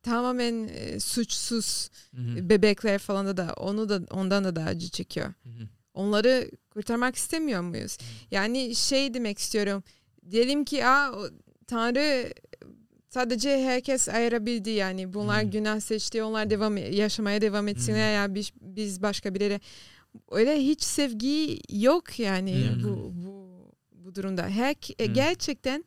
Tamamen 0.03 0.67
e, 0.67 0.99
suçsuz 0.99 1.89
hmm, 2.11 2.49
bebekler 2.49 2.99
falan 2.99 3.25
da 3.27 3.37
da 3.37 3.53
onu 3.57 3.89
da 3.89 4.01
ondan 4.11 4.43
da 4.43 4.55
da 4.55 4.63
acı 4.63 4.89
çekiyor. 4.89 5.33
hmm. 5.43 5.51
Onları 5.93 6.51
kurtarmak 6.69 7.15
istemiyor 7.15 7.61
muyuz? 7.61 7.97
Yani 8.31 8.75
şey 8.75 9.13
demek 9.13 9.37
istiyorum. 9.39 9.83
Diyelim 10.31 10.65
ki 10.65 10.83
o 10.85 11.29
Tanrı 11.67 12.33
sadece 13.09 13.49
herkes 13.65 14.09
ayırabildi 14.09 14.69
yani. 14.69 15.13
Bunlar 15.13 15.43
Hmm. 15.43 15.51
günah 15.51 15.79
seçti. 15.79 16.23
Onlar 16.23 16.49
devam 16.49 16.77
yaşamaya 16.77 17.41
devam 17.41 17.67
etsinler 17.67 18.13
ya 18.15 18.35
biz, 18.35 18.51
biz 18.61 19.01
başka 19.01 19.35
birileri. 19.35 19.61
Öyle 20.31 20.57
hiç 20.57 20.83
sevgi 20.83 21.59
yok 21.71 22.19
yani 22.19 22.69
Hmm. 22.69 22.83
bu 22.83 23.11
bu 23.25 23.43
bu 23.91 24.15
durumda. 24.15 24.47
Her 24.47 24.73
Hmm. 24.73 25.13
gerçekten 25.13 25.83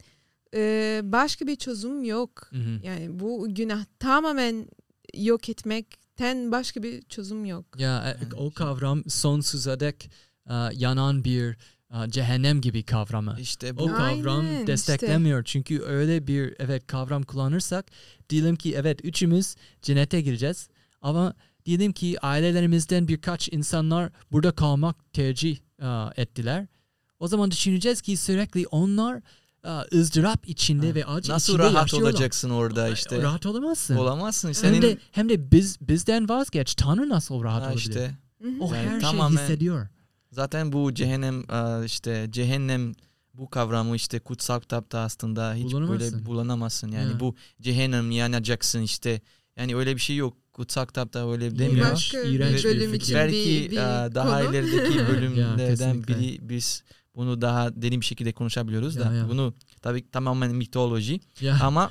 e, 0.57 1.00
başka 1.04 1.46
bir 1.46 1.57
çözüm 1.57 2.04
yok. 2.04 2.46
Hmm. 2.50 2.82
Yani 2.82 3.20
bu 3.20 3.46
günah 3.54 3.84
tamamen 3.98 4.68
yok 5.14 5.48
etmekten 5.48 6.52
başka 6.52 6.82
bir 6.82 7.02
çözüm 7.02 7.44
yok. 7.44 7.66
Ya 7.78 8.04
e, 8.04 8.09
Yani 8.09 8.34
o 8.34 8.42
şey- 8.42 8.50
kavram 8.54 9.02
sonsuza 9.09 9.80
dek 9.80 10.11
e, 10.50 10.54
yanan 10.72 11.24
bir 11.24 11.57
e, 11.90 12.11
cehennem 12.11 12.61
gibi 12.61 12.82
kavramı. 12.82 13.36
İşte 13.40 13.72
O 13.72 13.76
bu 13.76 13.86
kavram 13.86 14.40
Aynen 14.40 14.52
işte. 14.54 14.66
desteklemiyor. 14.66 15.44
Çünkü 15.44 15.82
öyle 15.82 16.26
bir 16.26 16.54
evet 16.59 16.86
kavram 16.86 17.22
kullanırsak 17.22 17.86
diyelim 18.30 18.57
ki 18.57 18.74
evet 18.76 19.04
üçümüz 19.04 19.54
cennete 19.82 20.20
gireceğiz 20.20 20.68
ama 21.02 21.34
diyelim 21.66 21.92
ki 21.92 22.20
ailelerimizden 22.20 23.09
birkaç 23.09 23.48
insanlar 23.52 24.12
burada 24.32 24.52
kalmak 24.52 25.12
tercih 25.12 25.59
e, 25.82 25.86
ettiler. 26.22 26.66
O 27.18 27.28
zaman 27.28 27.50
düşüneceğiz 27.50 28.00
ki 28.00 28.16
sürekli 28.16 28.66
onlar 28.66 29.16
e, 29.16 29.22
ızdırap 29.95 30.49
içinde 30.49 30.89
Ha. 30.89 30.95
ve 30.95 31.05
acı 31.07 31.33
nasıl 31.33 31.53
içinde 31.53 31.67
rahat 31.67 31.83
yaşıyorlar. 31.83 32.11
olacaksın 32.11 32.51
orada 32.51 32.89
işte. 32.89 33.23
Rahat 33.23 33.47
olamazsın. 33.47 33.97
Olamazsın. 33.97 34.49
Hem 34.49 34.55
Senin 34.55 34.83
de 34.83 34.99
hem 35.12 35.29
de 35.29 35.51
biz 35.53 35.81
bizden 35.81 36.29
vazgeç. 36.29 36.75
Tanrı 36.75 37.09
nasıl 37.09 37.43
rahat 37.43 37.62
Ha 37.62 37.67
olabilir? 37.67 37.81
işte. 37.81 38.14
O 38.61 38.75
Yani 38.75 38.89
her 38.89 39.01
tamamen- 39.01 39.37
şeyi 39.37 39.43
hissediyor. 39.45 39.89
zaten 40.33 40.73
bu 40.73 40.95
cehennem 40.95 41.41
e, 41.51 41.85
işte 41.85 42.27
cehennem 42.31 42.93
bu 43.35 43.51
kavramı 43.51 43.97
işte 43.97 44.19
kutsal 44.19 44.61
kitapta 44.61 44.99
aslında 44.99 45.55
hiç 45.55 45.73
böyle 45.75 46.27
bulanamazsın. 46.27 46.93
Yani 46.93 47.12
Ha. 47.12 47.21
bu 47.21 47.35
cehennem 47.61 48.11
yanacaksın 48.11 48.81
işte. 48.83 49.21
Yani 49.57 49.77
öyle 49.77 49.95
bir 49.97 50.01
şey 50.01 50.17
yok. 50.17 50.37
Kutsal 50.53 50.87
kitapta 50.87 51.33
öyle 51.33 51.53
Bir 51.55 51.59
demiyor. 51.59 51.93
Başka 51.93 52.21
İğrenç 52.21 52.59
bir 52.59 52.64
bölüm 52.64 52.95
için 52.95 53.14
Belki 53.14 53.35
bir, 53.37 53.71
bir 53.71 53.77
e, 53.77 54.14
daha 54.14 54.41
konu. 54.43 54.51
ilerideki 54.51 54.99
Ya, 54.99 55.09
bölümlerden 55.09 55.67
kesinlikle. 55.69 56.19
biri 56.21 56.49
biz 56.49 56.83
bunu 57.17 57.41
daha 57.41 57.83
derin 57.83 58.01
bir 58.01 58.07
şekilde 58.07 58.33
konuşabiliyoruz 58.33 58.97
da 58.99 59.05
Ya, 59.05 59.12
ya. 59.12 59.29
bunu 59.29 59.55
tabii 59.83 60.11
tamamen 60.11 60.55
mitoloji 60.55 61.21
Ya. 61.41 61.59
ama 61.62 61.91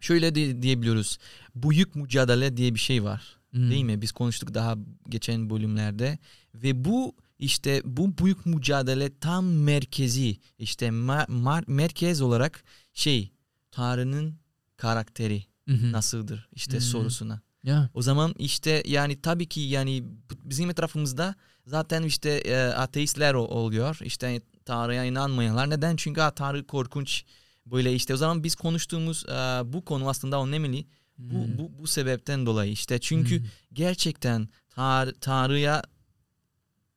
şöyle 0.00 0.34
de 0.34 0.62
diyebiliyoruz. 0.62 1.18
Büyük 1.54 1.94
mücadele 1.96 2.56
diye 2.56 2.74
bir 2.74 2.80
şey 2.80 3.04
var. 3.04 3.22
Hmm. 3.50 3.70
Değil 3.70 3.84
mi? 3.84 4.02
Biz 4.02 4.12
konuştuk 4.12 4.54
daha 4.54 4.76
geçen 5.08 5.50
bölümlerde 5.50 6.18
ve 6.54 6.84
bu 6.84 7.14
işte 7.38 7.82
bu 7.84 8.18
büyük 8.18 8.46
mücadele 8.46 9.18
tam 9.18 9.46
merkezi 9.46 10.36
işte 10.58 10.86
mar- 10.88 11.64
merkez 11.70 12.20
olarak 12.20 12.64
şey 12.94 13.30
Tanrı'nın 13.70 14.34
karakteri 14.76 15.44
Hı 15.68 15.74
hı. 15.74 15.92
nasıldır 15.92 16.48
işte 16.52 16.72
Hmm. 16.72 16.80
sorusuna. 16.80 17.40
Yeah. 17.64 17.88
O 17.94 18.02
zaman 18.02 18.34
işte 18.38 18.82
yani 18.86 19.20
tabii 19.22 19.46
ki 19.48 19.60
yani 19.60 20.04
bizim 20.44 20.70
etrafımızda 20.70 21.34
zaten 21.70 22.02
işte 22.02 22.30
e, 22.30 22.56
ateistler 22.56 23.34
o- 23.34 23.44
oluyor. 23.46 23.98
İşte 24.04 24.40
Tanrı'ya 24.64 25.04
inanmayanlar. 25.04 25.70
Neden? 25.70 25.96
Çünkü 25.96 26.20
Tanrı 26.36 26.66
korkunç. 26.66 27.24
Böyle 27.66 27.94
işte 27.94 28.14
o 28.14 28.16
zaman 28.16 28.44
biz 28.44 28.54
konuştuğumuz 28.54 29.24
e, 29.28 29.32
bu 29.72 29.84
konu 29.84 30.08
aslında 30.08 30.42
önemli. 30.44 30.86
Bu, 31.18 31.34
Hmm. 31.34 31.58
bu, 31.58 31.78
bu 31.78 31.86
sebepten 31.86 32.46
dolayı 32.46 32.72
işte 32.72 32.98
çünkü 32.98 33.38
Hmm. 33.40 33.46
gerçekten 33.72 34.48
Tanrı, 34.70 35.14
Tanrı'ya 35.20 35.82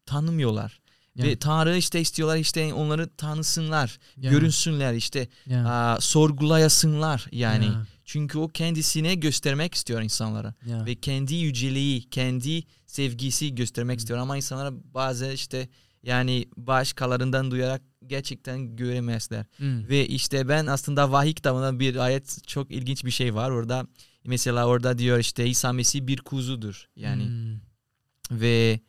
tanımıyorlar. 0.06 0.80
Yeah. 1.16 1.28
Ve 1.30 1.36
Tanrı 1.40 1.78
işte 1.78 2.02
istiyorlar 2.02 2.38
işte 2.38 2.74
onları 2.74 3.10
tanısınlar, 3.16 4.00
Yeah. 4.18 4.34
görünsünler 4.34 4.94
işte 4.94 5.28
Yeah. 5.46 5.66
aa, 5.72 6.02
sorgulayasınlar 6.02 7.28
yani. 7.32 7.66
Yeah. 7.66 7.86
Çünkü 8.06 8.38
o 8.38 8.48
kendisine 8.48 9.16
göstermek 9.16 9.74
istiyor 9.76 10.02
insanlara 10.02 10.54
Yeah. 10.66 10.86
ve 10.86 10.96
kendi 10.96 11.36
yüceliği, 11.36 12.10
kendi 12.10 12.64
sevgisi 12.94 13.56
göstermek 13.56 14.00
istiyor 14.00 14.20
ama 14.20 14.38
insanlara 14.38 14.72
bazı 14.94 15.32
işte 15.32 15.70
yani 16.04 16.46
başkalarından 16.58 17.52
duyarak 17.52 17.82
gerçekten 18.08 18.76
göremezler. 18.76 19.46
Hmm. 19.58 19.90
Ve 19.90 20.08
işte 20.08 20.48
ben 20.48 20.66
aslında 20.66 21.12
vahiy 21.12 21.34
kitabında 21.34 21.80
bir 21.80 21.96
ayet 21.96 22.48
çok 22.48 22.72
ilginç 22.72 23.06
bir 23.06 23.12
şey 23.12 23.36
var 23.36 23.50
orada. 23.50 23.88
Mesela 24.26 24.68
orada 24.68 24.98
diyor 24.98 25.20
işte 25.20 25.48
İsa 25.48 25.74
Mesih 25.74 26.08
bir 26.08 26.18
kuzudur. 26.18 26.90
Yani 26.96 27.24
Hmm. 27.24 28.40
ve 28.42 28.80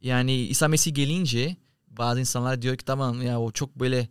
yani 0.00 0.34
İsa 0.34 0.68
Mesih 0.68 0.94
gelince 0.94 1.56
bazı 1.88 2.20
insanlar 2.20 2.62
diyor 2.62 2.76
ki 2.76 2.84
tamam 2.84 3.22
ya 3.22 3.40
o 3.40 3.52
çok 3.52 3.76
böyle 3.80 4.08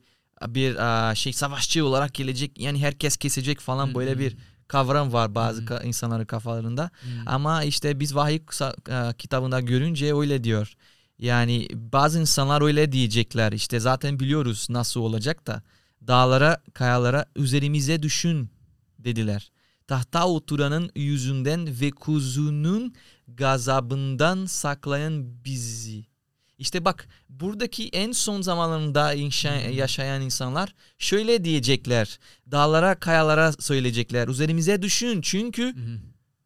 bir 0.48 0.76
şey 1.16 1.34
savaşçı 1.34 1.86
olarak 1.86 2.14
gelecek 2.14 2.60
yani 2.60 2.80
herkes 2.80 3.18
kesecek 3.18 3.60
falan 3.60 3.96
böyle 3.96 4.20
bir 4.20 4.38
kavram 4.68 5.14
var 5.14 5.36
bazı 5.36 5.60
Hmm. 5.60 5.68
ka- 5.68 5.86
insanların 5.86 6.26
kafalarında. 6.26 6.90
Hmm. 7.02 7.28
Ama 7.28 7.64
işte 7.64 8.00
biz 8.00 8.16
vahiy 8.16 8.36
e, 8.36 9.14
kitabında 9.18 9.60
görünce 9.60 10.16
öyle 10.16 10.44
diyor. 10.44 10.74
Yani 11.20 11.68
bazı 11.74 12.20
insanlar 12.20 12.62
öyle 12.62 12.92
diyecekler. 12.92 13.52
İşte 13.52 13.80
zaten 13.80 14.20
biliyoruz 14.20 14.68
nasıl 14.70 15.00
olacak 15.02 15.48
da. 15.48 15.62
Dağlara, 16.08 16.62
kayalara 16.74 17.26
üzerimize 17.36 18.04
düşün 18.04 18.50
dediler. 19.00 19.52
Tahta 19.88 20.28
oturanın 20.28 20.92
yüzünden 20.96 21.82
ve 21.82 21.92
kuzunun 21.92 22.94
gazabından 23.28 24.46
saklayan 24.46 25.44
bizi. 25.46 26.06
İşte 26.64 26.86
bak 26.86 27.08
buradaki 27.30 27.88
en 27.90 28.12
son 28.12 28.42
zamanlarında 28.42 29.16
inşa- 29.16 29.72
yaşayan 29.72 30.22
insanlar 30.22 30.76
şöyle 30.98 31.44
diyecekler. 31.44 32.20
Dağlara, 32.52 32.96
kayalara 32.96 33.52
söyleyecekler. 33.52 34.28
Üzerimize 34.28 34.82
düşün 34.82 35.22
çünkü 35.22 35.76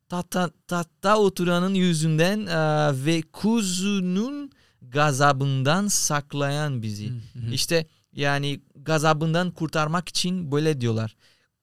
tahta, 0.09 0.51
tahta 0.67 1.17
oturanın 1.17 1.73
yüzünden 1.73 2.45
e, 2.45 2.57
ve 3.05 3.21
kuzunun 3.21 4.51
gazabından 4.81 5.87
saklayan 5.87 6.81
bizi. 6.81 7.11
İşte 7.53 7.85
yani 8.13 8.61
gazabından 8.75 9.51
kurtarmak 9.51 10.09
için 10.09 10.51
böyle 10.51 10.81
diyorlar. 10.81 11.15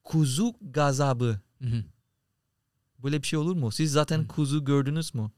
Kuzu 0.05 0.55
gazabı. 0.61 1.41
Böyle 2.99 3.23
bir 3.23 3.27
şey 3.27 3.39
olur 3.39 3.57
mu? 3.57 3.73
Siz 3.73 3.93
zaten 3.93 4.27
kuzu 4.27 4.65
gördünüz 4.65 5.15
mü? 5.15 5.31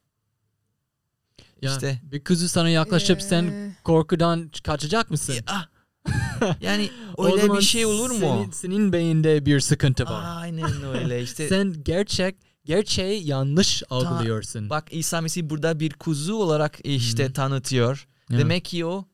Ya, 1.63 1.73
İşte. 1.73 2.01
bir 2.03 2.25
kızı 2.25 2.49
sana 2.49 2.69
yaklaşıp 2.69 3.23
sen 3.23 3.43
Ee, 3.43 3.77
korkudan 3.85 4.51
kaçacak 4.65 5.11
mısın? 5.11 5.35
Ya, 5.49 5.69
yani 6.61 6.91
O 7.17 7.27
öyle 7.27 7.43
zaman 7.43 7.59
bir 7.59 7.63
şey 7.65 7.87
olur 7.87 8.11
mu? 8.11 8.19
Senin, 8.19 8.51
senin 8.51 8.93
beyinde 8.93 9.47
bir 9.47 9.61
sıkıntı 9.61 10.05
var. 10.05 10.41
Aynen 10.43 10.83
öyle 10.83 11.23
işte. 11.23 11.49
Sen 11.49 11.75
gerçek 11.85 12.37
gerçeği 12.65 13.27
yanlış 13.27 13.83
algılıyorsun. 13.91 14.71
Bak 14.71 14.89
İsa 14.91 15.21
Mesih 15.21 15.43
burada 15.45 15.81
bir 15.81 15.93
kuzu 15.93 16.35
olarak 16.35 16.79
işte 16.85 17.25
Hı. 17.25 17.33
tanıtıyor. 17.33 18.07
Ya. 18.31 18.39
Demek 18.39 18.65
ki 18.65 18.87
o 18.87 19.05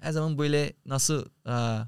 her 0.00 0.12
zaman 0.12 0.38
böyle 0.38 0.72
nasıl 0.86 1.24
aa, 1.44 1.82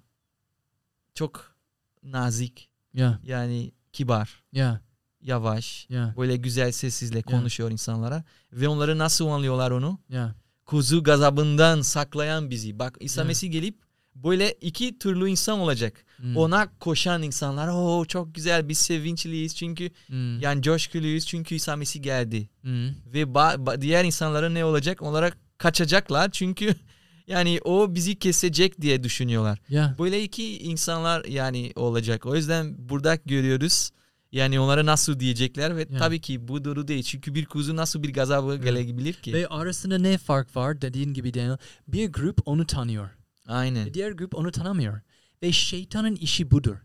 çok 1.15 1.57
nazik 2.03 2.69
Ya, 2.95 3.19
yani 3.23 3.73
kibar, 3.93 4.45
ya, 4.53 4.81
yavaş, 5.27 5.87
ya, 5.91 6.15
böyle 6.17 6.37
güzel 6.37 6.73
sessizle 6.73 7.23
konuşuyor 7.23 7.71
insanlara 7.71 8.25
ve 8.53 8.69
onları 8.69 8.99
nasıl 8.99 9.27
anlıyorlar 9.27 9.71
onu? 9.71 9.99
ya. 10.09 10.35
Kuzu 10.67 11.03
gazabından 11.03 11.81
saklayan 11.81 12.51
bizi. 12.51 12.79
Bak 12.79 12.97
İsa 13.01 13.21
Ya. 13.21 13.27
Mesih 13.27 13.53
gelip 13.53 13.77
böyle 14.15 14.53
iki 14.53 14.99
türlü 14.99 15.29
insan 15.31 15.59
olacak. 15.59 16.05
Hmm. 16.17 16.37
Ona 16.37 16.69
koşan 16.81 17.23
insanlar 17.23 17.69
o 17.73 18.05
çok 18.05 18.35
güzel 18.35 18.69
biz 18.69 18.79
sevinçliyiz 18.79 19.57
çünkü 19.57 19.91
Hmm. 20.07 20.41
yani 20.41 20.63
coşkuluyuz 20.63 21.27
çünkü 21.27 21.55
İsa 21.55 21.77
Mesih 21.77 22.03
geldi. 22.03 22.49
Hmm. 22.61 22.87
Ve 22.89 23.23
ba- 23.23 23.57
ba- 23.65 23.81
diğer 23.81 24.05
insanların 24.05 24.55
ne 24.55 24.65
olacak? 24.65 25.03
Onlara 25.03 25.31
kaçacaklar 25.59 26.31
çünkü 26.31 26.75
yani 27.27 27.61
o 27.65 27.95
bizi 27.95 28.19
kesecek 28.19 28.81
diye 28.81 29.03
düşünüyorlar. 29.03 29.59
Ya. 29.69 29.95
Böyle 29.99 30.23
iki 30.23 30.59
insanlar 30.59 31.25
yani 31.25 31.73
olacak. 31.77 32.27
O 32.27 32.37
yüzden 32.37 32.75
burada 32.89 33.19
görüyoruz. 33.27 33.91
Yani 34.33 34.61
onlara 34.61 34.87
nasıl 34.87 35.21
diyecekler 35.21 35.77
ve 35.77 35.81
Ya. 35.91 35.99
tabii 35.99 36.21
ki 36.21 36.49
bu 36.49 36.65
doğru 36.65 36.89
değil. 36.89 37.03
Çünkü 37.03 37.35
bir 37.35 37.45
kuzu 37.47 37.77
nasıl 37.77 38.03
bir 38.03 38.13
gazabı 38.13 38.57
gelebilir 38.57 39.15
ki? 39.15 39.33
Ve 39.33 39.47
arasında 39.49 39.99
ne 39.99 40.19
fark 40.19 40.57
var 40.57 40.81
dediğin 40.81 41.15
gibi 41.15 41.35
Daniel. 41.35 41.59
Bir 41.89 42.13
grup 42.13 42.39
onu 42.45 42.67
tanıyor. 42.67 43.11
Aynen. 43.47 43.87
Ve 43.87 43.95
diğer 43.95 44.13
grup 44.13 44.35
onu 44.35 44.51
tanımıyor. 44.53 45.01
Ve 45.43 45.53
şeytanın 45.53 46.15
işi 46.17 46.51
budur. 46.51 46.77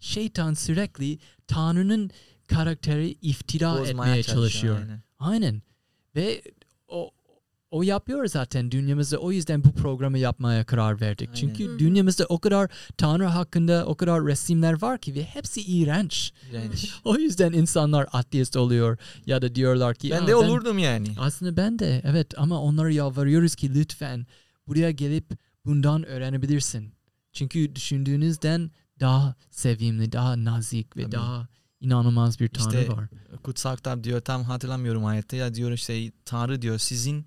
Şeytan 0.00 0.54
sürekli 0.54 1.18
Tanrı'nın 1.46 2.10
karakteri 2.48 3.08
iftira 3.22 3.72
Bozmaya 3.80 3.88
etmeye 4.16 4.22
çalışıyor. 4.22 4.78
aynen. 4.78 5.02
Aynen. 5.18 5.62
Ve 6.16 6.42
o 7.70 7.82
yapıyor 7.82 8.26
zaten 8.26 8.70
dünyamızda. 8.70 9.18
O 9.18 9.32
yüzden 9.32 9.64
bu 9.64 9.72
programı 9.72 10.18
yapmaya 10.18 10.64
karar 10.64 11.00
verdik. 11.00 11.28
Aynen. 11.28 11.40
Çünkü 11.40 11.78
dünyamızda 11.78 12.24
o 12.28 12.38
kadar 12.38 12.70
Tanrı 12.96 13.24
hakkında 13.24 13.84
o 13.86 13.94
kadar 13.94 14.26
resimler 14.26 14.82
var 14.82 14.98
ki 14.98 15.14
ve 15.14 15.24
hepsi 15.24 15.60
iğrenç. 15.62 16.32
İğrenç. 16.50 16.90
O 17.04 17.16
yüzden 17.16 17.52
insanlar 17.52 18.06
ateist 18.12 18.56
oluyor 18.56 18.98
ya 19.26 19.42
da 19.42 19.54
diyorlar 19.54 19.94
ki 19.94 20.10
ben 20.10 20.22
"Aa, 20.22 20.26
de 20.26 20.34
olurdum 20.36 20.78
yani. 20.78 21.08
Aslında 21.18 21.56
ben 21.56 21.78
de 21.78 22.02
evet 22.04 22.38
ama 22.38 22.62
onlara 22.62 22.90
yalvarıyoruz 22.90 23.54
ki 23.54 23.74
lütfen 23.74 24.26
buraya 24.66 24.90
gelip 24.90 25.30
bundan 25.64 26.06
öğrenebilirsin. 26.06 26.92
Çünkü 27.32 27.74
düşündüğünüzden 27.74 28.70
daha 29.00 29.34
sevimli, 29.50 30.12
daha 30.12 30.44
nazik 30.44 30.96
ve 30.96 31.02
Tabii. 31.02 31.12
daha 31.12 31.48
inanılmaz 31.80 32.40
bir 32.40 32.48
Tanrı 32.48 32.80
İşte 32.80 32.92
var. 32.92 33.08
Kutsal 33.42 33.76
kitap 33.76 34.04
diyor 34.04 34.20
tam 34.20 34.44
hatırlamıyorum 34.44 35.04
ayette 35.04 35.36
ya 35.36 35.54
diyor 35.54 35.72
işte 35.72 36.12
Tanrı 36.24 36.62
diyor 36.62 36.78
sizin 36.78 37.26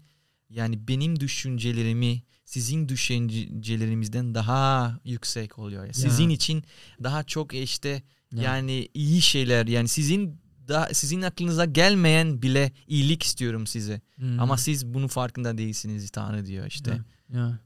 yani 0.50 0.88
benim 0.88 1.20
düşüncelerimi 1.20 2.24
sizin 2.46 2.90
düşüncelerimizden 2.90 4.36
daha 4.36 5.00
yüksek 5.06 5.60
oluyor. 5.60 5.86
Ya. 5.86 5.94
Sizin 5.94 6.30
için 6.30 6.64
daha 7.04 7.24
çok 7.24 7.54
işte 7.54 8.04
Ya. 8.34 8.44
yani 8.44 8.90
iyi 8.94 9.22
şeyler 9.22 9.68
yani 9.68 9.88
sizin 9.88 10.40
da 10.68 10.90
sizin 10.94 11.22
aklınıza 11.22 11.66
gelmeyen 11.66 12.42
bile 12.42 12.72
iyilik 12.88 13.24
istiyorum 13.24 13.68
size. 13.68 14.02
Hmm. 14.16 14.40
Ama 14.40 14.58
siz 14.58 14.86
bunun 14.86 15.08
farkında 15.08 15.58
değilsiniz 15.58 16.10
Tanrı 16.10 16.46
diyor 16.46 16.66
işte. 16.66 16.92
Ya, 17.34 17.40
ya. 17.40 17.60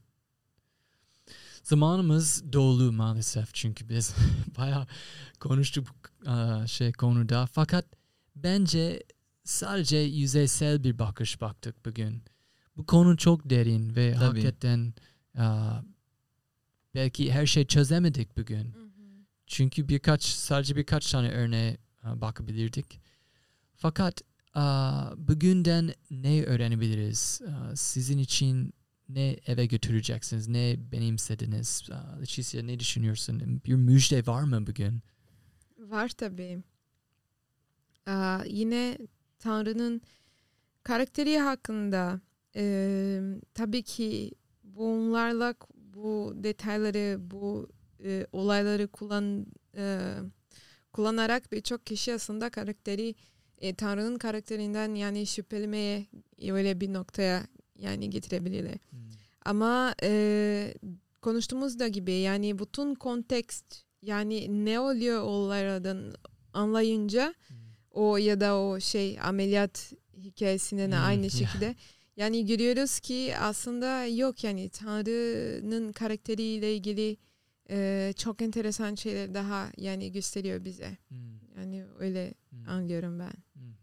Zamanımız 1.62 2.52
dolu 2.52 2.92
maalesef 2.92 3.54
çünkü 3.54 3.88
biz 3.88 4.14
bayağı 4.58 4.86
konuştuk 5.40 5.88
aa, 6.26 6.66
şey 6.66 6.92
konuda. 6.92 7.46
Fakat 7.46 7.86
bence 8.36 9.02
sadece 9.44 9.96
yüzeysel 9.96 10.84
bir 10.84 10.98
bakış 10.98 11.40
baktık 11.40 11.84
bugün. 11.86 12.22
Bu 12.76 12.86
konu 12.86 13.16
çok 13.16 13.50
derin 13.50 13.96
ve 13.96 14.12
Tabii. 14.14 14.24
hakikaten 14.24 14.94
aa, 15.38 15.80
belki 16.94 17.32
her 17.32 17.46
şey 17.46 17.66
çözemedik 17.66 18.36
bugün. 18.36 18.72
hı 18.72 18.78
hı. 18.84 18.90
Çünkü 19.46 19.88
birkaç 19.88 20.22
sadece 20.24 20.76
birkaç 20.76 21.10
tane 21.12 21.30
örneğe 21.30 21.76
aa, 22.02 22.20
bakabilirdik. 22.20 23.00
Fakat 23.76 24.22
aa, 24.54 25.12
bugünden 25.16 25.94
ne 26.10 26.44
öğrenebiliriz? 26.44 27.40
Aa, 27.48 27.76
sizin 27.76 28.18
için 28.18 28.72
ne 29.08 29.28
eve 29.46 29.66
götüreceksiniz? 29.66 30.48
Ne 30.48 30.76
benimsediniz? 30.92 31.88
Aa, 31.92 32.16
Leticia 32.20 32.62
ne 32.62 32.80
düşünüyorsun? 32.80 33.60
Bir 33.66 33.74
müjde 33.74 34.26
var 34.26 34.42
mı 34.42 34.66
bugün? 34.66 35.02
Var 35.78 36.08
tabii. 36.08 36.62
Aa, 38.06 38.44
yine 38.46 38.98
Tanrı'nın 39.38 40.00
karakteri 40.82 41.38
hakkında 41.38 42.20
e, 42.56 43.20
tabii 43.54 43.82
ki 43.82 44.30
bunlarla 44.64 45.54
bu 45.94 46.32
detayları, 46.36 47.30
bu 47.30 47.68
e, 48.04 48.26
olayları 48.32 48.88
kullan 48.88 49.46
e, 49.76 50.14
kullanarak 50.92 51.52
birçok 51.52 51.86
kişi 51.86 52.14
aslında 52.14 52.50
karakteri 52.50 53.14
e, 53.58 53.74
Tanrı'nın 53.74 54.18
karakterinden 54.18 54.94
yani 54.94 55.26
şüphelemeye 55.26 56.06
öyle 56.48 56.80
bir 56.80 56.92
noktaya 56.92 57.46
yani 57.78 58.10
getirebilirler. 58.10 58.78
Ama 59.44 59.94
e, 60.02 60.74
konuştuğumuz 61.22 61.78
da 61.78 61.88
gibi 61.88 62.12
yani 62.12 62.58
bütün 62.58 62.94
kontekst 62.94 63.84
yani 64.02 64.64
ne 64.64 64.80
oluyor 64.80 65.22
olaylardan 65.22 66.14
anlayınca 66.52 67.34
o 67.90 68.16
ya 68.16 68.40
da 68.40 68.58
o 68.58 68.80
şey 68.80 69.20
ameliyat 69.20 69.92
hikayesinden 70.16 70.90
Hmm, 70.90 71.04
aynı 71.04 71.30
şekilde 71.40 71.74
yani 72.16 72.46
görüyoruz 72.46 73.00
ki 73.00 73.34
aslında 73.40 74.06
yok 74.06 74.44
yani 74.44 74.68
Tanrı'nın 74.68 75.92
karakteriyle 75.92 76.76
ilgili 76.76 77.16
e, 77.70 78.12
çok 78.16 78.42
enteresan 78.42 78.94
şeyler 78.94 79.34
daha 79.34 79.70
yani 79.78 80.12
gösteriyor 80.12 80.64
bize. 80.64 80.96
Hmm, 81.08 81.18
Yani 81.56 81.84
öyle 81.98 82.34
hmm, 82.50 82.68
anlıyorum 82.68 83.18
ben. 83.18 83.32
hmm. 83.54 83.74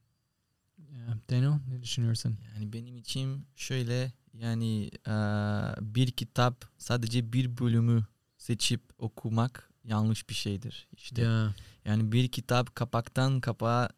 Yeah. 0.97 1.17
Daniel 1.29 1.59
ne 1.69 1.81
düşünüyorsun? 1.83 2.37
Yani 2.55 2.73
benim 2.73 2.97
için 2.97 3.45
şöyle 3.55 4.11
yani 4.33 4.89
eee, 5.07 5.75
bir 5.81 6.11
kitap 6.11 6.65
sadece 6.77 7.33
bir 7.33 7.57
bölümü 7.57 8.05
seçip 8.37 8.81
okumak 8.97 9.69
yanlış 9.83 10.29
bir 10.29 10.33
şeydir. 10.33 10.87
İşte 10.97 11.21
Yeah. 11.21 11.53
yani 11.85 12.11
bir 12.11 12.27
kitap 12.27 12.75
kapaktan 12.75 13.41
kapağa 13.41 13.89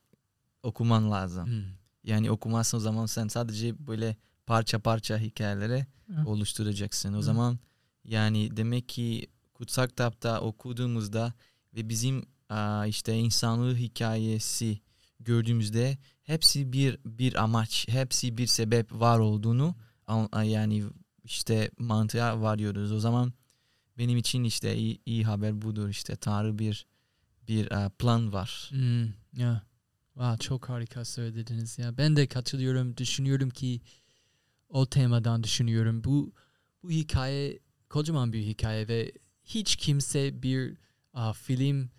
okuman 0.63 1.11
lazım. 1.11 1.45
Hmm. 1.45 1.63
Yani 2.03 2.31
okumazsın 2.31 2.77
o 2.77 2.79
zaman 2.81 3.05
sen 3.05 3.27
sadece 3.27 3.87
böyle 3.87 4.15
parça 4.45 4.79
parça 4.79 5.17
hikayeleri 5.17 5.85
Yeah. 6.09 6.27
oluşturacaksın. 6.27 7.13
O 7.13 7.17
Hı. 7.17 7.23
zaman 7.23 7.59
yani 8.05 8.57
demek 8.57 8.89
ki 8.89 9.27
kutsal 9.53 9.87
kitapta 9.87 10.41
okuduğumuzda 10.41 11.33
ve 11.75 11.89
bizim 11.89 12.25
aa, 12.49 12.85
işte 12.85 13.17
insanlığı 13.17 13.75
hikayesi 13.75 14.79
gördüğümüzde 15.19 15.97
hepsi 16.23 16.73
bir 16.73 16.97
bir 17.05 17.43
amaç, 17.43 17.87
hepsi 17.89 18.37
bir 18.37 18.47
sebep 18.47 18.91
var 18.91 19.19
olduğunu 19.19 19.75
an- 20.07 20.43
yani 20.43 20.83
işte 21.23 21.71
mantığa 21.79 22.41
varıyoruz. 22.41 22.91
O 22.91 22.99
zaman 22.99 23.33
benim 23.97 24.17
için 24.17 24.43
işte 24.43 24.75
iyi, 24.77 24.99
iyi 25.05 25.23
haber 25.23 25.61
budur 25.61 25.89
işte 25.89 26.15
Tanrı 26.15 26.59
bir 26.59 26.85
bir 27.47 27.69
plan 27.99 28.33
var. 28.33 28.67
Hmm, 28.69 29.03
ya. 29.41 29.61
Wow, 30.13 30.37
çok 30.47 30.69
harika 30.69 31.05
söylediniz 31.05 31.79
ya. 31.79 31.97
Ben 31.97 32.15
de 32.15 32.27
katılıyorum. 32.27 32.97
Düşünüyorum 32.97 33.49
ki 33.49 33.81
o 34.69 34.85
temadan 34.85 35.43
düşünüyorum. 35.43 36.03
Bu 36.03 36.33
bu 36.83 36.91
hikaye 36.91 37.59
kocaman 37.89 38.33
bir 38.33 38.41
hikaye 38.41 38.87
ve 38.87 39.11
hiç 39.43 39.75
kimse 39.75 40.43
bir 40.43 40.77
ah, 41.13 41.33
film 41.33 41.89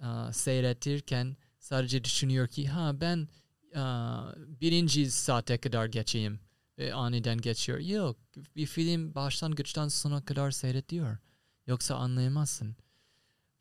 ah, 0.00 0.32
seyretirken 0.32 1.36
sadece 1.58 2.04
düşünüyor 2.04 2.48
ki 2.48 2.68
ha 2.68 3.00
ben 3.00 3.28
ah, 3.74 4.34
birinci 4.36 5.10
saate 5.10 5.58
kadar 5.58 5.86
geçeyim 5.86 6.40
ve 6.78 6.94
aniden 6.94 7.38
geçiyor. 7.38 7.78
Yok 7.78 8.16
bir 8.56 8.66
film 8.66 9.14
başlangıçtan 9.14 9.88
sona 9.88 10.24
kadar 10.24 10.50
seyrediyor. 10.50 11.18
Yoksa 11.66 11.94
anlayamazsın. 11.94 12.76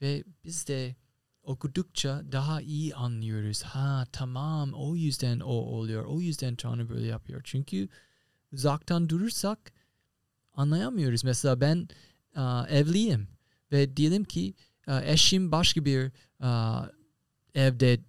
Ve 0.02 0.24
biz 0.44 0.68
de 0.68 0.96
okudukça 1.44 2.24
daha 2.32 2.62
iyi 2.62 2.96
anlıyoruz. 2.96 3.64
Ha 3.64 4.06
tamam 4.12 4.74
o 4.74 4.96
yüzden 4.96 5.40
o 5.40 5.54
oluyor. 5.54 6.06
O 6.06 6.22
yüzden 6.22 6.56
Tanrı 6.56 6.90
böyle 6.90 7.08
yapıyor. 7.08 7.42
Çünkü 7.44 7.90
uzaktan 8.52 9.10
durursak 9.10 9.74
anlayamıyoruz. 10.54 11.24
Mesela 11.24 11.62
ben 11.62 11.88
aa, 12.36 12.66
evliyim 12.70 13.28
ve 13.72 13.98
diyelim 13.98 14.24
ki 14.24 14.54
aa, 14.88 15.02
eşim 15.02 15.52
başka 15.52 15.86
bir 15.86 16.12
aa, 16.40 16.86
evde 17.56 18.00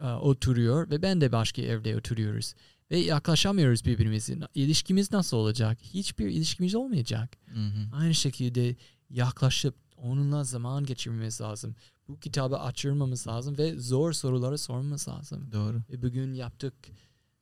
aa, 0.00 0.20
oturuyor 0.20 0.90
ve 0.90 1.02
ben 1.02 1.20
de 1.20 1.32
başka 1.32 1.62
evde 1.62 1.96
oturuyoruz. 1.96 2.54
Ve 2.90 2.98
yaklaşamıyoruz 2.98 3.84
birbirimize. 3.84 4.38
İlişkimiz 4.54 5.12
nasıl 5.12 5.36
olacak? 5.36 5.78
Hiçbir 5.82 6.26
ilişkimiz 6.26 6.74
olmayacak. 6.74 7.36
Hı 7.46 7.60
hı. 7.60 7.96
Aynı 7.96 8.14
şekilde 8.14 8.76
yaklaşıp 9.10 9.74
onunla 10.02 10.44
zaman 10.44 10.84
geçirmemiz 10.84 11.40
lazım. 11.40 11.74
Bu 12.08 12.20
kitabı 12.20 12.58
açırmamız 12.58 13.26
lazım 13.26 13.58
ve 13.58 13.78
zor 13.78 14.12
soruları 14.12 14.58
sormamız 14.58 15.08
lazım. 15.08 15.52
Doğru. 15.52 15.82
Ve 15.90 16.02
bugün 16.02 16.34
yaptık. 16.34 16.74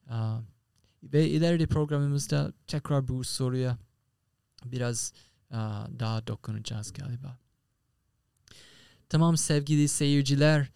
Aa, 0.09 0.41
ve 1.03 1.29
ileride 1.29 1.67
programımızda 1.67 2.53
tekrar 2.67 3.09
bu 3.09 3.25
soruya 3.25 3.79
biraz 4.65 5.13
aa, 5.51 5.87
daha 5.99 6.27
dokunacağız 6.27 6.93
galiba. 6.93 7.39
Tamam 9.09 9.37
sevgili 9.37 9.89
seyirciler. 9.89 10.71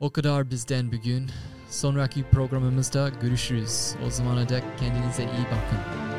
O 0.00 0.10
kadar 0.10 0.50
bizden 0.50 0.92
bugün. 0.92 1.30
Sonraki 1.70 2.22
programımızda 2.30 3.08
görüşürüz. 3.08 3.94
O 4.06 4.10
zamana 4.10 4.48
dek 4.48 4.64
kendinize 4.78 5.22
iyi 5.22 5.44
bakın. 5.44 6.13